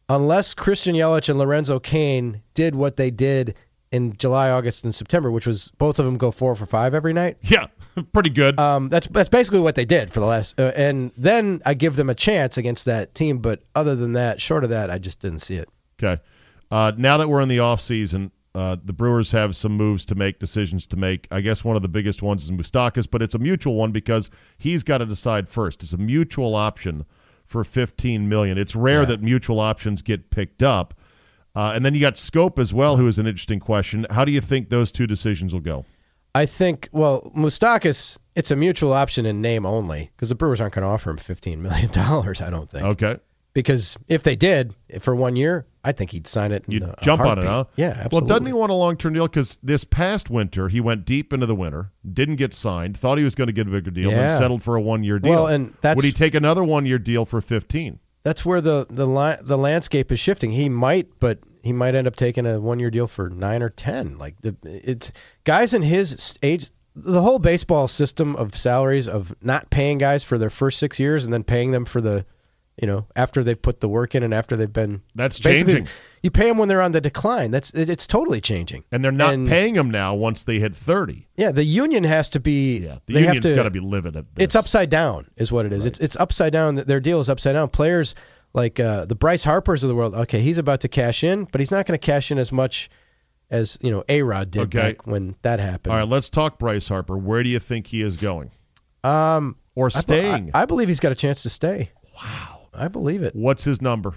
unless 0.08 0.54
Christian 0.54 0.94
Yelich 0.94 1.28
and 1.28 1.38
Lorenzo 1.38 1.78
Cain 1.78 2.42
did 2.54 2.74
what 2.74 2.96
they 2.96 3.10
did 3.10 3.54
in 3.92 4.16
July, 4.16 4.50
August, 4.50 4.84
and 4.84 4.94
September, 4.94 5.30
which 5.30 5.46
was 5.46 5.72
both 5.78 5.98
of 5.98 6.04
them 6.04 6.16
go 6.16 6.30
four 6.30 6.54
for 6.54 6.66
five 6.66 6.94
every 6.94 7.12
night. 7.12 7.36
Yeah, 7.42 7.66
pretty 8.12 8.30
good. 8.30 8.58
Um, 8.58 8.88
that's 8.88 9.08
that's 9.08 9.28
basically 9.28 9.60
what 9.60 9.74
they 9.74 9.84
did 9.84 10.10
for 10.10 10.20
the 10.20 10.26
last. 10.26 10.58
Uh, 10.58 10.72
and 10.76 11.12
then 11.16 11.60
I 11.66 11.74
give 11.74 11.96
them 11.96 12.08
a 12.08 12.14
chance 12.14 12.56
against 12.56 12.84
that 12.86 13.14
team, 13.14 13.38
but 13.38 13.62
other 13.74 13.96
than 13.96 14.12
that, 14.14 14.40
short 14.40 14.64
of 14.64 14.70
that, 14.70 14.90
I 14.90 14.98
just 14.98 15.20
didn't 15.20 15.40
see 15.40 15.56
it. 15.56 15.68
okay. 16.02 16.22
Uh, 16.70 16.92
now 16.96 17.16
that 17.16 17.28
we're 17.28 17.40
in 17.40 17.48
the 17.48 17.58
off 17.58 17.82
season, 17.82 18.30
uh, 18.54 18.76
the 18.84 18.92
Brewers 18.92 19.30
have 19.32 19.56
some 19.56 19.76
moves 19.76 20.04
to 20.06 20.14
make, 20.14 20.38
decisions 20.38 20.86
to 20.86 20.96
make. 20.96 21.28
I 21.30 21.40
guess 21.40 21.64
one 21.64 21.76
of 21.76 21.82
the 21.82 21.88
biggest 21.88 22.22
ones 22.22 22.44
is 22.44 22.50
Moustakas, 22.50 23.08
but 23.08 23.22
it's 23.22 23.34
a 23.34 23.38
mutual 23.38 23.74
one 23.74 23.92
because 23.92 24.30
he's 24.58 24.82
got 24.82 24.98
to 24.98 25.06
decide 25.06 25.48
first. 25.48 25.82
It's 25.82 25.92
a 25.92 25.98
mutual 25.98 26.54
option 26.54 27.04
for 27.44 27.62
15 27.64 28.28
million. 28.28 28.58
It's 28.58 28.74
rare 28.74 29.06
that 29.06 29.22
mutual 29.22 29.60
options 29.60 30.02
get 30.02 30.30
picked 30.30 30.62
up. 30.62 30.94
Uh, 31.54 31.72
and 31.74 31.84
then 31.84 31.94
you 31.94 32.00
got 32.00 32.14
Schoop 32.14 32.58
as 32.58 32.72
well, 32.72 32.96
who 32.96 33.08
is 33.08 33.18
an 33.18 33.26
interesting 33.26 33.60
question. 33.60 34.06
How 34.10 34.24
do 34.24 34.32
you 34.32 34.40
think 34.40 34.68
those 34.68 34.92
two 34.92 35.06
decisions 35.06 35.52
will 35.52 35.60
go? 35.60 35.84
I 36.34 36.46
think, 36.46 36.88
well, 36.92 37.32
Moustakas, 37.36 38.18
it's 38.36 38.52
a 38.52 38.56
mutual 38.56 38.92
option 38.92 39.26
in 39.26 39.40
name 39.40 39.66
only 39.66 40.10
because 40.14 40.28
the 40.28 40.36
Brewers 40.36 40.60
aren't 40.60 40.74
going 40.74 40.84
to 40.84 40.88
offer 40.88 41.10
him 41.10 41.16
$15 41.16 41.58
million, 41.58 41.90
I 41.90 42.50
don't 42.50 42.70
think. 42.70 42.84
Okay. 42.84 43.16
Because 43.60 43.96
if 44.08 44.22
they 44.22 44.36
did 44.36 44.74
for 45.00 45.14
one 45.14 45.36
year, 45.36 45.66
I 45.84 45.92
think 45.92 46.10
he'd 46.10 46.26
sign 46.26 46.52
it. 46.52 46.64
in 46.66 46.72
You'd 46.72 46.82
a- 46.82 46.94
a 47.00 47.04
jump 47.04 47.22
on 47.22 47.38
it, 47.38 47.44
huh? 47.44 47.64
Yeah, 47.76 47.88
absolutely. 47.88 48.18
Well, 48.18 48.26
doesn't 48.26 48.46
he 48.46 48.52
want 48.52 48.70
a 48.72 48.74
long 48.74 48.96
term 48.96 49.14
deal? 49.14 49.26
Because 49.28 49.58
this 49.62 49.84
past 49.84 50.30
winter, 50.30 50.68
he 50.68 50.80
went 50.80 51.04
deep 51.04 51.32
into 51.32 51.46
the 51.46 51.54
winter, 51.54 51.90
didn't 52.12 52.36
get 52.36 52.52
signed, 52.54 52.96
thought 52.96 53.18
he 53.18 53.24
was 53.24 53.34
going 53.34 53.46
to 53.48 53.52
get 53.52 53.66
a 53.66 53.70
bigger 53.70 53.90
deal, 53.90 54.10
Yeah. 54.10 54.28
then 54.28 54.38
settled 54.38 54.62
for 54.62 54.76
a 54.76 54.80
one 54.80 55.04
year 55.04 55.18
deal. 55.18 55.30
Well, 55.30 55.46
and 55.46 55.72
that's- 55.80 55.96
Would 55.96 56.04
he 56.04 56.12
take 56.12 56.34
another 56.34 56.62
one 56.64 56.86
year 56.86 56.98
deal 56.98 57.24
for 57.24 57.40
15? 57.40 57.98
That's 58.22 58.44
where 58.44 58.60
the 58.60 58.86
the 58.90 59.06
li- 59.06 59.36
the 59.40 59.56
landscape 59.56 60.12
is 60.12 60.20
shifting. 60.20 60.50
He 60.52 60.68
might, 60.68 61.08
but 61.20 61.38
he 61.62 61.72
might 61.72 61.94
end 61.94 62.06
up 62.06 62.16
taking 62.16 62.44
a 62.46 62.60
one 62.60 62.78
year 62.78 62.90
deal 62.90 63.06
for 63.06 63.30
nine 63.30 63.62
or 63.62 63.70
ten. 63.70 64.18
Like 64.18 64.34
the 64.42 64.54
it's 64.64 65.12
guys 65.44 65.72
in 65.72 65.80
his 65.82 66.34
age. 66.42 66.70
The 66.94 67.22
whole 67.22 67.38
baseball 67.38 67.88
system 67.88 68.36
of 68.36 68.54
salaries 68.54 69.08
of 69.08 69.34
not 69.40 69.70
paying 69.70 69.96
guys 69.96 70.22
for 70.24 70.36
their 70.36 70.50
first 70.50 70.78
six 70.78 71.00
years 71.00 71.24
and 71.24 71.32
then 71.32 71.44
paying 71.44 71.70
them 71.70 71.84
for 71.86 72.00
the, 72.02 72.26
you 72.80 72.86
know, 72.86 73.06
after 73.16 73.44
they 73.44 73.54
put 73.54 73.80
the 73.80 73.88
work 73.88 74.14
in 74.14 74.22
and 74.22 74.32
after 74.32 74.56
they've 74.56 74.72
been 74.72 75.02
That's 75.14 75.38
changing. 75.38 75.86
you 76.22 76.30
pay 76.30 76.48
them 76.48 76.56
when 76.58 76.68
they're 76.68 76.80
on 76.80 76.92
the 76.92 77.00
decline. 77.00 77.50
That's 77.50 77.70
it, 77.74 77.90
it's 77.90 78.06
totally 78.06 78.40
changing. 78.40 78.84
And 78.90 79.04
they're 79.04 79.12
not 79.12 79.34
And- 79.34 79.48
paying 79.48 79.74
them 79.74 79.90
now 79.90 80.14
once 80.14 80.44
they 80.44 80.58
hit 80.58 80.74
30. 80.74 81.26
Yeah, 81.36 81.52
the 81.52 81.64
union 81.64 82.04
has 82.04 82.30
to 82.30 82.40
be. 82.40 82.78
Yeah. 82.78 82.98
The 83.06 83.14
they 83.14 83.20
have 83.22 83.34
union's 83.34 83.44
to- 83.46 83.54
got 83.54 83.62
to 83.64 83.70
be 83.70 83.80
livid 83.80 84.16
at 84.16 84.24
this. 84.34 84.44
It's 84.44 84.56
upside 84.56 84.88
down, 84.90 85.26
is 85.36 85.52
what 85.52 85.66
it 85.66 85.72
is. 85.72 85.84
It's 85.84 85.98
it's 86.00 86.16
upside 86.16 86.52
down. 86.52 86.76
Their 86.76 87.00
deal 87.00 87.20
is 87.20 87.28
upside 87.28 87.54
down. 87.54 87.68
Players 87.68 88.14
like 88.54 88.80
uh, 88.80 89.04
the 89.04 89.14
Bryce 89.14 89.44
Harpers 89.44 89.82
of 89.82 89.88
the 89.88 89.94
world. 89.94 90.14
Okay, 90.14 90.40
he's 90.40 90.58
about 90.58 90.80
to 90.80 90.88
cash 90.88 91.22
in, 91.22 91.44
but 91.44 91.60
he's 91.60 91.70
not 91.70 91.86
going 91.86 91.98
to 91.98 92.04
cash 92.04 92.30
in 92.32 92.38
as 92.38 92.50
much 92.50 92.88
as 93.50 93.76
you 93.80 93.90
know 93.90 94.02
A 94.08 94.22
Rod 94.22 94.50
did 94.50 94.62
Okay. 94.62 94.78
back 94.78 95.06
when 95.06 95.36
that 95.42 95.60
happened. 95.60 95.92
All 95.92 95.98
right, 95.98 96.08
let's 96.08 96.28
talk 96.30 96.58
Bryce 96.58 96.88
Harper. 96.88 97.16
Where 97.18 97.42
do 97.42 97.48
you 97.50 97.58
think 97.60 97.86
he 97.86 98.00
is 98.02 98.16
going? 98.16 98.50
Um, 99.04 99.56
Or 99.74 99.86
I, 99.94 100.00
staying? 100.00 100.50
I, 100.54 100.62
I 100.62 100.64
believe 100.66 100.88
he's 100.88 101.00
got 101.00 101.12
a 101.12 101.16
chance 101.16 101.42
to 101.44 101.50
stay. 101.50 101.90
Wow, 102.16 102.59
I 102.72 102.88
believe 102.88 103.22
it. 103.22 103.34
What's 103.34 103.64
his 103.64 103.80
number? 103.80 104.14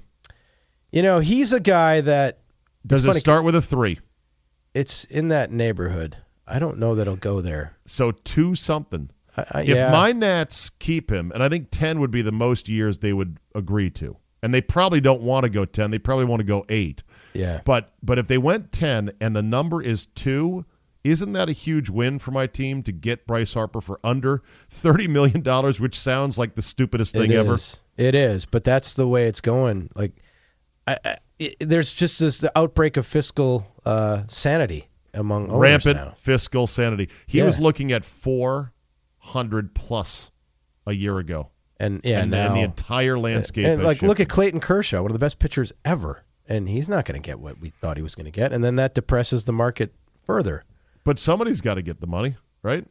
You 0.91 1.01
know, 1.01 1.19
he's 1.19 1.53
a 1.53 1.59
guy 1.59 2.01
that 2.01 2.39
Does 2.85 3.03
it 3.03 3.15
start 3.15 3.43
with 3.43 3.55
a 3.55 3.61
three? 3.61 3.99
It's 4.73 5.05
in 5.05 5.29
that 5.29 5.51
neighborhood. 5.51 6.17
I 6.47 6.59
don't 6.59 6.77
know 6.77 6.95
that 6.95 7.07
he'll 7.07 7.15
go 7.15 7.41
there. 7.41 7.77
So 7.85 8.11
two 8.11 8.55
something. 8.55 9.09
I, 9.37 9.45
I, 9.51 9.61
If 9.61 9.69
yeah. 9.69 9.91
my 9.91 10.11
Nats 10.11 10.69
keep 10.79 11.11
him, 11.11 11.31
and 11.33 11.41
I 11.41 11.49
think 11.49 11.69
10 11.71 11.99
would 11.99 12.11
be 12.11 12.21
the 12.21 12.31
most 12.31 12.67
years 12.69 12.99
they 12.99 13.13
would 13.13 13.37
agree 13.55 13.89
to. 13.91 14.17
And 14.41 14.53
they 14.53 14.61
probably 14.61 14.99
don't 14.99 15.21
want 15.21 15.45
to 15.45 15.49
go 15.49 15.63
10. 15.63 15.91
They 15.91 15.99
probably 15.99 16.25
want 16.25 16.41
to 16.41 16.45
go 16.45 16.65
8. 16.67 17.01
yeah, 17.33 17.61
But 17.63 17.93
but 18.03 18.19
if 18.19 18.27
they 18.27 18.37
went 18.37 18.71
10 18.73 19.13
and 19.21 19.35
the 19.35 19.41
number 19.41 19.81
is 19.81 20.07
2, 20.15 20.65
isn't 21.03 21.33
that 21.33 21.49
a 21.49 21.53
huge 21.53 21.89
win 21.89 22.19
for 22.19 22.31
my 22.31 22.47
team 22.47 22.83
to 22.83 22.91
get 22.91 23.25
Bryce 23.25 23.53
Harper 23.53 23.81
for 23.81 23.99
under 24.03 24.41
30 24.69 25.07
million 25.07 25.41
dollars, 25.41 25.79
which 25.79 25.99
sounds 25.99 26.37
like 26.37 26.55
the 26.55 26.61
stupidest 26.61 27.13
thing 27.13 27.31
ever? 27.31 27.57
It 27.97 28.15
is, 28.15 28.45
but 28.45 28.63
that's 28.63 28.95
the 28.95 29.07
way 29.07 29.27
it's 29.27 29.41
going. 29.41 29.89
Like, 29.95 30.13
I, 30.87 30.97
I, 31.05 31.17
it, 31.39 31.55
there's 31.59 31.91
just 31.91 32.19
this 32.19 32.39
the 32.39 32.51
outbreak 32.57 32.97
of 32.97 33.05
fiscal 33.05 33.65
uh, 33.85 34.23
sanity 34.27 34.87
among 35.13 35.49
owners 35.49 35.59
Rampant 35.85 35.95
now. 35.97 36.13
fiscal 36.17 36.65
sanity. 36.67 37.09
He 37.27 37.37
Yeah. 37.39 37.45
was 37.45 37.59
looking 37.59 37.91
at 37.91 38.03
400 38.03 39.73
plus 39.73 40.31
a 40.87 40.93
year 40.93 41.19
ago. 41.19 41.49
And 41.79 42.01
yeah, 42.03 42.21
and, 42.21 42.31
now 42.31 42.47
and 42.47 42.55
the 42.55 42.61
entire 42.61 43.17
landscape 43.19 43.65
and 43.65 43.79
has 43.79 43.85
like 43.85 44.01
look 44.01 44.19
at 44.19 44.29
Clayton 44.29 44.59
Kershaw, 44.59 45.01
one 45.01 45.11
of 45.11 45.13
the 45.13 45.19
best 45.19 45.39
pitchers 45.39 45.71
ever, 45.83 46.23
and 46.47 46.67
he's 46.69 46.87
not 46.87 47.05
going 47.05 47.21
to 47.21 47.25
get 47.25 47.39
what 47.39 47.59
we 47.59 47.69
thought 47.69 47.97
he 47.97 48.03
was 48.03 48.15
going 48.15 48.25
to 48.25 48.31
get, 48.31 48.53
and 48.53 48.63
then 48.63 48.75
that 48.77 48.93
depresses 48.95 49.43
the 49.43 49.51
market 49.51 49.93
further. 50.25 50.63
But 51.03 51.19
somebody's 51.19 51.59
got 51.61 51.73
to 51.73 51.81
get 51.81 51.99
the 51.99 52.07
money, 52.07 52.35
right? 52.61 52.85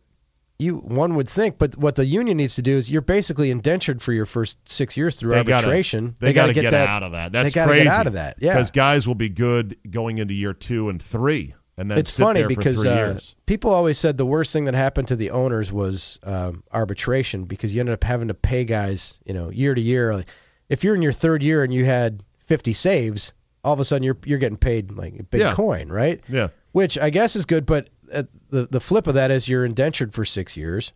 You 0.62 0.76
one 0.76 1.14
would 1.16 1.28
think, 1.28 1.58
but 1.58 1.76
what 1.76 1.96
the 1.96 2.06
union 2.06 2.36
needs 2.36 2.54
to 2.54 2.62
do 2.62 2.76
is 2.76 2.90
you're 2.90 3.02
basically 3.02 3.50
indentured 3.50 4.00
for 4.00 4.12
your 4.12 4.26
first 4.26 4.56
six 4.68 4.96
years 4.96 5.18
through 5.18 5.30
They 5.34 5.44
gotta- 5.44 5.52
arbitration. 5.66 6.14
they, 6.20 6.32
got 6.32 6.42
got 6.42 6.46
to 6.48 6.54
to 6.54 6.60
get, 6.62 6.70
that 6.70 6.88
out 6.88 7.02
of 7.02 7.12
that. 7.12 7.32
they 7.32 7.42
That's 7.42 7.54
gotta 7.54 7.70
crazy. 7.70 7.84
get 7.84 7.92
out 7.92 8.06
of 8.06 8.12
that. 8.14 8.36
Yeah, 8.38 8.54
because 8.54 8.70
guys 8.70 9.06
will 9.08 9.14
be 9.14 9.28
good 9.28 9.76
going 9.90 10.18
into 10.18 10.34
year 10.34 10.52
two 10.54 10.88
and 10.88 11.02
three, 11.02 11.54
and 11.76 11.90
then 11.90 11.98
it's 11.98 12.16
funny 12.16 12.44
because 12.44 12.86
uh, 12.86 13.18
people 13.46 13.70
always 13.70 13.98
said 13.98 14.18
the 14.18 14.26
worst 14.26 14.52
thing 14.52 14.64
that 14.66 14.74
happened 14.74 15.08
to 15.08 15.16
the 15.16 15.30
owners 15.30 15.72
was 15.72 16.18
um, 16.22 16.62
arbitration 16.72 17.44
because 17.44 17.74
you 17.74 17.80
ended 17.80 17.94
up 17.94 18.04
having 18.04 18.28
to 18.28 18.34
pay 18.34 18.64
guys, 18.64 19.18
you 19.24 19.34
know, 19.34 19.50
year 19.50 19.74
to 19.74 19.80
year. 19.80 20.14
Like, 20.14 20.28
if 20.68 20.84
you're 20.84 20.94
in 20.94 21.02
your 21.02 21.12
third 21.12 21.42
year 21.42 21.64
and 21.64 21.72
you 21.72 21.84
had 21.84 22.22
50 22.38 22.72
saves, 22.72 23.32
all 23.64 23.72
of 23.72 23.80
a 23.80 23.84
sudden 23.84 24.02
you're 24.02 24.18
you're 24.24 24.38
getting 24.38 24.56
paid 24.58 24.92
like 24.92 25.14
Bitcoin, 25.30 25.86
Yeah. 25.88 25.92
right? 25.94 26.20
Yeah. 26.28 26.48
Which 26.72 26.98
I 26.98 27.10
guess 27.10 27.36
is 27.36 27.44
good, 27.46 27.66
but 27.66 27.90
uh, 28.12 28.22
the 28.50 28.66
the 28.70 28.80
flip 28.80 29.06
of 29.06 29.14
that 29.14 29.30
is 29.30 29.48
you're 29.48 29.64
indentured 29.64 30.12
for 30.12 30.24
six 30.24 30.56
years, 30.56 30.92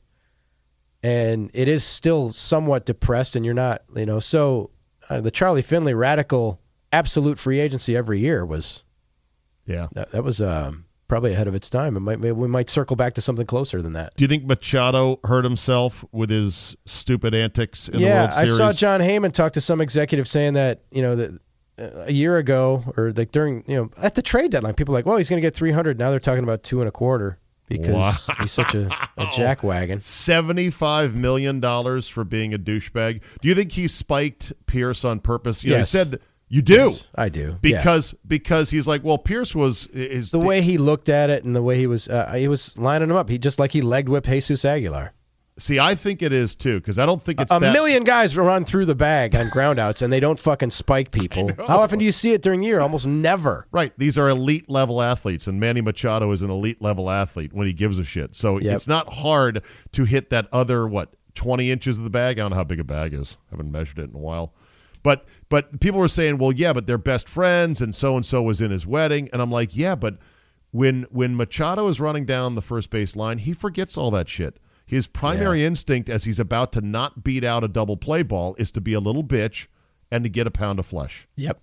and 1.03 1.51
it 1.55 1.69
is 1.69 1.85
still 1.85 2.31
somewhat 2.31 2.87
depressed, 2.87 3.37
and 3.37 3.45
you're 3.45 3.55
not, 3.55 3.83
you 3.95 4.07
know. 4.07 4.19
So 4.19 4.71
uh, 5.09 5.21
the 5.21 5.31
Charlie 5.31 5.63
Finley 5.63 5.95
radical 5.95 6.61
absolute 6.93 7.39
free 7.39 7.59
agency 7.61 7.97
every 7.97 8.19
year 8.19 8.45
was 8.47 8.85
Yeah. 9.67 9.89
that, 9.93 10.11
that 10.13 10.23
was 10.25 10.41
um 10.41 10.85
probably 11.09 11.33
ahead 11.33 11.47
of 11.47 11.55
its 11.55 11.71
time. 11.71 11.97
It 11.97 12.01
might 12.01 12.19
maybe 12.19 12.33
we 12.33 12.49
might 12.49 12.71
circle 12.71 12.97
back 12.97 13.15
to 13.15 13.21
something 13.21 13.47
closer 13.47 13.81
than 13.83 13.93
that. 13.93 14.15
Do 14.17 14.25
you 14.25 14.29
think 14.29 14.45
Machado 14.45 15.21
hurt 15.25 15.45
himself 15.45 16.05
with 16.13 16.31
his 16.31 16.77
stupid 16.87 17.35
antics 17.35 17.89
in 17.89 18.01
yeah, 18.01 18.27
the 18.27 18.37
World 18.37 18.39
I 18.39 18.45
saw 18.47 18.73
Jon 18.73 19.01
Heyman 19.01 19.33
talk 19.33 19.53
to 19.55 19.61
some 19.61 19.81
executive 19.81 20.27
saying 20.27 20.55
that 20.55 20.83
you 20.91 21.03
know 21.03 21.15
that 21.17 21.39
a 21.79 22.13
year 22.13 22.37
ago 22.39 22.83
or 22.97 23.13
like 23.13 23.33
during 23.33 23.63
you 23.67 23.77
know 23.77 23.91
at 24.03 24.15
the 24.15 24.23
trade 24.23 24.51
deadline, 24.51 24.75
people 24.75 24.93
were 24.93 24.99
like, 24.99 25.07
well, 25.07 25.17
he's 25.17 25.29
going 25.29 25.39
to 25.39 25.47
get 25.47 25.55
three 25.55 25.71
hundred. 25.73 25.99
Now 25.99 26.11
they're 26.11 26.21
talking 26.21 26.45
about 26.45 26.63
two 26.63 26.81
and 26.81 26.89
a 26.89 26.93
quarter 26.93 27.39
because 27.69 28.29
he's 28.41 28.53
such 28.53 28.75
a, 28.75 28.87
a 29.17 29.27
jackwagon. 29.27 30.01
Seventy-five 30.03 31.15
million 31.15 31.61
dollars 31.61 32.09
for 32.09 32.25
being 32.25 32.55
a 32.55 32.59
douchebag. 32.59 33.21
Do 33.41 33.49
you 33.49 33.55
think 33.55 33.73
he 33.73 33.89
spiked 33.89 34.53
Pearce 34.67 35.05
on 35.05 35.21
purpose? 35.21 35.65
You 35.65 35.71
know, 35.73 35.77
Yes. 35.79 35.93
he 35.93 35.99
said 35.99 36.21
you 36.49 36.63
do 36.63 36.75
Yes, 36.75 37.09
I 37.17 37.29
do 37.29 37.59
Yeah. 37.63 37.79
because 37.79 38.15
because 38.27 38.71
he's 38.71 38.87
like, 38.87 39.03
well, 39.03 39.19
Pearce 39.19 39.53
was 39.55 39.89
his 39.93 40.31
the 40.31 40.39
way 40.39 40.63
he 40.63 40.79
looked 40.79 41.09
at 41.09 41.29
it 41.29 41.43
and 41.45 41.57
the 41.57 41.63
way 41.63 41.77
he 41.77 41.87
was 41.89 42.09
uh, 42.09 42.33
he 42.35 42.47
was 42.47 42.79
lining 42.79 43.11
him 43.11 43.17
up. 43.17 43.29
He 43.29 43.37
just 43.39 43.59
like 43.59 43.73
he 43.73 43.83
leg 43.83 44.09
whipped 44.09 44.29
Jesus 44.29 44.65
Aguilar. 44.65 45.13
See, 45.59 45.79
I 45.79 45.95
think 45.95 46.21
it 46.21 46.35
is 46.35 46.55
too 46.55 46.81
because 46.81 46.99
I 46.99 47.07
don't 47.07 47.23
think 47.23 47.41
it's 47.41 47.51
a 47.55 47.59
that, 47.59 47.73
million 47.73 48.05
guys 48.05 48.37
run 48.37 48.67
through 48.67 48.85
the 48.85 48.95
bag 48.95 49.35
on 49.35 49.49
groundouts 49.49 50.03
and 50.03 50.13
they 50.13 50.21
don't 50.21 50.39
fucking 50.39 50.71
spike 50.71 51.11
people. 51.13 51.51
How 51.67 51.79
often 51.79 51.99
do 51.99 52.05
you 52.05 52.13
see 52.13 52.33
it 52.35 52.43
during 52.43 52.61
the 52.61 52.67
year? 52.67 52.81
Almost 52.81 53.07
never. 53.07 53.67
Right. 53.73 53.93
These 53.97 54.19
are 54.19 54.29
elite 54.29 54.69
level 54.69 55.01
athletes, 55.01 55.47
and 55.47 55.59
Manny 55.59 55.81
Machado 55.81 56.31
is 56.33 56.43
an 56.43 56.51
elite 56.51 56.83
level 56.83 57.09
athlete 57.11 57.55
when 57.55 57.67
he 57.67 57.73
gives 57.73 57.99
a 57.99 58.05
shit. 58.05 58.37
So 58.37 58.59
Yep. 58.59 58.77
it's 58.77 58.87
not 58.87 59.11
hard 59.13 59.63
to 59.93 60.05
hit 60.05 60.29
that 60.31 60.47
other 60.53 60.87
what 60.87 61.15
twenty 61.35 61.71
inches 61.71 61.97
of 61.97 62.05
the 62.05 62.11
bag. 62.11 62.39
I 62.39 62.43
don't 62.43 62.51
know 62.51 62.57
how 62.57 62.65
big 62.65 62.81
a 62.81 62.85
bag 62.85 63.15
is. 63.15 63.39
I 63.51 63.55
haven't 63.55 63.73
measured 63.73 63.99
it 63.99 64.11
in 64.11 64.15
a 64.15 64.19
while. 64.19 64.53
But 65.03 65.25
but 65.49 65.81
people 65.81 66.01
were 66.01 66.09
saying, 66.09 66.37
well, 66.37 66.53
yeah, 66.53 66.75
but 66.75 66.85
they're 66.87 66.99
best 66.99 67.31
friends, 67.31 67.81
and 67.81 67.95
so 67.95 68.15
and 68.17 68.27
so 68.27 68.43
was 68.43 68.61
in 68.61 68.71
his 68.71 68.87
wedding, 68.87 69.31
and 69.33 69.41
I'm 69.41 69.51
like, 69.51 69.75
yeah, 69.75 69.95
but 69.95 70.19
when 70.73 71.07
when 71.11 71.35
Machado 71.35 71.89
is 71.89 71.99
running 71.99 72.27
down 72.27 72.57
the 72.57 72.63
first 72.63 72.91
base 72.91 73.17
line, 73.17 73.39
he 73.39 73.55
forgets 73.55 73.97
all 73.97 74.11
that 74.11 74.29
shit. 74.29 74.59
His 74.87 75.07
primary 75.09 75.65
instinct 75.65 76.09
as 76.09 76.25
he's 76.25 76.39
about 76.39 76.73
to 76.73 76.81
not 76.81 77.25
beat 77.25 77.43
out 77.43 77.65
a 77.65 77.69
double 77.69 77.97
play 77.97 78.23
ball 78.23 78.55
is 78.59 78.71
to 78.73 78.81
be 78.81 78.93
a 78.93 79.01
little 79.01 79.25
bitch 79.25 79.67
and 80.13 80.23
to 80.23 80.31
get 80.31 80.47
a 80.47 80.51
pound 80.51 80.79
of 80.79 80.87
flesh. 80.87 81.27
Yep. 81.37 81.61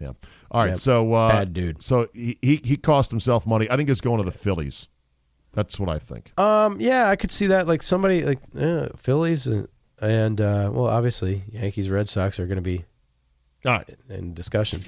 Yeah. 0.00 0.12
All 0.50 0.62
right. 0.62 0.70
Yep. 0.70 0.78
So 0.78 1.12
uh, 1.12 1.30
Bad 1.30 1.52
dude. 1.52 1.82
So 1.82 2.08
he, 2.14 2.38
he 2.40 2.56
he 2.64 2.76
cost 2.76 3.10
himself 3.10 3.46
money. 3.46 3.70
I 3.70 3.76
think 3.76 3.88
he's 3.90 4.00
going 4.00 4.18
to 4.18 4.24
the 4.24 4.36
Phillies. 4.36 4.88
That's 5.52 5.78
what 5.78 5.88
I 5.88 5.98
think. 5.98 6.32
Um. 6.38 6.80
Yeah, 6.80 7.08
I 7.08 7.16
could 7.16 7.30
see 7.30 7.48
that. 7.48 7.66
Like 7.66 7.82
somebody 7.82 8.22
like 8.24 8.38
uh, 8.58 8.88
Phillies 8.96 9.46
and 9.46 9.68
and 10.00 10.40
uh, 10.40 10.70
well, 10.72 10.86
obviously 10.86 11.42
Yankees, 11.50 11.90
Red 11.90 12.08
Sox 12.08 12.40
are 12.40 12.46
going 12.46 12.56
to 12.56 12.62
be 12.62 12.84
All 13.64 13.72
right. 13.72 13.88
in 14.08 14.34
discussion. 14.34 14.82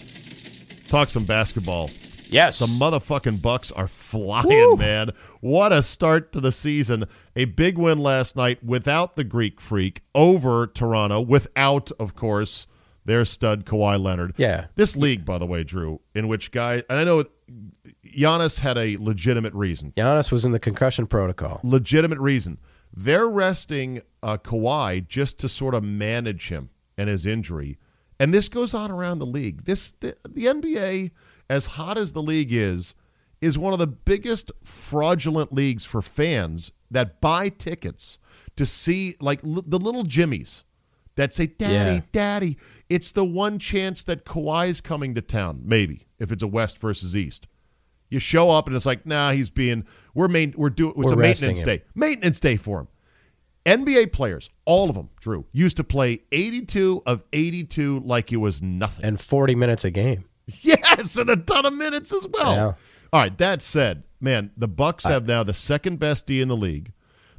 Talk 0.88 1.10
some 1.10 1.24
basketball. 1.24 1.90
Yes. 2.30 2.58
The 2.58 2.66
motherfucking 2.84 3.40
Bucks 3.42 3.70
are 3.72 3.86
flying, 3.86 4.48
Woo! 4.48 4.76
man. 4.76 5.10
What 5.40 5.72
a 5.72 5.82
start 5.82 6.32
to 6.32 6.40
the 6.40 6.52
season. 6.52 7.04
A 7.36 7.44
big 7.44 7.78
win 7.78 7.98
last 7.98 8.36
night 8.36 8.62
without 8.64 9.16
the 9.16 9.24
Greek 9.24 9.60
freak 9.60 10.02
over 10.14 10.66
Toronto, 10.66 11.20
without, 11.20 11.90
of 12.00 12.14
course, 12.14 12.66
their 13.04 13.24
stud 13.24 13.64
Kawhi 13.64 14.02
Leonard. 14.02 14.34
Yeah. 14.36 14.66
This 14.74 14.96
league, 14.96 15.24
by 15.24 15.38
the 15.38 15.46
way, 15.46 15.62
Drew, 15.62 16.00
in 16.14 16.28
which 16.28 16.50
guy 16.50 16.82
and 16.90 16.98
I 16.98 17.04
know 17.04 17.24
Giannis 18.04 18.58
had 18.58 18.76
a 18.78 18.96
legitimate 18.96 19.54
reason. 19.54 19.92
Giannis 19.96 20.32
was 20.32 20.44
in 20.44 20.52
the 20.52 20.58
concussion 20.58 21.06
protocol. 21.06 21.60
legitimate 21.62 22.18
reason. 22.18 22.58
They're 22.96 23.28
resting 23.28 24.00
uh, 24.22 24.38
Kawhi 24.38 25.06
just 25.06 25.38
to 25.40 25.48
sort 25.48 25.74
of 25.74 25.84
manage 25.84 26.48
him 26.48 26.70
and 26.96 27.08
his 27.08 27.26
injury, 27.26 27.78
and 28.18 28.32
this 28.32 28.48
goes 28.48 28.72
on 28.74 28.90
around 28.90 29.18
the 29.18 29.26
league. 29.26 29.64
This 29.64 29.92
the, 30.00 30.16
the 30.28 30.46
NBA, 30.46 31.10
as 31.50 31.66
hot 31.66 31.98
as 31.98 32.12
the 32.12 32.22
league 32.22 32.52
is, 32.52 32.94
is 33.40 33.58
one 33.58 33.72
of 33.72 33.78
the 33.78 33.86
biggest 33.86 34.50
fraudulent 34.64 35.52
leagues 35.52 35.84
for 35.84 36.00
fans 36.02 36.72
that 36.90 37.20
buy 37.20 37.48
tickets 37.48 38.18
to 38.56 38.64
see 38.64 39.16
like 39.20 39.44
l- 39.44 39.62
the 39.66 39.78
little 39.78 40.04
Jimmies 40.04 40.64
that 41.16 41.34
say, 41.34 41.46
"Daddy, 41.46 41.96
Yeah. 41.96 42.00
Daddy." 42.12 42.56
It's 42.88 43.10
the 43.10 43.24
one 43.24 43.58
chance 43.58 44.04
that 44.04 44.24
Kawhi's 44.24 44.80
coming 44.80 45.14
to 45.16 45.20
town. 45.20 45.60
Maybe 45.64 46.06
if 46.18 46.30
it's 46.32 46.42
a 46.42 46.46
West 46.46 46.78
versus 46.78 47.14
East. 47.16 47.48
You 48.08 48.20
show 48.20 48.50
up 48.50 48.68
and 48.68 48.76
it's 48.76 48.86
like, 48.86 49.04
nah, 49.04 49.32
he's 49.32 49.50
being 49.50 49.84
we're 50.14 50.28
main 50.28 50.54
we're 50.56 50.70
doing 50.70 50.94
it's 50.96 51.06
We're 51.06 51.14
a 51.14 51.16
maintenance 51.16 51.60
him. 51.60 51.66
day. 51.66 51.82
Maintenance 51.94 52.38
day 52.40 52.56
for 52.56 52.80
him. 52.80 52.88
NBA 53.66 54.12
players, 54.12 54.48
all 54.64 54.88
of 54.88 54.94
them, 54.94 55.08
Drew, 55.20 55.44
used 55.50 55.76
to 55.78 55.84
play 55.84 56.22
82 56.30 57.02
of 57.04 57.24
82 57.32 58.00
like 58.04 58.30
it 58.32 58.36
was 58.36 58.62
nothing. 58.62 59.04
And 59.04 59.20
40 59.20 59.56
minutes 59.56 59.84
a 59.84 59.90
game. 59.90 60.24
yes, 60.62 61.16
and 61.16 61.30
a 61.30 61.36
ton 61.36 61.66
of 61.66 61.74
minutes 61.74 62.12
as 62.12 62.26
well. 62.28 62.54
Yeah. 62.54 62.72
All 63.12 63.20
right, 63.20 63.36
that 63.38 63.62
said, 63.62 64.02
man, 64.20 64.50
the 64.56 64.68
Bucks 64.68 65.04
have 65.04 65.26
now 65.26 65.42
the 65.42 65.54
second 65.54 65.98
best 65.98 66.26
D 66.26 66.40
in 66.40 66.48
the 66.48 66.56
league. 66.56 66.92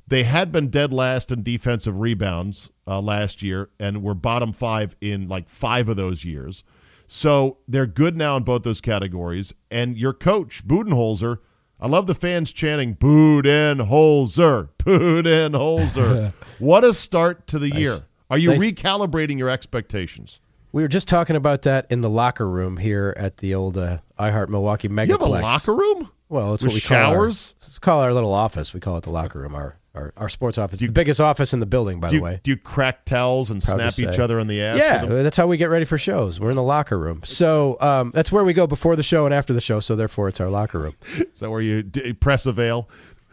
They 0.08 0.24
had 0.24 0.52
been 0.52 0.70
dead 0.70 0.94
last 0.94 1.32
in 1.32 1.44
defensive 1.44 2.00
rebounds 2.00 2.70
uh, 2.88 3.02
last 3.02 3.42
year 3.42 3.70
and 3.80 4.02
were 4.02 4.14
bottom 4.14 4.54
five 4.54 4.96
in 5.02 5.28
like 5.28 5.50
five 5.50 5.90
of 5.90 5.98
those 5.98 6.24
years. 6.24 6.64
So 7.08 7.58
they're 7.68 7.86
good 7.88 8.16
now 8.16 8.38
in 8.38 8.44
both 8.44 8.64
those 8.64 8.80
categories. 8.82 9.54
And 9.70 9.98
your 9.98 10.14
coach, 10.14 10.66
Budenholzer, 10.66 11.40
I 11.80 11.88
love 11.88 12.08
the 12.08 12.16
fans 12.16 12.52
chanting 12.54 12.96
Budenholzer, 12.96 14.70
Budenholzer. 14.80 16.34
what 16.60 16.84
a 16.84 16.94
start 16.94 17.48
to 17.48 17.60
the 17.60 17.70
year. 17.76 17.98
Are 18.30 18.38
you 18.38 18.50
Nice. 18.50 18.62
recalibrating 18.62 19.38
your 19.38 19.50
expectations? 19.50 20.40
We 20.78 20.84
were 20.84 20.90
just 20.90 21.08
talking 21.08 21.36
about 21.36 21.64
that 21.64 21.88
in 21.90 22.02
the 22.02 22.10
locker 22.10 22.48
room 22.48 22.78
here 22.78 23.12
at 23.18 23.38
the 23.38 23.56
old 23.56 23.80
uh, 23.80 23.98
iHeart 24.20 24.50
Milwaukee 24.50 24.88
Megaplex. 24.88 25.08
You 25.08 25.14
have 25.14 25.22
a 25.22 25.28
locker 25.28 25.74
room? 25.74 26.12
Well, 26.30 26.54
it's 26.54 26.64
what 26.64 26.72
we 26.72 26.80
showers? 26.80 27.48
call 27.48 27.68
it's 27.68 27.80
call 27.80 28.02
our 28.02 28.14
little 28.14 28.32
office. 28.32 28.76
We 28.76 28.80
call 28.80 28.96
it 28.98 29.04
the 29.04 29.10
locker 29.10 29.40
room. 29.40 29.56
Our 29.56 29.80
our, 29.96 30.14
our 30.18 30.30
sports 30.30 30.60
office. 30.60 30.78
the 30.78 30.88
biggest 30.90 31.20
office 31.20 31.52
in 31.52 31.60
the 31.60 31.66
building, 31.66 32.00
by 32.00 32.10
the 32.10 32.18
you, 32.18 32.22
way. 32.22 32.40
do 32.44 32.52
you 32.52 32.58
crack 32.58 33.06
towels 33.06 33.50
and 33.50 33.64
Proud 33.64 33.92
snap 33.92 34.14
each 34.14 34.20
other 34.20 34.40
in 34.40 34.46
the 34.46 34.62
ass? 34.62 34.78
Yeah, 34.78 35.06
that's 35.06 35.36
how 35.36 35.48
we 35.48 35.58
get 35.58 35.72
ready 35.72 35.86
for 35.86 35.98
shows. 35.98 36.40
We're 36.40 36.52
in 36.52 36.56
the 36.56 36.62
locker 36.62 37.00
room. 37.00 37.22
So 37.24 37.78
um, 37.82 38.12
that's 38.14 38.32
where 38.32 38.44
we 38.44 38.54
go 38.54 38.68
before 38.68 38.96
the 38.96 39.02
show 39.02 39.26
and 39.26 39.34
after 39.34 39.54
the 39.54 39.62
show. 39.62 39.80
So 39.80 39.96
therefore, 39.96 40.30
it's 40.30 40.40
our 40.40 40.50
locker 40.50 40.78
room. 40.78 40.96
Is 41.34 41.40
that 41.40 41.50
where 41.50 41.62
you 41.62 41.82
d- 41.82 42.14
press 42.14 42.46
a 42.46 42.52
veil? 42.52 42.88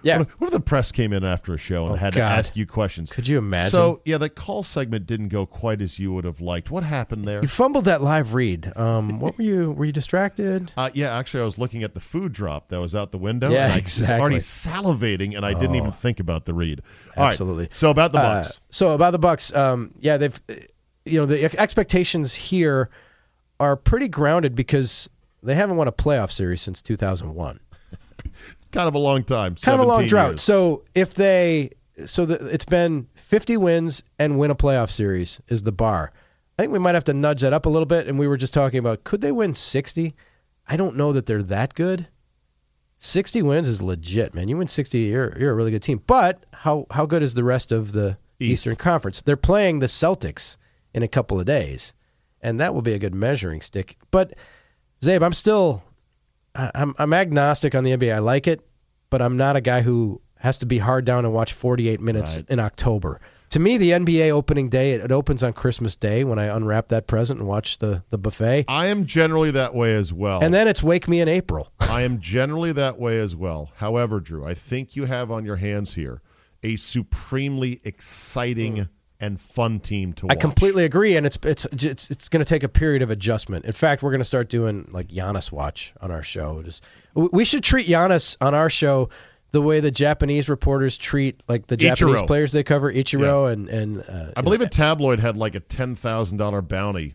Yeah. 0.04 0.18
What, 0.18 0.28
what 0.40 0.46
if 0.48 0.52
the 0.52 0.60
press 0.60 0.92
came 0.92 1.12
in 1.12 1.24
after 1.24 1.54
a 1.54 1.58
show 1.58 1.84
and 1.86 1.94
Oh, 1.94 1.96
had 1.96 2.14
God. 2.14 2.20
to 2.28 2.34
ask 2.36 2.56
you 2.56 2.66
questions? 2.66 3.10
Could 3.10 3.26
you 3.26 3.38
imagine? 3.38 3.70
So 3.72 4.00
yeah, 4.04 4.18
the 4.18 4.28
call 4.28 4.62
segment 4.62 5.06
didn't 5.06 5.28
go 5.30 5.46
quite 5.46 5.80
as 5.80 5.98
you 5.98 6.12
would 6.12 6.24
have 6.24 6.40
liked. 6.40 6.70
What 6.70 6.84
happened 6.84 7.24
there? 7.24 7.40
You 7.40 7.48
fumbled 7.48 7.86
that 7.86 8.02
live 8.02 8.34
read. 8.34 8.70
Um, 8.76 9.18
what 9.18 9.36
were 9.38 9.44
you? 9.44 9.72
Were 9.72 9.84
you 9.86 9.92
distracted? 9.92 10.70
Uh, 10.76 10.90
yeah, 10.92 11.16
actually, 11.16 11.40
I 11.40 11.44
was 11.44 11.56
looking 11.56 11.82
at 11.84 11.94
the 11.94 12.00
food 12.00 12.32
drop 12.32 12.68
that 12.68 12.78
was 12.80 12.94
out 12.94 13.10
the 13.12 13.18
window. 13.18 13.50
Yeah, 13.50 13.72
I 13.72 13.78
exactly. 13.78 14.12
Was 14.14 14.20
already 14.20 14.96
salivating, 14.98 15.36
and 15.36 15.46
I 15.46 15.54
didn't 15.54 15.76
even 15.76 15.92
think 15.92 16.20
about 16.20 16.44
the 16.44 16.52
read. 16.52 16.82
All 17.16 17.24
right, 17.24 17.30
Absolutely. 17.30 17.68
So 17.70 17.90
about 17.90 18.12
the 18.12 18.18
Uh, 18.18 18.42
Bucks. 18.44 18.60
so 18.70 18.90
about 18.94 19.12
the 19.12 19.18
Bucks, 19.18 19.54
um, 19.54 19.90
yeah, 20.00 20.16
they've, 20.18 20.38
uh, 20.50 20.54
you 21.06 21.18
know, 21.18 21.26
the 21.26 21.44
expectations 21.58 22.34
here 22.34 22.90
are 23.60 23.76
pretty 23.76 24.08
grounded 24.08 24.54
because 24.54 25.08
they 25.42 25.54
haven't 25.54 25.76
won 25.76 25.86
a 25.88 25.92
playoff 25.92 26.30
series 26.32 26.60
since 26.60 26.82
2001. 26.82 27.58
Kind 28.74 28.88
of 28.88 28.94
a 28.96 28.98
long 28.98 29.22
time. 29.22 29.54
Kind 29.54 29.80
of 29.80 29.86
a 29.86 29.88
long 29.88 30.08
drought. 30.08 30.30
years. 30.30 30.42
So 30.42 30.82
if 30.96 31.14
they, 31.14 31.70
so 32.06 32.26
the, 32.26 32.34
it's 32.48 32.64
been 32.64 33.06
50 33.14 33.56
wins 33.56 34.02
and 34.18 34.36
win 34.36 34.50
a 34.50 34.56
playoff 34.56 34.90
series 34.90 35.40
is 35.46 35.62
the 35.62 35.70
bar. 35.70 36.12
I 36.58 36.62
think 36.62 36.72
we 36.72 36.80
might 36.80 36.96
have 36.96 37.04
to 37.04 37.14
nudge 37.14 37.42
that 37.42 37.52
up 37.52 37.66
a 37.66 37.68
little 37.68 37.86
bit. 37.86 38.08
And 38.08 38.18
we 38.18 38.26
were 38.26 38.36
just 38.36 38.52
talking 38.52 38.80
about 38.80 39.04
could 39.04 39.20
they 39.20 39.30
win 39.30 39.54
60? 39.54 40.12
I 40.66 40.76
don't 40.76 40.96
know 40.96 41.12
that 41.12 41.26
they're 41.26 41.42
that 41.44 41.74
good. 41.74 42.08
60 42.98 43.42
wins 43.42 43.68
is 43.68 43.80
legit, 43.80 44.34
man. 44.34 44.48
You 44.48 44.56
win 44.56 44.66
60, 44.66 44.98
you're 44.98 45.38
you're 45.38 45.52
a 45.52 45.54
really 45.54 45.70
good 45.70 45.82
team. 45.82 46.02
But 46.06 46.44
how 46.52 46.86
how 46.90 47.06
good 47.06 47.22
is 47.22 47.34
the 47.34 47.44
rest 47.44 47.70
of 47.70 47.92
the 47.92 48.18
East. 48.40 48.52
Eastern 48.52 48.74
Conference? 48.74 49.22
They're 49.22 49.36
playing 49.36 49.78
the 49.78 49.86
Celtics 49.86 50.56
in 50.94 51.04
a 51.04 51.08
couple 51.08 51.38
of 51.38 51.46
days, 51.46 51.94
and 52.42 52.58
that 52.58 52.74
will 52.74 52.82
be 52.82 52.94
a 52.94 52.98
good 52.98 53.14
measuring 53.14 53.60
stick. 53.60 53.98
But 54.10 54.34
Czabe, 55.00 55.22
I'm 55.22 55.32
still 55.32 55.84
I- 56.54 56.70
I'm 56.74 56.94
I'm 56.98 57.12
agnostic 57.12 57.74
on 57.74 57.84
the 57.84 57.92
NBA. 57.96 58.14
I 58.14 58.18
like 58.18 58.46
it, 58.46 58.60
but 59.10 59.20
I'm 59.22 59.36
not 59.36 59.56
a 59.56 59.60
guy 59.60 59.82
who 59.82 60.20
has 60.36 60.58
to 60.58 60.66
be 60.66 60.78
hard 60.78 61.04
down 61.04 61.24
and 61.24 61.32
watch 61.34 61.52
48 61.52 62.00
minutes 62.00 62.36
Right. 62.36 62.48
in 62.50 62.60
October. 62.60 63.20
To 63.50 63.60
me, 63.60 63.78
the 63.78 63.90
NBA 63.92 64.30
opening 64.30 64.68
day 64.68 64.92
it, 64.92 65.00
it 65.00 65.12
opens 65.12 65.42
on 65.42 65.52
Christmas 65.52 65.94
Day 65.96 66.24
when 66.24 66.38
I 66.38 66.46
unwrap 66.46 66.88
that 66.88 67.06
present 67.06 67.38
and 67.40 67.48
watch 67.48 67.78
the 67.78 68.02
the 68.10 68.18
buffet, 68.18 68.64
I 68.68 68.86
am 68.86 69.06
generally 69.06 69.50
that 69.52 69.74
way 69.74 69.94
as 69.94 70.12
well. 70.12 70.40
and 70.42 70.52
then 70.52 70.66
it's 70.68 70.82
wake 70.82 71.08
me 71.08 71.20
in 71.20 71.28
April. 71.28 71.72
I 71.80 72.02
am 72.02 72.20
generally 72.20 72.72
that 72.72 72.98
way 72.98 73.20
as 73.20 73.36
well. 73.36 73.70
However, 73.76 74.20
Drew, 74.20 74.44
I 74.44 74.54
think 74.54 74.96
you 74.96 75.04
have 75.06 75.30
on 75.30 75.44
your 75.44 75.56
hands 75.56 75.94
here 75.94 76.20
a 76.62 76.76
supremely 76.76 77.80
exciting 77.84 78.76
hmm. 78.76 78.82
And 79.24 79.40
fun 79.40 79.80
team 79.80 80.12
to 80.14 80.26
watch. 80.26 80.36
I 80.36 80.38
completely 80.38 80.84
agree, 80.84 81.16
and 81.16 81.24
it's 81.24 81.38
it's 81.42 81.64
it's 81.66 82.10
it's 82.10 82.28
going 82.28 82.44
to 82.44 82.48
take 82.48 82.62
a 82.62 82.68
period 82.68 83.02
of 83.02 83.10
adjustment. 83.10 83.64
In 83.64 83.72
fact, 83.72 84.02
we're 84.02 84.10
going 84.10 84.20
to 84.20 84.24
start 84.24 84.48
doing 84.48 84.88
like 84.92 85.08
Giannis 85.08 85.50
watch 85.50 85.94
on 86.00 86.10
our 86.10 86.22
show. 86.22 86.62
Just 86.62 86.84
we- 87.14 87.44
should 87.44 87.64
treat 87.64 87.86
Giannis 87.86 88.36
on 88.40 88.54
our 88.54 88.68
show 88.68 89.08
the 89.52 89.62
way 89.62 89.80
the 89.80 89.90
Japanese 89.90 90.48
reporters 90.48 90.96
treat 90.96 91.42
like 91.48 91.66
the 91.68 91.76
Japanese 91.76 92.20
Ichiro. 92.20 92.26
players 92.26 92.52
they 92.52 92.62
cover, 92.62 92.92
Ichiro 92.92 93.50
and 93.50 93.68
and 93.68 94.00
uh, 94.08 94.32
I 94.36 94.42
believe 94.42 94.60
a 94.60 94.68
tabloid 94.68 95.20
had 95.20 95.36
like 95.36 95.54
a 95.54 95.60
ten 95.60 95.94
thousand 95.94 96.38
dollar 96.38 96.60
bounty 96.60 97.14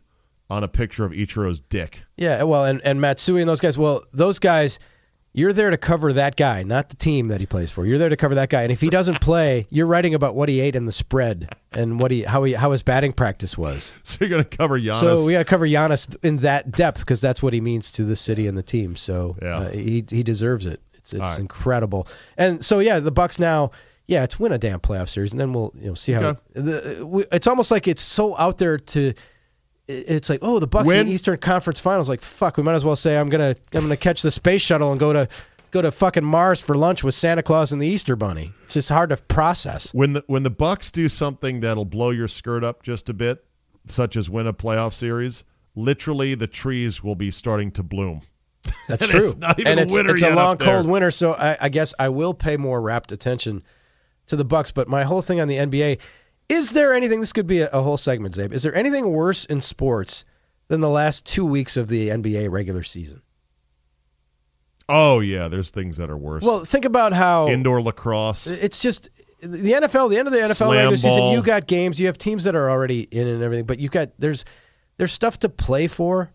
on 0.50 0.64
a 0.64 0.68
picture 0.68 1.06
of 1.06 1.12
Ichiro's 1.12 1.60
dick. 1.60 2.02
Yeah, 2.18 2.44
well, 2.44 2.66
and, 2.66 2.82
and 2.84 3.00
Matsui 3.00 3.42
and 3.42 3.50
those 3.50 3.62
guys. 3.62 3.78
Well, 3.78 4.04
those 4.14 4.40
guys, 4.40 4.80
You're 5.34 5.54
there 5.54 5.70
to 5.70 5.78
cover 5.78 6.12
that 6.14 6.36
guy, 6.38 6.64
not 6.64 6.90
the 6.90 6.96
team 6.96 7.28
that 7.28 7.40
he 7.40 7.46
plays 7.46 7.72
for. 7.72 7.86
You're 7.86 8.00
there 8.00 8.10
to 8.10 8.18
cover 8.18 8.36
that 8.36 8.50
guy, 8.50 8.64
and 8.64 8.72
if 8.72 8.82
he 8.82 8.90
doesn't 8.90 9.22
play, 9.22 9.68
you're 9.70 9.86
writing 9.86 10.14
about 10.16 10.36
what 10.36 10.50
he 10.50 10.60
ate 10.60 10.76
in 10.76 10.86
the 10.86 10.92
spread 10.92 11.56
and 11.72 12.00
what 12.00 12.10
he 12.12 12.24
how 12.24 12.44
he 12.44 12.54
how 12.54 12.72
his 12.72 12.82
batting 12.82 13.14
practice 13.14 13.58
was. 13.58 13.94
So 14.04 14.18
you're 14.22 14.30
going 14.30 14.44
to 14.44 14.58
cover 14.58 14.80
Giannis. 14.80 14.96
So 14.96 15.24
we 15.26 15.34
got 15.34 15.40
to 15.40 15.46
cover 15.46 15.68
Giannis 15.68 16.16
in 16.24 16.38
that 16.38 16.72
depth 16.72 17.02
because 17.02 17.22
that's 17.22 17.44
what 17.44 17.54
he 17.54 17.62
means 17.62 17.92
to 17.92 18.04
the 18.04 18.16
city 18.16 18.48
and 18.48 18.58
the 18.58 18.64
team. 18.64 18.96
So 18.96 19.38
Yeah. 19.42 19.58
uh, 19.60 19.70
he 19.70 20.04
he 20.10 20.24
deserves 20.24 20.66
it. 20.66 20.82
It's 20.96 21.14
it's 21.14 21.22
right. 21.22 21.40
incredible. 21.40 22.08
And 22.38 22.66
so 22.66 22.80
yeah, 22.80 23.00
the 23.00 23.12
Bucks 23.12 23.38
now. 23.40 23.72
Yeah, 24.08 24.24
it's 24.24 24.40
win 24.40 24.52
a 24.52 24.58
damn 24.58 24.80
playoff 24.80 25.08
series, 25.10 25.32
and 25.34 25.40
then 25.40 25.54
we'll 25.54 25.72
you 25.76 25.90
know 25.90 25.94
see 25.94 26.14
how. 26.14 26.22
Okay. 26.30 26.40
The, 26.54 27.28
it's 27.32 27.46
almost 27.46 27.70
like 27.70 27.88
it's 27.88 28.02
so 28.02 28.36
out 28.38 28.58
there 28.58 28.78
to. 28.80 29.14
It's 29.92 30.30
like 30.30 30.40
oh 30.44 30.60
the 30.60 30.68
Bucks 30.68 30.92
in 30.94 31.08
the 31.08 31.12
Eastern 31.12 31.38
Conference 31.38 31.80
Finals. 31.80 32.08
Like 32.08 32.22
fuck, 32.22 32.58
we 32.58 32.64
might 32.64 32.74
as 32.76 32.86
well 32.86 32.96
say 32.96 33.18
I'm 33.18 33.28
gonna 33.30 33.56
I'm 33.74 33.82
gonna 33.82 33.98
catch 33.98 34.22
the 34.22 34.30
space 34.32 34.62
shuttle 34.62 34.92
and 34.92 35.00
go 35.00 35.14
to 35.14 35.28
go 35.72 35.82
to 35.82 35.92
fucking 35.92 36.24
Mars 36.24 36.62
for 36.62 36.76
lunch 36.78 37.04
with 37.04 37.16
Santa 37.16 37.42
Claus 37.44 37.72
and 37.72 37.82
the 37.82 37.88
Easter 37.88 38.16
Bunny. 38.16 38.52
It's 38.64 38.76
just 38.76 38.90
hard 38.90 39.10
to 39.10 39.18
process. 39.18 39.92
when 39.94 40.14
the 40.14 40.24
when 40.28 40.44
the 40.44 40.50
Bucks 40.52 40.92
do 40.92 41.10
something 41.10 41.60
that'll 41.62 41.86
blow 41.86 42.12
your 42.12 42.28
skirt 42.28 42.64
up 42.64 42.84
just 42.84 43.10
a 43.10 43.14
bit, 43.14 43.44
such 43.88 44.16
as 44.16 44.30
win 44.30 44.46
a 44.46 44.54
playoff 44.54 44.94
series, 44.94 45.44
literally 45.76 46.36
the 46.36 46.48
trees 46.48 47.04
will 47.04 47.16
be 47.16 47.32
starting 47.32 47.72
to 47.72 47.82
bloom. 47.84 48.22
That's 48.88 49.02
And 49.04 49.12
true. 49.12 49.30
it's 49.30 49.38
not 49.38 49.60
even 49.60 49.72
and 49.72 49.80
a 49.80 49.84
it's, 49.84 49.98
it's 49.98 50.22
a 50.22 50.36
long, 50.36 50.58
cold 50.58 50.88
winter, 50.88 51.10
so 51.12 51.34
I, 51.34 51.58
I 51.62 51.70
guess 51.70 51.94
I 51.98 52.10
will 52.10 52.34
pay 52.36 52.58
more 52.58 52.80
rapt 52.82 53.12
attention 53.12 53.64
to 54.28 54.36
the 54.36 54.46
Bucks. 54.46 54.70
But 54.72 54.88
my 54.88 55.04
whole 55.04 55.22
thing 55.24 55.40
on 55.42 55.48
the 55.48 55.56
NBA 55.58 55.98
is 56.50 56.72
there 56.72 56.94
anything? 56.94 57.20
This 57.22 57.32
could 57.34 57.48
be 57.48 57.62
a, 57.62 57.70
a 57.70 57.82
whole 57.82 57.98
segment, 57.98 58.36
Czabe. 58.36 58.54
Is 58.54 58.64
there 58.64 58.76
anything 58.76 59.12
worse 59.12 59.46
in 59.46 59.62
sports 59.62 60.26
than 60.68 60.82
the 60.82 60.90
last 60.90 61.26
two 61.26 61.46
weeks 61.46 61.78
of 61.78 61.88
the 61.88 62.10
NBA 62.10 62.50
regular 62.52 62.84
season? 62.84 63.22
Oh 64.90 65.20
yeah, 65.20 65.48
there's 65.48 65.70
things 65.70 65.98
that 65.98 66.10
are 66.10 66.18
worse. 66.18 66.44
Well, 66.44 66.66
think 66.66 66.84
about 66.86 67.14
how 67.14 67.48
Indoor 67.48 67.82
lacrosse. 67.82 68.48
it's 68.48 68.82
just 68.82 69.10
the 69.40 69.72
NFL. 69.74 70.10
The 70.10 70.18
end 70.18 70.28
of 70.28 70.34
the 70.34 70.40
NFL 70.40 70.56
Slam 70.56 70.72
regular 70.72 70.98
season, 70.98 71.30
you 71.30 71.44
got 71.44 71.68
games. 71.68 72.00
You 72.00 72.08
have 72.08 72.18
teams 72.18 72.44
that 72.46 72.56
are 72.56 72.70
already 72.70 73.02
in 73.02 73.28
and 73.28 73.44
everything, 73.44 73.66
but 73.66 73.78
you 73.78 73.88
got 73.90 74.10
there's 74.18 74.46
there's 74.98 75.14
stuff 75.14 75.40
to 75.40 75.50
play 75.50 75.88
for 75.88 76.32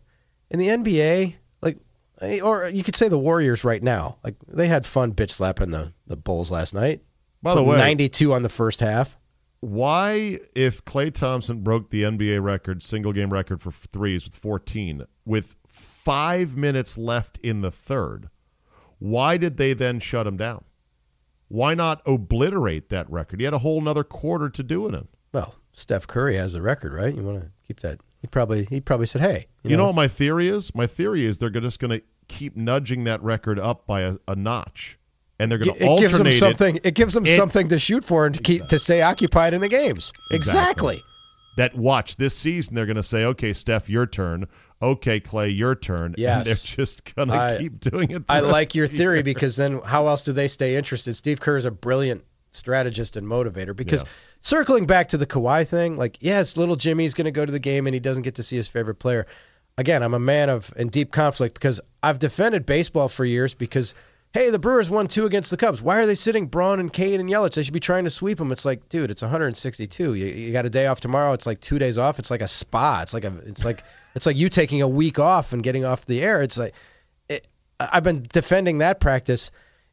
in 0.50 0.60
the 0.60 0.68
NBA. 0.68 1.34
Like, 1.62 1.78
eh, 2.20 2.40
or 2.40 2.68
you 2.68 2.84
could 2.84 2.94
say 2.94 3.08
the 3.08 3.18
Warriors 3.18 3.64
right 3.64 3.82
now. 3.82 4.18
Like 4.22 4.36
they 4.46 4.68
had 4.68 4.86
fun 4.86 5.12
bitch 5.12 5.32
slapping 5.32 5.70
the 5.70 5.92
the 6.06 6.16
Bulls 6.16 6.52
last 6.52 6.74
night. 6.74 7.02
By 7.42 7.56
the 7.56 7.62
way, 7.62 7.76
92 7.76 8.32
on 8.32 8.42
the 8.42 8.48
first 8.48 8.78
half. 8.78 9.18
Why 9.64 10.38
if 10.54 10.84
Klay 10.84 11.12
Thompson 11.12 11.62
broke 11.62 11.90
the 11.90 12.02
NBA 12.02 12.42
record, 12.42 12.82
single 12.82 13.12
game 13.12 13.32
record 13.32 13.62
for 13.62 13.70
threes 13.70 14.24
with 14.24 14.34
14, 14.34 15.04
with 15.24 15.56
five 15.66 16.56
minutes 16.56 16.98
left 16.98 17.38
in 17.38 17.62
the 17.62 17.70
third, 17.70 18.28
why 18.98 19.36
did 19.36 19.56
they 19.56 19.72
then 19.72 20.00
shut 20.00 20.26
him 20.26 20.36
down? 20.36 20.64
Why 21.48 21.74
not 21.74 22.02
obliterate 22.06 22.90
that 22.90 23.08
record? 23.10 23.40
He 23.40 23.44
had 23.44 23.54
a 23.54 23.58
whole 23.58 23.80
nother 23.80 24.04
quarter 24.04 24.50
to 24.50 24.62
do 24.62 24.86
it 24.86 24.94
in. 24.94 25.08
Well, 25.32 25.54
Steph 25.72 26.06
Curry 26.06 26.36
has 26.36 26.52
the 26.52 26.62
record, 26.62 26.92
right? 26.92 27.14
You 27.14 27.22
want 27.22 27.42
to 27.42 27.50
keep 27.66 27.80
that? 27.80 28.00
He 28.20 28.26
probably 28.26 28.64
he 28.64 28.80
probably 28.80 29.06
said, 29.06 29.20
"Hey, 29.20 29.46
You, 29.62 29.76
know, 29.76 29.86
what 29.86 29.94
my 29.94 30.08
theory 30.08 30.48
is? 30.48 30.74
My 30.74 30.86
theory 30.86 31.26
is 31.26 31.38
they're 31.38 31.50
just 31.50 31.78
going 31.78 31.90
to 31.98 32.02
keep 32.28 32.56
nudging 32.56 33.04
that 33.04 33.22
record 33.22 33.58
up 33.58 33.86
by 33.86 34.00
a, 34.00 34.16
a 34.26 34.34
notch, 34.34 34.98
and 35.44 35.52
they're 35.52 35.58
going 35.58 35.76
to 35.76 35.84
it 35.84 35.88
alternate 35.88 36.08
gives 36.08 36.18
them 36.18 36.32
something. 36.32 36.80
It, 36.82 36.94
gives 36.94 37.14
them 37.14 37.24
It- 37.26 37.36
something 37.36 37.68
to 37.68 37.78
shoot 37.78 38.02
for 38.02 38.26
and 38.26 38.34
to 38.34 38.42
keep 38.42 38.66
to 38.68 38.78
stay 38.78 39.02
occupied 39.02 39.54
in 39.54 39.60
the 39.60 39.68
games. 39.68 40.12
Exactly. 40.32 40.94
exactly. 40.96 41.02
that 41.56 41.74
watch 41.76 42.16
this 42.16 42.34
season 42.36 42.74
they're 42.74 42.86
going 42.86 42.96
to 42.96 43.02
say 43.02 43.24
okay 43.24 43.52
steph 43.52 43.88
your 43.88 44.06
turn 44.06 44.44
okay 44.82 45.20
clay 45.20 45.48
your 45.48 45.74
turn 45.76 46.14
and 46.18 46.44
they're 46.44 46.54
just 46.54 47.14
going 47.14 47.28
to 47.28 47.56
keep 47.60 47.78
doing 47.78 48.10
it 48.10 48.24
I 48.28 48.40
like 48.40 48.74
your 48.74 48.88
theory 48.88 49.18
year. 49.18 49.22
because 49.22 49.54
then 49.56 49.80
how 49.84 50.08
else 50.08 50.22
do 50.22 50.32
they 50.32 50.48
stay 50.48 50.74
interested? 50.76 51.14
Steve 51.14 51.40
Kerr 51.40 51.56
is 51.56 51.64
a 51.64 51.70
brilliant 51.70 52.24
strategist 52.50 53.16
and 53.16 53.26
motivator 53.26 53.74
because 53.74 54.02
Yeah. 54.02 54.08
circling 54.40 54.86
back 54.86 55.08
to 55.10 55.16
the 55.16 55.26
Kawhi 55.26 55.66
thing, 55.66 55.96
like, 55.96 56.18
yes, 56.20 56.56
little 56.56 56.76
Jimmy's 56.76 57.14
going 57.14 57.24
to 57.24 57.30
go 57.30 57.44
to 57.46 57.50
the 57.52 57.58
game 57.58 57.86
and 57.86 57.94
he 57.94 58.00
doesn't 58.00 58.22
get 58.24 58.34
to 58.36 58.42
see 58.42 58.56
his 58.56 58.68
favorite 58.68 58.96
player. 58.96 59.26
Again, 59.78 60.02
I'm 60.04 60.14
a 60.14 60.20
man 60.20 60.50
of 60.50 60.72
in 60.76 60.88
deep 60.88 61.10
conflict 61.12 61.54
because 61.54 61.80
I've 62.02 62.18
defended 62.20 62.64
baseball 62.66 63.08
for 63.08 63.24
years 63.24 63.54
because, 63.54 63.94
hey, 64.34 64.50
the 64.50 64.58
Brewers 64.58 64.90
won 64.90 65.06
two 65.06 65.26
against 65.26 65.52
the 65.52 65.56
Cubs. 65.56 65.80
Why 65.80 65.96
are 65.96 66.06
they 66.06 66.16
sitting 66.16 66.46
Braun 66.46 66.80
and 66.80 66.92
Cain 66.92 67.20
and 67.20 67.30
Yelich? 67.30 67.54
They 67.54 67.62
should 67.62 67.72
be 67.72 67.78
trying 67.78 68.02
to 68.02 68.10
sweep 68.10 68.36
them. 68.36 68.50
It's 68.50 68.64
like, 68.64 68.88
dude, 68.88 69.10
it's 69.10 69.22
162. 69.22 70.14
You, 70.14 70.26
you 70.26 70.52
got 70.52 70.66
a 70.66 70.70
day 70.70 70.88
off 70.88 71.00
tomorrow. 71.00 71.32
It's 71.32 71.46
like 71.46 71.60
two 71.60 71.78
days 71.78 71.98
off. 71.98 72.18
It's 72.18 72.32
like 72.32 72.42
a 72.42 72.48
spa. 72.48 73.00
It's 73.02 73.14
like 73.14 73.24
a, 73.24 73.32
it's 73.46 73.64
like, 73.64 73.84
it's 74.16 74.26
like 74.26 74.36
you 74.36 74.48
taking 74.48 74.82
a 74.82 74.88
week 74.88 75.20
off 75.20 75.52
and 75.52 75.62
getting 75.62 75.84
off 75.84 76.04
the 76.06 76.20
air. 76.20 76.42
It's 76.42 76.58
like, 76.58 76.74
it, 77.28 77.46
I've 77.78 78.02
been 78.02 78.26
defending 78.32 78.78
that 78.78 79.00
practice. 79.00 79.50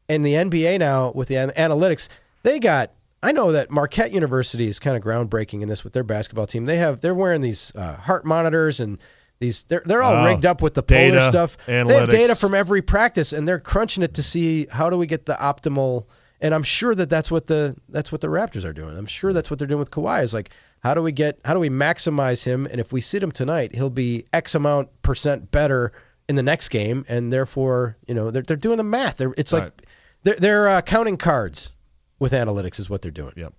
In 0.08 0.22
the 0.22 0.34
NBA 0.34 0.80
now 0.80 1.12
with 1.14 1.28
the 1.28 1.36
an- 1.36 1.50
analytics, 1.50 2.08
they 2.42 2.58
got. 2.58 2.90
I 3.22 3.30
know 3.30 3.52
that 3.52 3.70
Marquette 3.70 4.12
University 4.12 4.66
is 4.66 4.80
kind 4.80 4.96
of 4.96 5.02
groundbreaking 5.02 5.62
in 5.62 5.68
this 5.68 5.84
with 5.84 5.92
their 5.92 6.02
basketball 6.02 6.48
team. 6.48 6.66
They 6.66 6.76
have 6.78 7.00
they're 7.00 7.14
wearing 7.14 7.40
these 7.40 7.72
uh, 7.76 7.94
heart 7.94 8.24
monitors 8.24 8.80
and 8.80 8.98
these 9.42 9.64
they're 9.64 9.82
they're 9.84 10.02
all 10.02 10.24
rigged 10.24 10.46
up 10.46 10.62
with 10.62 10.74
the 10.74 10.82
polar 10.82 11.10
data, 11.10 11.22
stuff. 11.22 11.58
They 11.66 11.74
have 11.74 12.08
data 12.08 12.34
from 12.34 12.54
every 12.54 12.80
practice 12.80 13.32
and 13.32 13.46
they're 13.46 13.60
crunching 13.60 14.02
it 14.02 14.14
to 14.14 14.22
see 14.22 14.66
how 14.70 14.88
do 14.88 14.96
we 14.96 15.06
get 15.06 15.26
the 15.26 15.34
optimal. 15.34 16.06
And 16.40 16.54
I'm 16.54 16.62
sure 16.62 16.94
that 16.94 17.10
that's 17.10 17.30
what 17.30 17.46
the 17.46 17.76
that's 17.88 18.10
what 18.10 18.20
the 18.20 18.28
Raptors 18.28 18.64
are 18.64 18.72
doing. 18.72 18.96
I'm 18.96 19.06
sure 19.06 19.32
that's 19.32 19.50
what 19.50 19.58
they're 19.58 19.68
doing 19.68 19.80
with 19.80 19.90
Kawhi. 19.90 20.22
Is 20.22 20.32
like 20.32 20.50
how 20.80 20.94
do 20.94 21.02
we 21.02 21.12
get 21.12 21.38
how 21.44 21.54
do 21.54 21.60
we 21.60 21.68
maximize 21.68 22.44
him? 22.44 22.66
And 22.66 22.80
if 22.80 22.92
we 22.92 23.00
sit 23.00 23.22
him 23.22 23.32
tonight, 23.32 23.74
he'll 23.74 23.90
be 23.90 24.24
X 24.32 24.54
amount 24.54 24.88
percent 25.02 25.50
better 25.50 25.92
in 26.28 26.36
the 26.36 26.42
next 26.42 26.70
game, 26.70 27.04
and 27.08 27.32
therefore 27.32 27.96
you 28.06 28.14
know 28.14 28.30
they're 28.30 28.42
they're 28.42 28.56
doing 28.56 28.78
the 28.78 28.84
math. 28.84 29.18
They're, 29.18 29.34
it's 29.36 29.52
like 29.52 29.82
they're 30.22 30.36
they're 30.36 30.68
uh, 30.68 30.80
counting 30.80 31.16
cards 31.16 31.72
with 32.18 32.32
analytics 32.32 32.78
is 32.78 32.88
what 32.88 33.02
they're 33.02 33.10
doing. 33.10 33.32
Yep. 33.36 33.52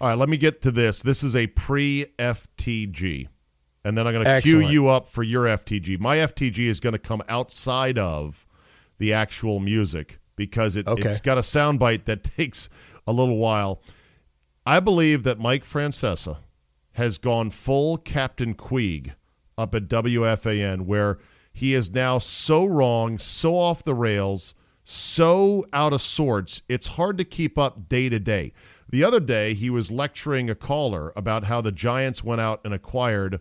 All 0.00 0.08
right, 0.08 0.18
let 0.18 0.28
me 0.28 0.36
get 0.36 0.62
to 0.62 0.70
this. 0.70 1.00
This 1.00 1.22
is 1.22 1.36
a 1.36 1.46
pre 1.46 2.06
FTG. 2.18 3.28
And 3.86 3.96
then 3.96 4.04
I'm 4.04 4.14
going 4.14 4.24
to 4.26 4.40
cue 4.42 4.62
you 4.62 4.88
up 4.88 5.08
for 5.08 5.22
your 5.22 5.44
FTG. 5.44 6.00
My 6.00 6.16
FTG 6.16 6.66
is 6.66 6.80
going 6.80 6.94
to 6.94 6.98
come 6.98 7.22
outside 7.28 7.98
of 7.98 8.44
the 8.98 9.12
actual 9.12 9.60
music 9.60 10.18
because 10.34 10.74
it, 10.74 10.88
Okay. 10.88 11.08
it's 11.08 11.20
got 11.20 11.38
a 11.38 11.42
soundbite 11.42 12.04
that 12.06 12.24
takes 12.36 12.68
a 13.06 13.12
little 13.12 13.36
while. 13.36 13.80
I 14.66 14.80
believe 14.80 15.22
that 15.22 15.38
Mike 15.38 15.64
Francesa 15.64 16.38
has 16.94 17.16
gone 17.16 17.50
full 17.50 17.96
Captain 17.98 18.54
Queeg 18.54 19.12
up 19.56 19.72
at 19.72 19.86
WFAN, 19.86 20.80
where 20.80 21.18
he 21.52 21.72
is 21.72 21.88
now 21.88 22.18
so 22.18 22.64
wrong, 22.64 23.20
so 23.20 23.56
off 23.56 23.84
the 23.84 23.94
rails, 23.94 24.52
so 24.82 25.64
out 25.72 25.92
of 25.92 26.02
sorts, 26.02 26.60
it's 26.68 26.88
hard 26.88 27.18
to 27.18 27.24
keep 27.24 27.56
up 27.56 27.88
day 27.88 28.08
to 28.08 28.18
day. 28.18 28.52
The 28.90 29.04
other 29.04 29.20
day, 29.20 29.54
he 29.54 29.70
was 29.70 29.92
lecturing 29.92 30.50
a 30.50 30.56
caller 30.56 31.12
about 31.14 31.44
how 31.44 31.60
the 31.60 31.70
Giants 31.70 32.24
went 32.24 32.40
out 32.40 32.60
and 32.64 32.74
acquired 32.74 33.40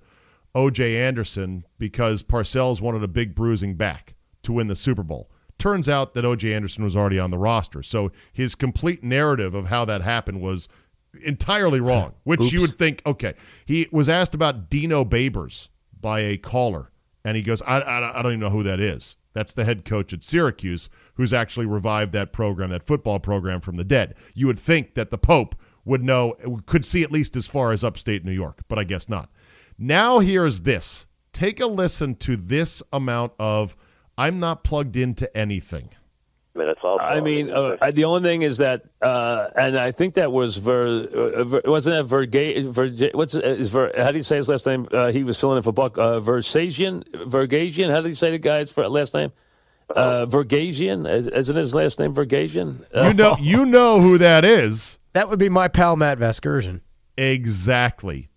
O.J. 0.56 0.98
Anderson 0.98 1.66
because 1.78 2.24
Parcells 2.24 2.82
wanted 2.82 3.04
a 3.04 3.08
big 3.08 3.36
bruising 3.36 3.76
back 3.76 4.16
to 4.44 4.54
win 4.54 4.68
the 4.68 4.76
Super 4.76 5.04
Bowl. 5.04 5.30
Turns 5.58 5.88
out 5.88 6.14
that 6.14 6.26
O.J. 6.26 6.54
Anderson 6.54 6.84
was 6.84 6.96
already 6.96 7.20
on 7.20 7.30
the 7.30 7.38
roster. 7.38 7.84
So 7.84 8.12
his 8.34 8.56
complete 8.56 9.04
narrative 9.04 9.54
of 9.54 9.68
how 9.68 9.86
that 9.86 10.02
happened 10.02 10.42
was 10.42 10.68
entirely 11.24 11.80
wrong, 11.82 12.14
which 12.24 12.52
you 12.52 12.62
would 12.62 12.78
think, 12.78 13.02
okay. 13.06 13.34
He 13.66 13.88
was 13.92 14.10
asked 14.10 14.34
about 14.34 14.70
Dino 14.70 15.06
Babers 15.06 15.70
by 16.00 16.22
a 16.22 16.38
caller, 16.38 16.92
and 17.24 17.36
he 17.38 17.44
goes, 17.44 17.62
I, 17.62 17.80
I, 17.82 18.20
I 18.20 18.22
don't 18.22 18.34
even 18.34 18.40
know 18.40 18.50
who 18.50 18.64
that 18.64 18.80
is. 18.80 19.16
That's 19.34 19.54
the 19.54 19.66
head 19.66 19.84
coach 19.84 20.14
at 20.14 20.24
Syracuse 20.24 20.90
who's 21.16 21.34
actually 21.34 21.66
revived 21.66 22.14
that 22.14 22.32
program, 22.32 22.70
that 22.70 22.86
football 22.86 23.20
program 23.20 23.60
from 23.60 23.76
the 23.76 23.84
dead. 23.84 24.16
You 24.34 24.48
would 24.48 24.60
think 24.60 24.94
that 24.94 25.12
the 25.12 25.18
Pope 25.18 25.56
would 25.84 26.04
know, 26.04 26.36
could 26.66 26.86
see 26.86 27.04
at 27.04 27.12
least 27.12 27.36
as 27.36 27.46
far 27.46 27.72
as 27.72 27.84
upstate 27.84 28.24
New 28.24 28.32
York, 28.32 28.62
but 28.68 28.80
I 28.80 28.84
guess 28.84 29.10
not. 29.10 29.30
Now 29.78 30.20
here's 30.20 30.62
this. 30.62 31.06
Take 31.34 31.60
a 31.60 31.66
listen 31.68 32.16
to 32.16 32.38
this 32.38 32.82
amount 32.94 33.34
of 33.40 33.76
I'm 34.18 34.40
not 34.40 34.64
plugged 34.64 34.96
into 34.96 35.36
anything. 35.38 35.90
minutes 36.56 36.80
also. 36.82 37.04
I 37.04 37.20
mean, 37.20 37.50
uh, 37.52 37.76
I- 37.82 37.92
the 37.92 38.06
only 38.06 38.22
thing 38.22 38.42
is 38.44 38.60
that, 38.60 38.84
uh, 39.02 39.50
and 39.58 39.78
I 39.78 39.92
think 39.92 40.14
that 40.14 40.32
was 40.32 40.56
Ver, 40.56 41.04
uh, 41.04 41.44
Ver 41.44 41.62
wasn't 41.66 41.98
that 41.98 42.04
Verga, 42.06 42.62
Ver, 42.72 43.10
what's 43.14 43.36
is 43.36 43.70
Ver, 43.72 43.92
how 43.98 44.12
do 44.12 44.18
you 44.18 44.24
say 44.24 44.38
his 44.38 44.48
last 44.48 44.66
name? 44.66 44.88
Uh, 44.94 45.12
he 45.12 45.26
was 45.26 45.38
filling 45.38 45.58
in 45.58 45.64
for 45.64 45.74
Buck 45.74 45.98
uh, 45.98 46.22
Versagian, 46.22 47.04
Vergasian. 47.26 47.92
How 47.92 48.00
do 48.00 48.08
you 48.08 48.16
say 48.16 48.32
the 48.32 48.38
guy's 48.40 48.72
for 48.72 48.88
last 48.88 49.14
name? 49.14 49.34
Uh, 49.94 50.26
Vergasian, 50.26 51.06
Is- 51.12 51.28
isn't 51.28 51.56
his 51.58 51.76
last 51.76 52.00
name 52.00 52.14
Vergasian? 52.16 52.86
Uh, 52.96 53.08
You 53.10 53.14
know, 53.14 53.36
you 53.42 53.66
know 53.66 54.00
who 54.00 54.18
that 54.20 54.46
is. 54.46 54.98
That 55.12 55.30
would 55.30 55.40
be 55.40 55.50
my 55.50 55.68
pal 55.68 55.98
Matt 55.98 56.20
Vasgersian. 56.20 56.80
Exactly. 57.18 58.30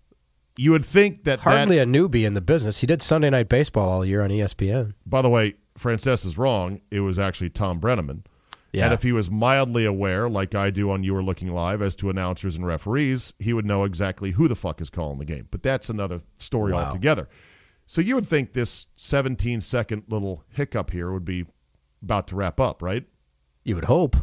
You 0.59 0.73
would 0.73 0.85
think 0.85 1.23
that 1.25 1.39
Hardly 1.39 1.77
that, 1.77 1.85
a 1.85 1.87
newbie 1.87 2.27
in 2.27 2.35
the 2.35 2.41
business. 2.41 2.81
He 2.81 2.87
did 2.89 3.01
Sunday 3.01 3.31
Night 3.31 3.49
Baseball 3.49 3.89
all 3.89 4.05
year 4.05 4.23
on 4.23 4.31
ESPN. 4.31 4.93
by 5.07 5.23
the 5.23 5.29
way, 5.29 5.55
Frances 5.77 6.25
is 6.25 6.37
wrong. 6.37 6.81
It 6.91 6.99
was 7.01 7.17
actually 7.17 7.51
Thom 7.51 7.81
Brennaman. 7.81 8.25
Yeah. 8.73 8.87
And 8.87 8.93
if 8.93 9.03
he 9.03 9.13
was 9.13 9.31
mildly 9.31 9.85
aware, 9.85 10.29
like 10.29 10.57
I 10.57 10.71
do 10.71 10.91
on 10.91 11.05
You 11.05 11.15
Are 11.17 11.23
Looking 11.23 11.53
Live, 11.55 11.81
as 11.81 11.95
to 11.97 12.11
announcers 12.11 12.57
and 12.57 12.67
referees, 12.67 13.33
he 13.39 13.53
would 13.53 13.65
know 13.65 13.85
exactly 13.85 14.33
who 14.33 14.49
the 14.49 14.57
fuck 14.57 14.81
is 14.81 14.91
calling 14.91 15.19
the 15.19 15.25
game. 15.25 15.47
But 15.53 15.63
that's 15.63 15.89
another 15.91 16.21
story 16.39 16.73
Wow. 16.73 16.87
altogether. 16.87 17.29
So 17.87 18.01
you 18.01 18.17
would 18.17 18.29
think 18.29 18.53
this 18.53 18.89
17 18.97 19.61
second 19.61 20.03
little 20.09 20.43
hiccup 20.51 20.91
here 20.91 21.13
would 21.13 21.25
be 21.25 21.47
about 22.03 22.27
to 22.29 22.37
wrap 22.37 22.59
up, 22.59 22.83
right? 22.83 23.05
You 23.65 23.77
would 23.77 23.85
hope. 23.85 24.17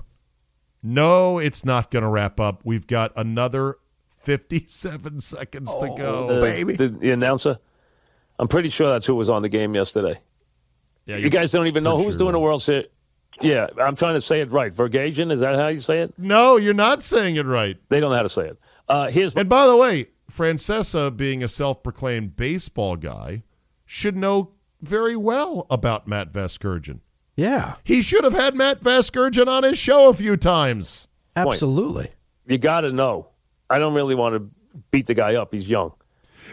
No, 0.83 1.39
it's 1.39 1.65
not 1.65 1.89
going 1.89 2.03
to 2.03 2.09
wrap 2.09 2.39
up. 2.39 2.61
We've 2.63 2.86
got 2.86 3.11
another 3.15 3.77
57 4.26 5.21
seconds 5.21 5.69
to 5.73 5.95
go. 5.97 6.30
Uh, 6.30 6.41
baby. 6.41 6.76
The, 6.76 6.89
the 6.89 7.11
announcer. 7.11 7.57
I'm 8.38 8.47
pretty 8.47 8.69
sure 8.69 8.89
that's 8.89 9.05
who 9.05 9.15
was 9.15 9.30
on 9.30 9.43
the 9.43 9.49
game 9.49 9.76
yesterday. 9.76 10.19
Yeah, 11.05 11.17
You 11.17 11.30
guys 11.30 11.51
don't 11.51 11.67
even 11.67 11.84
know 11.84 11.97
who's 11.97 12.13
sure 12.13 12.19
doing 12.19 12.34
the. 12.34 12.39
World 12.39 12.61
Series. 12.61 12.88
Yeah, 13.41 13.67
I'm 13.80 13.95
trying 13.95 14.15
to 14.15 14.21
say 14.21 14.41
it 14.41 14.51
right. 14.51 14.73
Vergasian, 14.73 15.32
is 15.32 15.41
that 15.41 15.55
how 15.55 15.67
you 15.67 15.82
say 15.82 15.99
it? 15.99 16.13
No, 16.17 16.57
you're 16.57 16.73
not 16.73 17.03
saying 17.03 17.36
it 17.36 17.45
right. 17.45 17.78
They 17.89 17.99
don't 17.99 18.09
know 18.09 18.15
how 18.15 18.23
to 18.23 18.30
say 18.30 18.47
it. 18.47 18.59
Uh, 18.88 19.09
here's 19.09 19.36
And 19.36 19.49
by 19.49 19.67
the 19.67 19.76
way, 19.76 20.07
Francesa, 20.32 21.15
being 21.15 21.43
a 21.43 21.47
self-proclaimed 21.47 22.36
baseball 22.36 22.95
guy, 22.95 23.43
should 23.86 24.15
know 24.15 24.51
very 24.82 25.15
well 25.15 25.67
about 25.69 26.07
Matt 26.07 26.32
Vasgersian. 26.32 26.99
Yeah, 27.36 27.76
He 27.84 28.01
should 28.01 28.23
have 28.23 28.34
had 28.34 28.55
Matt 28.55 28.82
Vasgersian 28.82 29.47
on 29.47 29.63
his 29.63 29.78
show 29.78 30.07
a 30.09 30.13
few 30.13 30.38
times. 30.38 31.07
absolutely. 31.36 32.09
you 32.47 32.57
got 32.57 32.82
to 32.82 32.91
know. 32.93 33.28
I 33.70 33.80
don't 33.80 33.93
really 33.93 34.16
want 34.16 34.36
to 34.36 34.82
beat 34.91 35.07
the 35.07 35.13
guy 35.13 35.36
up. 35.36 35.53
He's 35.53 35.68
young. 35.70 35.93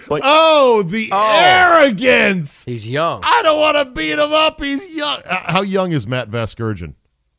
But 0.09 0.23
Oh, 0.25 0.83
the 0.83 1.11
arrogance! 1.13 2.65
He's 2.65 2.89
young. 2.91 3.21
I 3.23 3.43
don't 3.43 3.61
want 3.61 3.77
to 3.77 3.85
beat 3.85 4.13
him 4.19 4.33
up. 4.33 4.61
He's 4.61 4.85
young. 4.95 5.21
Uh, 5.23 5.51
how 5.53 5.63
young 5.63 5.93
is 5.93 6.07
Matt 6.07 6.31
Vasgersian? 6.31 6.95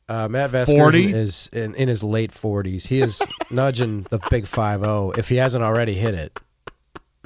Uh, 0.07 0.27
Matt 0.27 0.51
40? 0.51 0.67
Vasgersian 1.07 1.13
is 1.13 1.49
in, 1.53 1.75
in 1.75 1.87
his 1.87 2.03
late 2.03 2.31
40s. 2.31 2.87
He 2.87 3.01
is 3.01 3.21
nudging 3.51 4.03
the 4.09 4.19
big 4.29 4.45
5-0 4.45 5.17
if 5.17 5.27
he 5.27 5.35
hasn't 5.35 5.63
already 5.63 5.93
hit 5.93 6.13
it. 6.13 6.39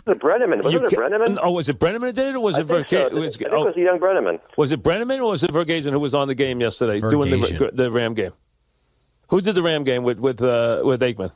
Was 0.06 0.16
it 0.18 0.22
Brennaman? 0.24 0.64
Was 0.64 0.74
You 0.74 0.86
it 0.86 0.90
ca- 0.90 0.96
Brennaman? 0.98 1.38
Oh, 1.42 1.52
was 1.52 1.68
it 1.70 1.80
Brennaman 1.80 2.02
that 2.02 2.16
did 2.16 2.28
it, 2.30 2.36
or 2.36 2.40
was 2.42 2.56
I 2.56 2.62
it 2.62 2.68
think 2.68 2.88
so. 2.88 2.98
Verga- 2.98 3.06
I 3.06 3.10
think 3.10 3.26
was, 3.26 3.36
it 3.38 3.48
oh, 3.52 3.66
was 3.66 3.76
a 3.76 3.80
young 3.82 4.00
Brennaman. 4.00 4.40
was 4.56 4.72
it 4.72 4.82
Brennaman 4.82 5.20
or 5.20 5.32
was 5.32 5.44
it 5.44 5.52
Vergasian 5.52 5.92
who 5.92 6.00
was 6.00 6.16
on 6.16 6.28
the 6.30 6.36
game 6.36 6.62
yesterday 6.62 7.00
doing 7.02 7.30
the 7.30 7.72
the 7.74 7.92
Ram 7.92 8.14
game? 8.14 8.32
Who 9.30 9.42
did 9.42 9.56
the 9.56 9.62
Ram 9.62 9.84
game 9.84 10.04
with 10.04 10.20
with 10.22 10.42
uh, 10.42 10.82
with 10.86 11.02
Aikman? 11.02 11.32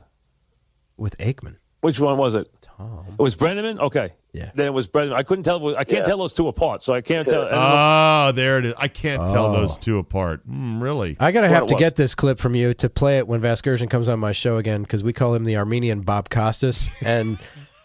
With 1.02 1.18
Aikman. 1.18 1.56
Which 1.80 1.98
one 1.98 2.16
was 2.16 2.36
it? 2.36 2.48
Tom. 2.60 3.04
It 3.18 3.22
was 3.22 3.34
Brennaman. 3.34 3.80
Okay. 3.80 4.10
Yeah. 4.32 4.52
Then 4.54 4.66
it 4.68 4.72
was 4.72 4.86
Brennaman. 4.86 5.14
I 5.14 5.24
couldn't 5.24 5.42
tell. 5.42 5.76
I 5.76 5.82
can't 5.82 5.98
Yeah. 5.98 6.02
tell 6.04 6.18
those 6.18 6.32
two 6.32 6.46
apart, 6.46 6.80
so 6.84 6.94
I 6.94 7.00
can't 7.00 7.26
tell. 7.26 7.40
I 7.42 7.50
don't 7.50 7.50
know. 7.50 8.28
Oh, 8.28 8.32
there 8.36 8.58
it 8.60 8.66
is. 8.66 8.74
I 8.78 8.86
can't 8.86 9.20
tell 9.32 9.46
Oh. 9.46 9.52
those 9.52 9.76
two 9.78 9.98
apart. 9.98 10.48
Mm, 10.48 10.80
really? 10.80 11.16
I 11.18 11.32
gotta 11.32 11.48
What 11.48 11.54
have 11.54 11.66
to 11.66 11.74
was. 11.74 11.80
get 11.80 11.96
this 11.96 12.14
clip 12.14 12.38
from 12.38 12.54
you 12.54 12.72
to 12.74 12.88
play 12.88 13.18
it 13.18 13.26
when 13.26 13.40
Vasgersian 13.40 13.90
comes 13.90 14.08
on 14.08 14.20
my 14.20 14.30
show 14.32 14.58
again 14.58 14.82
because 14.82 15.02
we 15.02 15.12
call 15.12 15.34
him 15.34 15.42
the 15.44 15.56
Armenian 15.56 16.02
Bob 16.02 16.30
Costas 16.30 16.88
and 17.02 17.36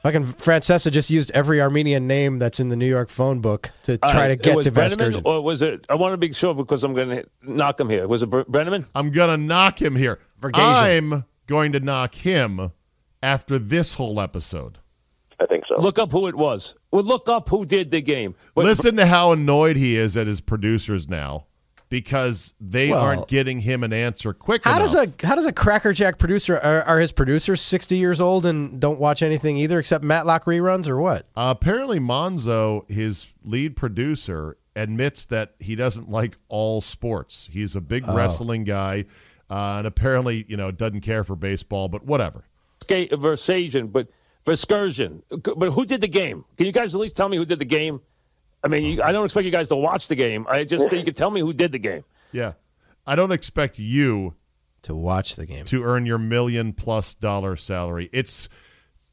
fucking 0.04 0.24
Francesa 0.26 0.92
just 0.92 1.10
used 1.10 1.32
every 1.32 1.60
Armenian 1.60 2.06
name 2.06 2.38
that's 2.38 2.60
in 2.60 2.70
the 2.70 2.76
New 2.76 2.86
York 2.88 3.10
phone 3.10 3.40
book 3.42 3.72
to 3.84 3.98
try 3.98 4.14
right, 4.14 4.28
to 4.28 4.34
it 4.34 4.42
get 4.44 4.56
was 4.56 4.68
to 4.68 4.72
Brennaman, 4.72 5.14
Vasgersian. 5.14 5.22
or 5.26 5.42
was 5.42 5.64
it? 5.64 5.86
I 5.90 5.96
want 5.96 6.14
to 6.14 6.18
be 6.18 6.32
sure 6.34 6.54
because 6.54 6.84
I'm 6.84 6.94
going 6.94 7.10
to 7.10 7.26
knock 7.42 7.80
him 7.80 7.90
here. 7.90 8.08
Was 8.08 8.22
it 8.22 8.28
Bre- 8.30 8.42
Brennaman? 8.42 8.86
I'm 8.94 9.10
going 9.12 9.30
to 9.30 9.38
knock 9.44 9.82
him 9.82 9.96
here. 9.96 10.20
Vergasian. 10.40 10.98
I'm 11.14 11.26
going 11.48 11.72
to 11.74 11.80
knock 11.80 12.14
him 12.14 12.72
after 13.24 13.58
this 13.60 13.96
whole 13.96 14.20
episode. 14.22 14.80
I 15.40 15.46
think 15.46 15.66
so. 15.68 15.80
Look 15.80 16.00
up 16.00 16.12
who 16.12 16.28
it 16.28 16.36
was. 16.36 16.76
Well, 16.92 17.04
look 17.04 17.30
up 17.30 17.50
who 17.50 17.66
did 17.66 17.92
the 17.92 18.02
game. 18.02 18.36
But 18.56 18.66
Listen 18.66 18.96
to 18.98 19.06
how 19.06 19.32
annoyed 19.34 19.76
he 19.78 19.96
is 19.96 20.18
at 20.18 20.26
his 20.26 20.42
producers 20.42 21.08
now 21.08 21.46
because 21.90 22.54
they 22.60 22.90
Well- 22.90 23.02
aren't 23.02 23.28
getting 23.28 23.60
him 23.62 23.84
an 23.84 23.94
answer 23.94 24.34
quick 24.34 24.64
How 24.66 24.72
enough. 24.78 24.92
does 24.92 24.96
a 24.96 25.26
how 25.28 25.36
does 25.36 25.46
a 25.46 25.54
crackerjack 25.54 26.18
producer 26.18 26.58
are, 26.58 26.82
are 26.84 27.00
his 27.00 27.12
producers 27.12 27.62
sixty 27.62 27.98
years 27.98 28.20
old 28.20 28.46
and 28.46 28.80
don't 28.80 29.00
watch 29.00 29.22
anything 29.22 29.58
either 29.58 29.78
except 29.80 30.04
Matlock 30.04 30.46
reruns 30.46 30.90
or 30.90 31.00
what? 31.00 31.28
Uh, 31.36 31.54
apparently, 31.56 32.00
Monzo, 32.00 32.90
his 32.90 33.28
lead 33.46 33.76
producer, 33.76 34.58
admits 34.76 35.26
that 35.28 35.54
he 35.60 35.76
doesn't 35.76 36.10
like 36.10 36.36
all 36.50 36.82
sports. 36.82 37.48
He's 37.52 37.76
a 37.76 37.82
big 37.82 38.08
wrestling 38.08 38.64
guy, 38.64 39.06
uh, 39.50 39.76
and 39.78 39.88
apparently, 39.88 40.46
you 40.50 40.58
know, 40.58 40.72
doesn't 40.72 41.02
care 41.02 41.24
for 41.24 41.36
baseball. 41.36 41.88
But 41.90 42.06
whatever. 42.06 42.44
Verga- 42.88 43.16
Versasian, 43.18 43.92
but 43.92 44.08
Vescursion. 44.46 45.22
But 45.30 45.72
who 45.72 45.86
did 45.86 46.02
the 46.02 46.08
game? 46.08 46.46
Can 46.56 46.66
you 46.66 46.72
guys 46.72 46.94
at 46.96 47.02
least 47.02 47.18
tell 47.18 47.30
me 47.30 47.38
who 47.38 47.46
did 47.46 47.60
the 47.60 47.66
game? 47.66 48.02
I 48.64 48.68
mean, 48.70 48.84
you, 48.86 49.02
I 49.04 49.12
don't 49.12 49.26
expect 49.26 49.46
you 49.46 49.52
guys 49.52 49.68
to 49.70 49.76
watch 49.76 50.08
the 50.08 50.16
game. 50.16 50.46
I 50.50 50.64
just 50.64 50.92
you 50.92 51.04
can 51.04 51.14
tell 51.14 51.30
me 51.30 51.42
who 51.42 51.54
did 51.54 51.72
the 51.72 51.80
game. 51.80 52.04
Yeah, 52.32 52.54
I 53.06 53.16
don't 53.16 53.32
expect 53.32 53.78
you 53.80 54.34
To 54.84 54.96
watch 54.96 55.36
the 55.36 55.46
game. 55.46 55.66
to 55.66 55.84
earn 55.84 56.06
your 56.06 56.18
million 56.18 56.74
plus 56.74 57.14
dollar 57.14 57.56
salary. 57.56 58.10
It's 58.12 58.50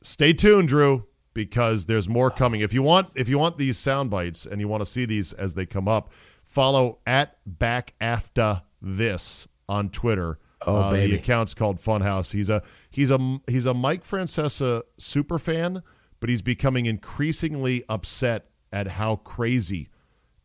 stay 0.02 0.32
tuned, 0.32 0.68
Drew, 0.68 1.04
because 1.34 1.86
there's 1.86 2.08
more 2.08 2.30
coming. 2.30 2.60
If 2.62 2.72
you 2.72 2.82
want, 2.82 3.08
if 3.16 3.28
you 3.28 3.38
want 3.38 3.58
these 3.58 3.76
sound 3.78 4.10
bites 4.10 4.46
and 4.46 4.60
you 4.60 4.68
want 4.68 4.80
to 4.82 4.86
see 4.86 5.04
these 5.04 5.32
as 5.34 5.54
they 5.54 5.66
come 5.66 5.88
up, 5.88 6.10
follow 6.44 6.98
at 7.06 7.36
back 7.46 7.92
after 8.00 8.62
this 8.80 9.46
on 9.68 9.90
Twitter. 9.90 10.38
Oh, 10.66 10.76
Uh, 10.76 10.90
baby. 10.92 11.12
The 11.12 11.18
account's 11.18 11.52
called 11.54 11.78
Funhouse. 11.82 12.32
He's 12.32 12.48
a 12.50 12.62
he's 12.94 13.10
a 13.10 13.38
he's 13.48 13.66
a 13.66 13.74
Mike 13.74 14.06
Francesa 14.06 14.82
super 14.98 15.38
fan, 15.38 15.82
but 16.20 16.28
he's 16.30 16.42
becoming 16.42 16.86
increasingly 16.86 17.84
upset 17.88 18.46
at 18.72 18.86
how 18.86 19.16
crazy 19.16 19.88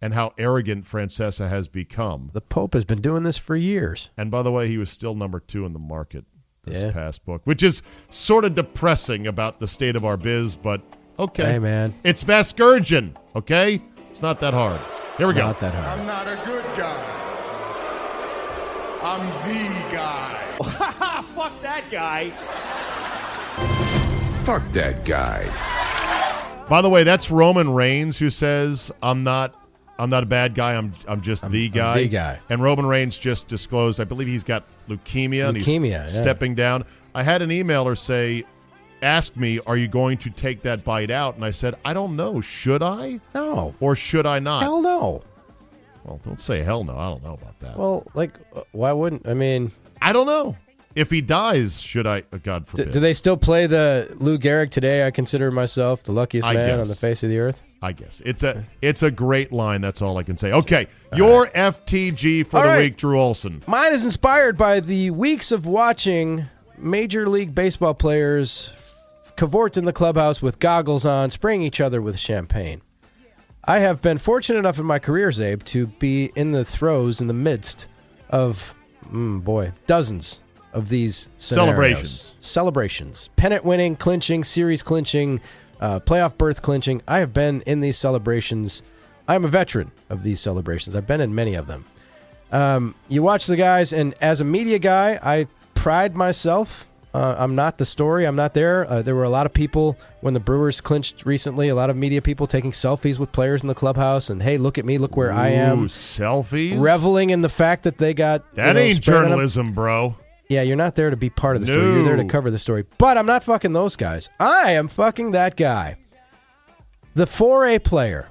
and 0.01 0.13
how 0.13 0.33
arrogant 0.37 0.85
Francesa 0.85 1.47
has 1.49 1.67
become. 1.67 2.29
The 2.33 2.41
Pope 2.41 2.73
has 2.73 2.85
been 2.85 3.01
doing 3.01 3.23
this 3.23 3.37
for 3.37 3.55
years. 3.55 4.09
And 4.17 4.31
by 4.31 4.41
the 4.43 4.51
way, 4.51 4.67
he 4.67 4.77
was 4.77 4.89
still 4.89 5.13
number 5.13 5.39
two 5.39 5.65
in 5.65 5.73
the 5.73 5.79
market 5.79 6.25
this 6.63 6.81
Yeah. 6.81 6.91
past 6.91 7.25
book, 7.25 7.41
which 7.45 7.63
is 7.63 7.81
sort 8.09 8.45
of 8.45 8.55
depressing 8.55 9.27
about 9.27 9.59
the 9.59 9.67
state 9.67 9.95
of 9.95 10.05
our 10.05 10.15
biz, 10.17 10.55
but 10.55 10.81
okay. 11.17 11.43
Hey 11.53 11.59
man, 11.59 11.93
It's 12.03 12.23
Vasgersian, 12.23 13.13
okay? 13.35 13.79
It's 14.11 14.21
not 14.21 14.39
that 14.41 14.53
hard. 14.53 14.79
Here 15.17 15.27
we 15.27 15.33
go. 15.33 15.41
not 15.47 15.59
that 15.59 15.73
hard. 15.73 15.99
I'm 15.99 16.05
not 16.07 16.27
a 16.27 16.39
good 16.45 16.65
guy. 16.77 17.15
I'm 19.01 19.25
the 19.47 19.95
guy. 19.95 20.48
Fuck 20.63 21.61
that 21.61 21.85
guy. 21.89 22.31
Fuck 24.43 24.71
that 24.73 25.05
guy. 25.05 25.45
By 26.69 26.81
the 26.81 26.89
way, 26.89 27.03
that's 27.03 27.31
Roman 27.31 27.73
Reigns 27.73 28.17
who 28.17 28.29
says, 28.29 28.91
"I'm 29.01 29.23
not 29.23 29.55
I'm 29.97 30.09
not 30.09 30.23
a 30.23 30.25
bad 30.25 30.55
guy. 30.55 30.75
I'm 30.75 30.93
I'm 31.07 31.21
just 31.21 31.49
the 31.49 31.65
I'm 31.65 31.71
guy." 31.71 32.01
the 32.01 32.09
guy. 32.09 32.39
And 32.49 32.61
Roman 32.61 32.85
Reigns 32.85 33.17
just 33.17 33.47
disclosed, 33.47 33.99
I 33.99 34.03
believe 34.03 34.27
he's 34.27 34.43
got 34.43 34.63
leukemia, 34.87 35.47
and 35.47 35.57
he's 35.57 35.65
Leukemia, 35.65 35.89
yeah. 35.89 36.07
stepping 36.07 36.55
down. 36.55 36.83
I 37.15 37.23
had 37.23 37.41
an 37.41 37.49
emailer 37.49 37.97
say, 37.97 38.43
"Ask 39.01 39.37
me, 39.37 39.59
are 39.65 39.77
you 39.77 39.87
going 39.87 40.17
to 40.19 40.29
take 40.29 40.61
that 40.63 40.83
bite 40.83 41.09
out?" 41.09 41.35
And 41.35 41.45
I 41.45 41.51
said, 41.51 41.75
"I 41.85 41.93
don't 41.93 42.15
know. 42.15 42.41
Should 42.41 42.83
I 42.83 43.19
No, 43.33 43.73
or 43.79 43.95
should 43.95 44.25
I 44.25 44.39
not?" 44.39 44.63
hell 44.63 44.81
no. 44.81 45.21
Well, 46.03 46.19
don't 46.23 46.41
say 46.41 46.63
hell 46.63 46.83
no. 46.83 46.97
I 46.97 47.07
don't 47.07 47.23
know 47.23 47.33
about 47.33 47.59
that. 47.59 47.77
Well, 47.77 48.03
like, 48.13 48.33
uh, 48.55 48.63
why 48.71 48.91
wouldn't? 48.91 49.27
I 49.27 49.33
mean, 49.33 49.71
I 50.01 50.13
don't 50.13 50.25
know. 50.27 50.55
If 50.95 51.11
he 51.11 51.21
dies, 51.21 51.79
should 51.81 52.07
I? 52.07 52.23
uh, 52.33 52.37
God 52.41 52.67
forbid. 52.67 52.91
do 52.91 52.99
they 52.99 53.13
still 53.13 53.37
play 53.37 53.67
the 53.67 54.13
Lou 54.19 54.37
Gehrig 54.39 54.71
today? 54.71 55.05
I 55.05 55.11
consider 55.11 55.51
myself 55.51 56.03
the 56.03 56.11
luckiest 56.11 56.47
I 56.47 56.53
man 56.55 56.69
guess. 56.69 56.79
on 56.79 56.87
the 56.87 56.95
face 56.95 57.21
of 57.23 57.29
the 57.29 57.39
earth. 57.39 57.61
I 57.81 57.93
guess 57.93 58.21
it's 58.25 58.43
a 58.43 58.65
it's 58.81 59.03
a 59.03 59.11
great 59.11 59.53
line. 59.53 59.79
That's 59.79 60.01
all 60.01 60.17
I 60.17 60.23
can 60.23 60.35
say. 60.37 60.51
Okay, 60.51 60.87
your 61.15 61.47
FTG 61.47 62.45
for 62.45 62.57
All 62.57 62.63
the 62.63 62.69
right. 62.69 62.79
week, 62.79 62.97
Drew 62.97 63.21
Olson. 63.21 63.61
Mine 63.67 63.93
is 63.93 64.03
inspired 64.03 64.57
by 64.57 64.81
the 64.81 65.11
weeks 65.11 65.51
of 65.53 65.65
watching 65.65 66.45
Major 66.77 67.29
League 67.29 67.55
Baseball 67.55 67.93
players 67.93 68.73
cavort 69.37 69.77
in 69.77 69.85
the 69.85 69.93
clubhouse 69.93 70.41
with 70.41 70.59
goggles 70.59 71.05
on, 71.05 71.29
spraying 71.29 71.61
each 71.61 71.79
other 71.79 72.01
with 72.01 72.19
champagne. 72.19 72.81
I 73.63 73.79
have 73.79 74.01
been 74.01 74.17
fortunate 74.17 74.59
enough 74.59 74.79
in 74.79 74.85
my 74.85 74.99
career, 74.99 75.29
Czabe, 75.29 75.63
to 75.65 75.87
be 75.87 76.31
in 76.35 76.51
the 76.51 76.65
throes, 76.65 77.21
in 77.21 77.27
the 77.27 77.33
midst 77.33 77.87
of, 78.29 78.73
mm, 79.11 79.43
boy, 79.43 79.71
dozens 79.87 80.41
of 80.73 80.89
these 80.89 81.29
scenarios. 81.37 81.67
Celebrations. 81.67 82.33
Celebrations. 82.39 83.29
Pennant 83.35 83.65
winning, 83.65 83.95
clinching, 83.95 84.43
series 84.43 84.83
clinching, 84.83 85.41
uh, 85.81 85.99
playoff 85.99 86.37
berth 86.37 86.61
clinching. 86.61 87.01
I 87.07 87.19
have 87.19 87.33
been 87.33 87.61
in 87.61 87.79
these 87.79 87.97
celebrations. 87.97 88.83
I'm 89.27 89.45
a 89.45 89.47
veteran 89.47 89.91
of 90.09 90.23
these 90.23 90.39
celebrations. 90.39 90.95
I've 90.95 91.07
been 91.07 91.21
in 91.21 91.33
many 91.33 91.55
of 91.55 91.67
them. 91.67 91.85
Um, 92.51 92.95
you 93.09 93.21
watch 93.21 93.45
the 93.45 93.55
guys, 93.55 93.93
and 93.93 94.13
as 94.21 94.41
a 94.41 94.45
media 94.45 94.79
guy, 94.79 95.19
I 95.21 95.47
pride 95.75 96.15
myself. 96.15 96.88
Uh, 97.13 97.35
I'm 97.39 97.55
not 97.55 97.77
the 97.79 97.85
story. 97.85 98.25
I'm 98.25 98.35
not 98.35 98.53
there. 98.53 98.87
Uh, 98.89 99.01
there 99.01 99.15
were 99.15 99.23
a 99.23 99.29
lot 99.29 99.47
of 99.47 99.53
people 99.53 99.97
when 100.21 100.35
the 100.35 100.39
Brewers 100.39 100.79
clinched 100.79 101.25
recently. 101.25 101.69
A 101.69 101.75
lot 101.75 101.89
of 101.89 101.97
media 101.97 102.21
people 102.21 102.45
taking 102.45 102.71
selfies 102.71 103.17
with 103.17 103.31
players 103.31 103.63
in 103.63 103.67
the 103.67 103.73
clubhouse, 103.73 104.29
and 104.29 104.41
hey, 104.43 104.57
look 104.59 104.77
at 104.77 104.85
me, 104.85 104.99
look 104.99 105.17
where 105.17 105.31
I 105.31 105.49
am, 105.49 105.87
selfies. 105.87 106.79
reveling 106.79 107.31
in 107.31 107.41
the 107.41 107.49
fact 107.49 107.83
that 107.83 107.97
they 107.97 108.13
got 108.13 108.41
you 108.51 108.57
That 108.57 108.73
know, 108.73 108.79
ain't 108.81 108.97
sprayed 108.97 109.17
on 109.17 109.23
'em. 109.23 109.29
journalism, 109.31 109.71
bro. 109.73 110.15
Yeah, 110.49 110.61
you're 110.63 110.77
not 110.77 110.95
there 110.95 111.09
to 111.09 111.17
be 111.17 111.29
part 111.31 111.55
of 111.55 111.61
the 111.61 111.67
story. 111.67 111.93
You're 111.93 112.03
there 112.03 112.15
to 112.15 112.25
cover 112.25 112.49
the 112.51 112.57
story. 112.59 112.83
But 112.99 113.17
I'm 113.17 113.25
not 113.27 113.43
fucking 113.43 113.73
those 113.73 113.95
guys. 113.95 114.29
I 114.39 114.71
am 114.71 114.87
fucking 114.87 115.31
that 115.31 115.55
guy. 115.55 115.95
The 117.15 117.25
4A 117.25 117.79
player 117.83 118.29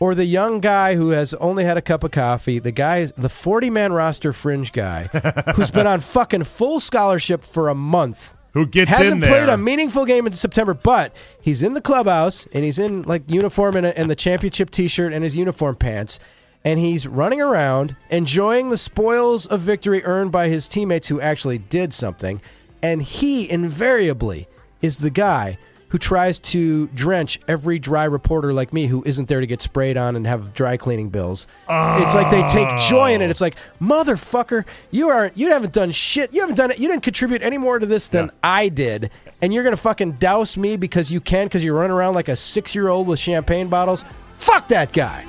or 0.00 0.14
the 0.14 0.24
young 0.24 0.60
guy 0.60 0.94
who 0.94 1.10
has 1.10 1.34
only 1.34 1.64
had 1.64 1.76
a 1.76 1.82
cup 1.82 2.04
of 2.04 2.10
coffee, 2.10 2.58
the 2.58 2.72
guy, 2.72 3.06
the 3.16 3.28
40 3.28 3.70
man 3.70 3.92
roster 3.92 4.32
fringe 4.32 4.72
guy 4.72 5.04
who's 5.54 5.70
been 5.70 5.86
on 5.86 6.00
fucking 6.00 6.44
full 6.44 6.80
scholarship 6.80 7.42
for 7.42 7.68
a 7.68 7.74
month. 7.74 8.34
Who 8.54 8.66
gets 8.66 8.90
Hasn't 8.90 9.14
in 9.14 9.20
there? 9.20 9.46
played 9.46 9.52
a 9.52 9.58
meaningful 9.58 10.04
game 10.04 10.26
in 10.26 10.32
September, 10.32 10.72
but 10.74 11.14
he's 11.40 11.62
in 11.62 11.74
the 11.74 11.80
clubhouse 11.80 12.46
and 12.52 12.64
he's 12.64 12.78
in 12.78 13.02
like 13.02 13.22
uniform 13.28 13.76
and, 13.76 13.86
a, 13.86 13.98
and 13.98 14.10
the 14.10 14.16
championship 14.16 14.70
T-shirt 14.70 15.12
and 15.12 15.22
his 15.22 15.36
uniform 15.36 15.74
pants, 15.76 16.18
and 16.64 16.78
he's 16.78 17.06
running 17.06 17.40
around 17.40 17.94
enjoying 18.10 18.70
the 18.70 18.76
spoils 18.76 19.46
of 19.46 19.60
victory 19.60 20.02
earned 20.04 20.32
by 20.32 20.48
his 20.48 20.66
teammates 20.66 21.08
who 21.08 21.20
actually 21.20 21.58
did 21.58 21.92
something. 21.92 22.40
And 22.82 23.02
he 23.02 23.50
invariably 23.50 24.46
is 24.80 24.96
the 24.96 25.10
guy 25.10 25.58
who 25.88 25.98
tries 25.98 26.38
to 26.38 26.86
drench 26.88 27.40
every 27.48 27.78
dry 27.78 28.04
reporter 28.04 28.52
like 28.52 28.72
me 28.72 28.86
who 28.86 29.02
isn't 29.06 29.28
there 29.28 29.40
to 29.40 29.46
get 29.46 29.62
sprayed 29.62 29.96
on 29.96 30.16
and 30.16 30.26
have 30.26 30.52
dry 30.54 30.76
cleaning 30.76 31.08
bills. 31.08 31.46
It's 31.68 32.14
like 32.14 32.30
they 32.30 32.42
take 32.48 32.68
joy 32.80 33.14
in 33.14 33.22
it. 33.22 33.30
It's 33.30 33.40
like, 33.40 33.56
motherfucker, 33.80 34.66
you 34.90 35.08
aren't, 35.08 35.36
you 35.36 35.50
haven't 35.50 35.72
done 35.72 35.90
shit. 35.90 36.32
You 36.32 36.42
haven't 36.42 36.56
done 36.56 36.70
it. 36.70 36.78
You 36.78 36.88
didn't 36.88 37.02
contribute 37.02 37.42
any 37.42 37.58
more 37.58 37.78
to 37.78 37.86
this 37.86 38.08
than 38.08 38.30
I 38.42 38.68
did, 38.68 39.10
and 39.40 39.52
you're 39.52 39.64
gonna 39.64 39.76
fucking 39.76 40.12
douse 40.12 40.56
me 40.56 40.76
because 40.76 41.10
you 41.10 41.20
can 41.20 41.46
because 41.46 41.64
you're 41.64 41.74
running 41.74 41.92
around 41.92 42.14
like 42.14 42.28
a 42.28 42.36
six 42.36 42.74
year 42.74 42.88
old 42.88 43.06
with 43.06 43.18
champagne 43.18 43.68
bottles. 43.68 44.04
Fuck 44.34 44.68
that 44.68 44.92
guy. 44.92 45.24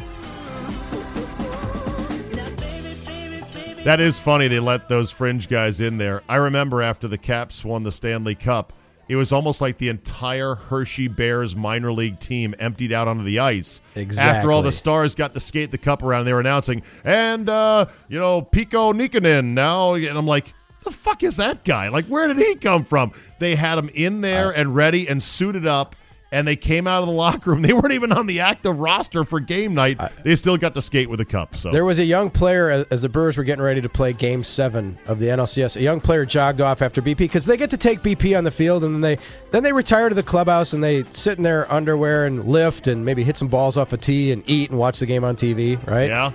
That 3.85 4.01
is 4.01 4.19
funny. 4.19 4.49
They 4.49 4.59
let 4.59 4.89
those 4.89 5.09
fringe 5.09 5.47
guys 5.47 5.79
in 5.79 5.97
there. 5.97 6.21
I 6.27 6.35
remember 6.35 6.81
after 6.81 7.07
the 7.07 7.17
Caps 7.17 7.63
won 7.63 7.83
the 7.83 7.93
Stanley 7.93 8.35
Cup, 8.35 8.73
it 9.09 9.15
was 9.15 9.33
almost 9.33 9.59
like 9.59 9.79
the 9.79 9.89
entire 9.89 10.53
Hershey 10.55 11.07
Bears 11.07 11.55
minor 11.55 11.91
league 11.91 12.19
team 12.19 12.53
emptied 12.59 12.93
out 12.93 13.07
onto 13.07 13.23
the 13.23 13.39
ice. 13.39 13.81
Exactly. 13.95 14.37
After 14.37 14.51
all 14.51 14.61
the 14.61 14.71
stars 14.71 15.15
got 15.15 15.33
to 15.33 15.39
skate 15.39 15.71
the 15.71 15.77
cup 15.79 16.03
around, 16.03 16.25
they 16.25 16.33
were 16.33 16.39
announcing, 16.39 16.83
and, 17.03 17.49
uh, 17.49 17.87
you 18.07 18.19
know, 18.19 18.43
Pico 18.43 18.93
Nikkanen 18.93 19.45
now. 19.45 19.95
And 19.95 20.17
I'm 20.17 20.27
like, 20.27 20.53
the 20.83 20.91
fuck 20.91 21.23
is 21.23 21.37
that 21.37 21.63
guy? 21.65 21.89
Like, 21.89 22.05
where 22.05 22.27
did 22.27 22.37
he 22.37 22.55
come 22.55 22.85
from? 22.85 23.11
They 23.39 23.55
had 23.55 23.77
him 23.77 23.89
in 23.95 24.21
there 24.21 24.51
and 24.51 24.75
ready 24.75 25.09
and 25.09 25.21
suited 25.21 25.65
up. 25.65 25.95
And 26.31 26.47
they 26.47 26.55
came 26.55 26.85
out 26.85 27.01
of 27.01 27.07
the 27.07 27.13
locker 27.13 27.49
room. 27.49 27.61
They 27.69 27.73
weren't 27.73 27.91
even 27.91 28.11
on 28.11 28.27
the 28.27 28.39
active 28.41 28.77
roster 28.79 29.23
for 29.23 29.39
game 29.39 29.73
night. 29.73 29.99
They 30.23 30.35
still 30.35 30.57
got 30.57 30.75
to 30.75 30.81
skate 30.81 31.09
with 31.09 31.17
the 31.17 31.25
cup. 31.25 31.55
So 31.55 31.71
There 31.71 31.85
was 31.85 31.97
a 31.97 32.03
young 32.05 32.29
player 32.29 32.69
as- 32.69 32.85
as 32.91 33.01
the 33.01 33.09
Brewers 33.09 33.35
were 33.37 33.43
getting 33.43 33.63
ready 33.63 33.81
to 33.81 33.89
play 33.89 34.13
Game 34.13 34.43
Seven 34.43 34.95
of 35.07 35.17
the 35.19 35.25
NLCS. 35.27 35.75
A 35.77 35.81
young 35.81 35.99
player 35.99 36.25
jogged 36.25 36.61
off 36.61 36.81
after 36.83 37.01
BP 37.01 37.17
because 37.17 37.45
they 37.45 37.57
get 37.57 37.71
to 37.71 37.77
take 37.77 38.01
BP 38.03 38.37
on 38.37 38.43
the 38.43 38.51
field, 38.51 38.83
and 38.83 38.93
then 38.93 39.01
they 39.01 39.17
then 39.51 39.63
they 39.63 39.73
retire 39.73 40.07
to 40.09 40.13
the 40.15 40.21
clubhouse 40.23 40.73
and 40.73 40.83
they 40.83 41.03
sit 41.11 41.37
in 41.37 41.43
their 41.43 41.71
underwear 41.71 42.25
and 42.25 42.45
lift 42.45 42.85
and 42.87 43.03
maybe 43.03 43.23
hit 43.23 43.35
some 43.37 43.47
balls 43.47 43.75
off 43.77 43.91
a 43.93 43.97
tee 43.97 44.31
and 44.31 44.43
eat 44.47 44.69
and 44.69 44.77
watch 44.77 44.99
the 44.99 45.05
game 45.07 45.23
on 45.23 45.35
TV, 45.35 45.77
right? 45.87 46.09
yeah. 46.09 46.31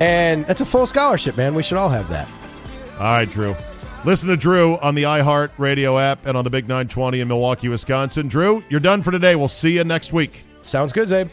And 0.00 0.44
that's 0.46 0.60
a 0.60 0.66
full 0.66 0.86
scholarship, 0.86 1.36
man. 1.36 1.54
We 1.54 1.62
should 1.62 1.78
all 1.78 1.90
have 1.90 2.08
that. 2.08 2.26
All 2.98 3.04
right, 3.12 3.30
Drew. 3.30 3.54
Listen 4.02 4.30
to 4.30 4.36
Drew 4.36 4.78
on 4.78 4.94
the 4.94 5.02
iHeart 5.02 5.50
Radio 5.58 5.98
app 5.98 6.24
and 6.24 6.34
on 6.34 6.42
the 6.42 6.48
Big 6.48 6.64
920 6.64 7.20
in 7.20 7.28
Milwaukee, 7.28 7.68
Wisconsin. 7.68 8.28
Drew, 8.28 8.64
you're 8.70 8.80
done 8.80 9.02
for 9.02 9.10
today. 9.10 9.36
We'll 9.36 9.46
see 9.46 9.72
you 9.72 9.84
next 9.84 10.14
week. 10.14 10.42
Sounds 10.62 10.90
good, 10.90 11.08
Czabe. 11.08 11.28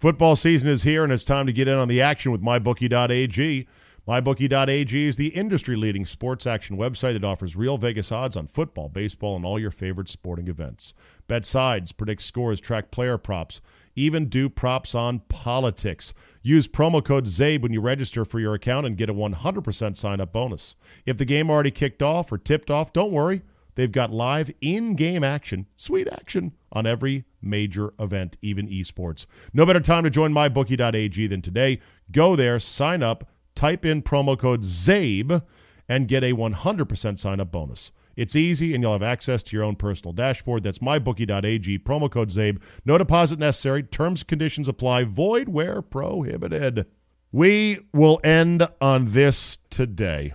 Football 0.00 0.34
season 0.34 0.68
is 0.68 0.82
here, 0.82 1.04
and 1.04 1.12
it's 1.12 1.22
time 1.22 1.46
to 1.46 1.52
get 1.52 1.68
in 1.68 1.78
on 1.78 1.86
the 1.86 2.02
action 2.02 2.32
with 2.32 2.42
MyBookie.ag. 2.42 3.68
MyBookie.ag 4.08 5.06
is 5.06 5.16
the 5.16 5.28
industry 5.28 5.76
leading 5.76 6.04
sports 6.04 6.44
action 6.44 6.76
website 6.76 7.12
that 7.12 7.22
offers 7.22 7.54
real 7.54 7.78
Vegas 7.78 8.10
odds 8.10 8.36
on 8.36 8.48
football, 8.48 8.88
baseball, 8.88 9.36
and 9.36 9.46
all 9.46 9.60
your 9.60 9.70
favorite 9.70 10.08
sporting 10.08 10.48
events. 10.48 10.92
Bet 11.28 11.46
sides, 11.46 11.92
predict 11.92 12.22
scores, 12.22 12.58
track 12.58 12.90
player 12.90 13.16
props, 13.16 13.60
even 13.94 14.28
do 14.28 14.48
props 14.48 14.96
on 14.96 15.20
politics. 15.28 16.14
Use 16.42 16.66
promo 16.66 17.04
code 17.04 17.26
CZABE 17.26 17.62
when 17.62 17.72
you 17.72 17.80
register 17.80 18.24
for 18.24 18.40
your 18.40 18.54
account 18.54 18.86
and 18.86 18.96
get 18.96 19.08
a 19.08 19.14
100% 19.14 19.96
sign 19.96 20.20
up 20.20 20.32
bonus. 20.32 20.74
If 21.06 21.16
the 21.16 21.24
game 21.24 21.48
already 21.48 21.70
kicked 21.70 22.02
off 22.02 22.32
or 22.32 22.38
tipped 22.38 22.70
off, 22.70 22.92
don't 22.92 23.12
worry. 23.12 23.42
They've 23.74 23.90
got 23.90 24.12
live 24.12 24.50
in 24.60 24.96
game 24.96 25.24
action, 25.24 25.66
sweet 25.76 26.08
action, 26.08 26.52
on 26.72 26.86
every 26.86 27.24
major 27.40 27.94
event, 27.98 28.36
even 28.42 28.68
esports. 28.68 29.26
No 29.52 29.64
better 29.64 29.80
time 29.80 30.04
to 30.04 30.10
join 30.10 30.32
mybookie.ag 30.32 31.26
than 31.28 31.42
today. 31.42 31.80
Go 32.10 32.36
there, 32.36 32.58
sign 32.58 33.02
up, 33.02 33.30
type 33.54 33.86
in 33.86 34.02
promo 34.02 34.38
code 34.38 34.62
CZABE, 34.62 35.42
and 35.88 36.08
get 36.08 36.24
a 36.24 36.32
100% 36.32 37.18
sign 37.18 37.40
up 37.40 37.52
bonus. 37.52 37.92
It's 38.16 38.36
easy, 38.36 38.74
and 38.74 38.82
you'll 38.82 38.92
have 38.92 39.02
access 39.02 39.42
to 39.44 39.56
your 39.56 39.64
own 39.64 39.76
personal 39.76 40.12
dashboard. 40.12 40.62
That's 40.62 40.78
mybookie.ag, 40.78 41.78
promo 41.80 42.10
code 42.10 42.30
CZABE. 42.30 42.60
No 42.84 42.98
deposit 42.98 43.38
necessary. 43.38 43.82
Terms 43.82 44.22
conditions 44.22 44.68
apply. 44.68 45.04
Void 45.04 45.48
where 45.48 45.80
prohibited. 45.82 46.86
We 47.32 47.80
will 47.92 48.20
end 48.22 48.68
on 48.80 49.06
this 49.06 49.58
today. 49.70 50.34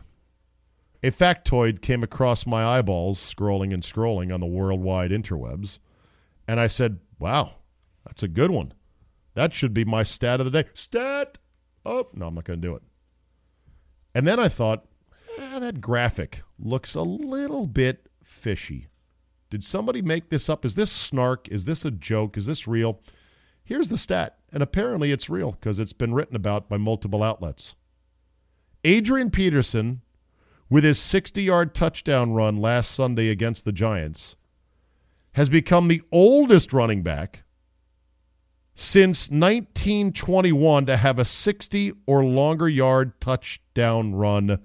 A 1.04 1.12
factoid 1.12 1.82
came 1.82 2.02
across 2.02 2.48
my 2.48 2.66
eyeballs 2.66 3.20
scrolling 3.20 3.74
and 3.74 3.84
scrolling 3.84 4.34
on 4.34 4.40
the 4.40 4.48
worldwide 4.48 5.12
interwebs, 5.12 5.78
and 6.48 6.60
I 6.60 6.68
said, 6.68 7.00
Wow, 7.20 7.54
that's 8.06 8.24
a 8.24 8.28
good 8.28 8.50
one. 8.50 8.74
That 9.36 9.54
should 9.54 9.74
be 9.74 9.86
my 9.86 10.02
stat 10.02 10.40
of 10.40 10.46
the 10.46 10.64
day. 10.64 10.70
Stat! 10.74 11.38
Oh, 11.86 12.08
no, 12.14 12.26
I'm 12.28 12.34
not 12.34 12.46
going 12.46 12.60
to 12.60 12.68
do 12.68 12.76
it. 12.76 12.82
And 14.16 14.26
then 14.26 14.40
I 14.40 14.50
thought, 14.50 14.86
"Ah, 15.40 15.60
that 15.60 15.82
graphic 15.82 16.42
looks 16.58 16.96
a 16.96 17.02
little 17.02 17.68
bit 17.68 18.10
fishy. 18.24 18.88
Did 19.50 19.64
somebody 19.64 20.02
make 20.02 20.30
this 20.30 20.50
up? 20.50 20.66
Is 20.66 20.76
this 20.76 20.92
snark? 20.92 21.48
Is 21.50 21.66
this 21.66 21.86
a 21.86 21.92
joke? 21.92 22.38
Is 22.38 22.46
this 22.46 22.68
real? 22.68 23.02
Here's 23.64 23.90
the 23.90 23.98
stat, 23.98 24.40
and 24.52 24.64
apparently 24.64 25.12
it's 25.12 25.30
real 25.30 25.52
because 25.52 25.80
it's 25.80 25.94
been 25.94 26.14
written 26.14 26.36
about 26.36 26.70
by 26.70 26.78
multiple 26.78 27.24
outlets. 27.24 27.76
Adrian 28.84 29.30
Peterson 29.30 30.02
with 30.70 30.84
his 30.84 31.00
60 31.00 31.42
yard 31.44 31.74
touchdown 31.74 32.34
run 32.34 32.58
last 32.58 32.92
Sunday 32.92 33.30
against 33.30 33.66
the 33.66 33.72
Giants, 33.72 34.36
has 35.34 35.50
become 35.50 35.88
the 35.88 36.02
oldest 36.12 36.74
running 36.74 37.04
back 37.04 37.44
since 38.76 39.30
1921 39.30 40.86
to 40.86 40.98
have 40.98 41.20
a 41.20 41.26
60 41.26 41.94
or 42.06 42.24
longer 42.24 42.68
yard 42.68 43.20
touchdown 43.22 44.14
run 44.14 44.60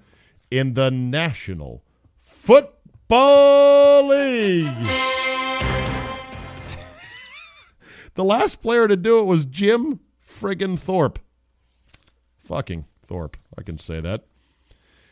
in 0.53 0.75
the 0.75 0.91
National 0.91 1.83
Football 2.21 4.09
League. 4.09 4.67
the 8.15 8.23
last 8.23 8.61
player 8.61 8.87
to 8.87 8.97
do 8.97 9.19
it 9.19 9.25
was 9.25 9.47
Jim 9.47 10.01
friggin' 10.29 10.79
Thorpe. 10.79 11.19
Fucking 12.45 12.85
Thorpe, 13.07 13.39
I 13.57 13.63
can 13.63 13.79
say 13.79 14.01
that. 14.01 14.27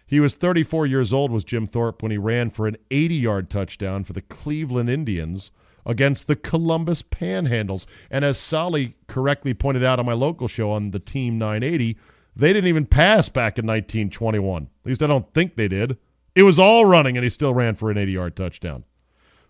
He 0.07 0.21
was 0.21 0.35
34 0.35 0.87
years 0.87 1.11
old, 1.11 1.31
was 1.31 1.45
Jim 1.45 1.67
Thorpe, 1.67 2.03
when 2.03 2.13
he 2.13 2.19
ran 2.19 2.51
for 2.51 2.67
an 2.67 2.77
80 2.91 3.15
yard 3.15 3.49
touchdown 3.49 4.05
for 4.05 4.13
the 4.13 4.21
Cleveland 4.21 4.91
Indians 4.91 5.51
against 5.87 6.27
the 6.27 6.37
Columbus 6.37 7.01
Panhandles. 7.03 7.87
And 8.11 8.27
as 8.27 8.37
Solly 8.37 8.95
correctly 9.07 9.55
pointed 9.55 9.85
out 9.85 9.99
on 9.99 10.05
my 10.05 10.13
local 10.13 10.49
show 10.49 10.71
on 10.71 10.91
the 10.91 10.99
Team 10.99 11.39
980, 11.39 11.97
they 12.37 12.53
didn't 12.53 12.69
even 12.69 12.87
pass 12.87 13.29
back 13.29 13.59
in 13.59 13.67
1921. 13.67 14.63
At 14.63 14.69
least 14.87 15.03
I 15.03 15.07
don't 15.07 15.33
think 15.35 15.57
they 15.57 15.69
did. 15.69 15.99
It 16.35 16.45
was 16.45 16.59
all 16.59 16.85
running, 16.85 17.17
and 17.17 17.25
he 17.25 17.31
still 17.31 17.55
ran 17.55 17.75
for 17.75 17.91
an 17.91 17.99
80 17.99 18.13
yard 18.13 18.37
touchdown. 18.37 18.85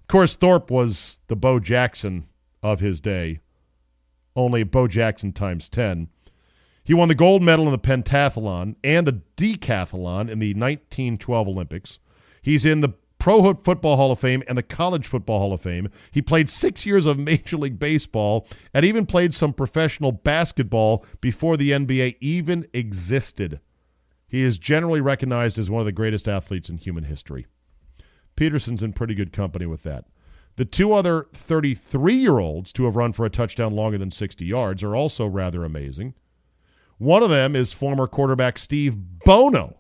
Of 0.01 0.09
course, 0.09 0.35
Thorpe 0.35 0.70
was 0.70 1.20
the 1.28 1.37
Bo 1.37 1.61
Jackson 1.61 2.26
of 2.62 2.81
his 2.81 3.01
day, 3.01 3.41
only 4.35 4.62
Bo 4.62 4.89
Jackson 4.89 5.33
times 5.33 5.68
10. 5.68 6.09
He 6.83 6.95
won 6.95 7.09
the 7.09 7.14
gold 7.14 7.43
medal 7.43 7.66
in 7.66 7.72
the 7.72 7.78
pentathlon 7.78 8.74
and 8.83 9.07
the 9.07 9.20
decathlon 9.37 10.28
in 10.28 10.39
the 10.39 10.55
1912 10.55 11.49
Olympics. 11.49 11.99
He's 12.43 12.64
in 12.64 12.81
the 12.81 12.95
Pro 13.21 13.55
Football 13.55 13.97
Hall 13.97 14.11
of 14.11 14.18
Fame 14.18 14.43
and 14.49 14.59
the 14.59 14.62
College 14.62 15.07
Football 15.07 15.39
Hall 15.39 15.53
of 15.53 15.61
Fame. 15.61 15.89
He 16.11 16.23
played 16.23 16.49
six 16.49 16.85
years 16.85 17.05
of 17.05 17.18
Major 17.21 17.59
League 17.59 17.79
Baseball 17.79 18.49
and 18.75 18.85
even 18.85 19.07
played 19.07 19.35
some 19.35 19.53
professional 19.53 20.11
basketball 20.11 21.05
before 21.21 21.57
the 21.57 21.71
NBA 21.71 22.16
even 22.21 22.66
existed. 22.73 23.61
He 24.27 24.43
is 24.43 24.59
generally 24.59 25.01
recognized 25.01 25.59
as 25.59 25.68
one 25.68 25.81
of 25.81 25.87
the 25.87 25.93
greatest 25.93 26.29
athletes 26.29 26.71
in 26.71 26.79
human 26.79 27.05
history. 27.05 27.47
Peterson's 28.37 28.83
in 28.83 28.95
pretty 28.95 29.14
good 29.14 29.33
company 29.33 29.66
with 29.66 29.83
that. 29.83 30.07
The 30.57 30.64
two 30.64 30.93
other 30.93 31.27
33 31.35 32.14
year 32.14 32.39
olds 32.39 32.73
to 32.73 32.85
have 32.85 32.97
run 32.97 33.12
for 33.12 33.27
a 33.27 33.31
touchdown 33.31 33.75
longer 33.75 33.99
than 33.99 34.11
60 34.11 34.45
yards 34.45 34.83
are 34.83 34.97
also 34.97 35.27
rather 35.27 35.62
amazing. 35.62 36.14
One 36.97 37.23
of 37.23 37.31
them 37.31 37.55
is 37.55 37.73
former 37.73 38.07
quarterback 38.07 38.59
Steve 38.59 38.95
Bono, 39.25 39.80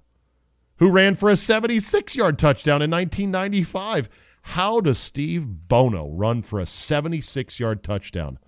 who 0.80 0.90
ran 0.90 1.14
for 1.14 1.28
a 1.28 1.36
76 1.36 2.16
yard 2.16 2.38
touchdown 2.38 2.82
in 2.82 2.90
1995. 2.90 4.08
How 4.42 4.80
does 4.80 4.98
Steve 4.98 5.44
Bono 5.68 6.08
run 6.08 6.42
for 6.42 6.58
a 6.58 6.66
76 6.66 7.60
yard 7.60 7.84
touchdown? 7.84 8.38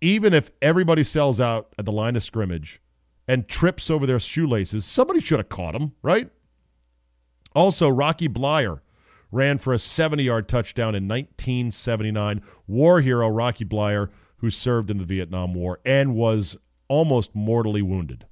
Even 0.00 0.34
if 0.34 0.50
everybody 0.60 1.04
sells 1.04 1.40
out 1.40 1.72
at 1.78 1.84
the 1.84 1.92
line 1.92 2.16
of 2.16 2.24
scrimmage 2.24 2.80
and 3.28 3.48
trips 3.48 3.90
over 3.90 4.06
their 4.06 4.18
shoelaces, 4.18 4.84
somebody 4.84 5.20
should 5.20 5.38
have 5.38 5.48
caught 5.48 5.74
him, 5.74 5.92
right? 6.02 6.30
Also, 7.54 7.88
Rocky 7.88 8.28
Bleier 8.28 8.80
ran 9.30 9.58
for 9.58 9.72
a 9.72 9.78
70 9.78 10.24
yard 10.24 10.48
touchdown 10.48 10.96
in 10.96 11.06
1979. 11.06 12.42
War 12.66 13.00
hero 13.00 13.28
Rocky 13.28 13.64
Bleier, 13.64 14.10
who 14.38 14.50
served 14.50 14.90
in 14.90 14.98
the 14.98 15.04
Vietnam 15.04 15.54
War 15.54 15.78
and 15.84 16.16
was 16.16 16.56
almost 16.88 17.34
mortally 17.36 17.82
wounded. 17.82 18.26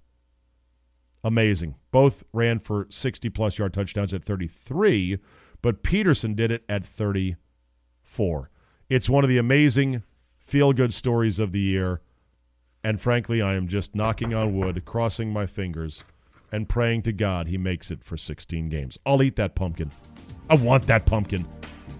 Amazing. 1.26 1.74
Both 1.90 2.22
ran 2.32 2.60
for 2.60 2.86
60 2.88 3.30
plus 3.30 3.58
yard 3.58 3.74
touchdowns 3.74 4.14
at 4.14 4.24
33, 4.24 5.18
but 5.60 5.82
Peterson 5.82 6.36
did 6.36 6.52
it 6.52 6.62
at 6.68 6.86
34. 6.86 8.48
It's 8.88 9.08
one 9.08 9.24
of 9.24 9.28
the 9.28 9.38
amazing 9.38 10.04
feel 10.38 10.72
good 10.72 10.94
stories 10.94 11.40
of 11.40 11.50
the 11.50 11.58
year. 11.58 12.00
And 12.84 13.00
frankly, 13.00 13.42
I 13.42 13.56
am 13.56 13.66
just 13.66 13.92
knocking 13.92 14.34
on 14.34 14.56
wood, 14.56 14.84
crossing 14.84 15.32
my 15.32 15.46
fingers, 15.46 16.04
and 16.52 16.68
praying 16.68 17.02
to 17.02 17.12
God 17.12 17.48
he 17.48 17.58
makes 17.58 17.90
it 17.90 18.04
for 18.04 18.16
16 18.16 18.68
games. 18.68 18.96
I'll 19.04 19.20
eat 19.20 19.34
that 19.34 19.56
pumpkin. 19.56 19.90
I 20.48 20.54
want 20.54 20.86
that 20.86 21.06
pumpkin. 21.06 21.44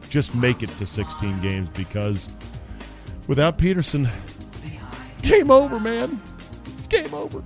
Just 0.09 0.37
make 0.37 0.63
it 0.63 0.69
to 0.69 0.87
16 0.87 1.41
games 1.41 1.69
because 1.71 2.29
without 3.27 3.59
Peterson, 3.59 4.09
game 5.23 5.51
over, 5.51 5.81
man. 5.81 6.23
It's 6.79 6.87
game 6.87 7.13
over. 7.13 7.43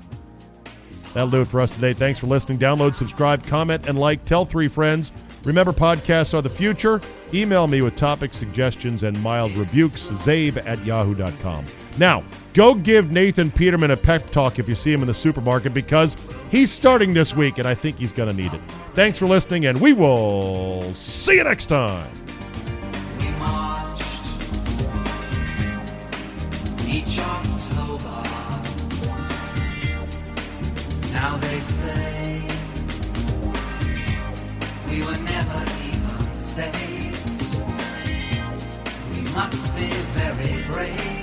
That'll 1.12 1.30
do 1.30 1.40
it 1.40 1.48
for 1.48 1.60
us 1.60 1.70
today. 1.70 1.92
Thanks 1.92 2.18
for 2.20 2.26
listening. 2.26 2.58
Download, 2.58 2.94
subscribe, 2.94 3.44
comment, 3.44 3.88
and 3.88 3.98
like. 3.98 4.24
Tell 4.24 4.44
three 4.44 4.68
friends. 4.68 5.12
Remember, 5.44 5.72
podcasts 5.72 6.34
are 6.34 6.42
the 6.42 6.50
future. 6.50 7.00
Email 7.32 7.66
me 7.66 7.82
with 7.82 7.96
topic 7.96 8.34
suggestions 8.34 9.02
and 9.02 9.20
mild 9.22 9.52
rebukes, 9.52 10.06
czabe 10.06 10.64
at 10.66 10.84
yahoo.com. 10.84 11.64
Now, 11.98 12.22
go 12.54 12.74
give 12.74 13.10
Nathan 13.10 13.50
Peterman 13.50 13.90
a 13.92 13.96
pep 13.96 14.30
talk 14.30 14.58
if 14.58 14.68
you 14.68 14.74
see 14.74 14.92
him 14.92 15.00
in 15.00 15.08
the 15.08 15.14
supermarket 15.14 15.72
because 15.72 16.16
he's 16.50 16.70
starting 16.70 17.14
this 17.14 17.34
week 17.34 17.58
and 17.58 17.66
I 17.66 17.74
think 17.74 17.96
he's 17.96 18.12
going 18.12 18.34
to 18.34 18.42
need 18.42 18.52
it. 18.52 18.60
Thanks 18.94 19.18
for 19.18 19.26
listening, 19.26 19.66
and 19.66 19.80
we 19.80 19.92
will 19.92 20.92
see 20.94 21.36
you 21.36 21.44
next 21.44 21.66
time. 21.66 22.10
We 23.18 23.30
marched 23.38 24.20
Now 31.12 31.36
they 31.38 31.58
say 31.58 32.42
we 34.88 35.02
were 35.02 35.20
never 35.34 35.62
even 35.90 36.36
saved. 36.36 37.18
We 39.12 39.22
must 39.32 39.74
be 39.76 39.88
very 40.14 40.62
brave. 40.66 41.19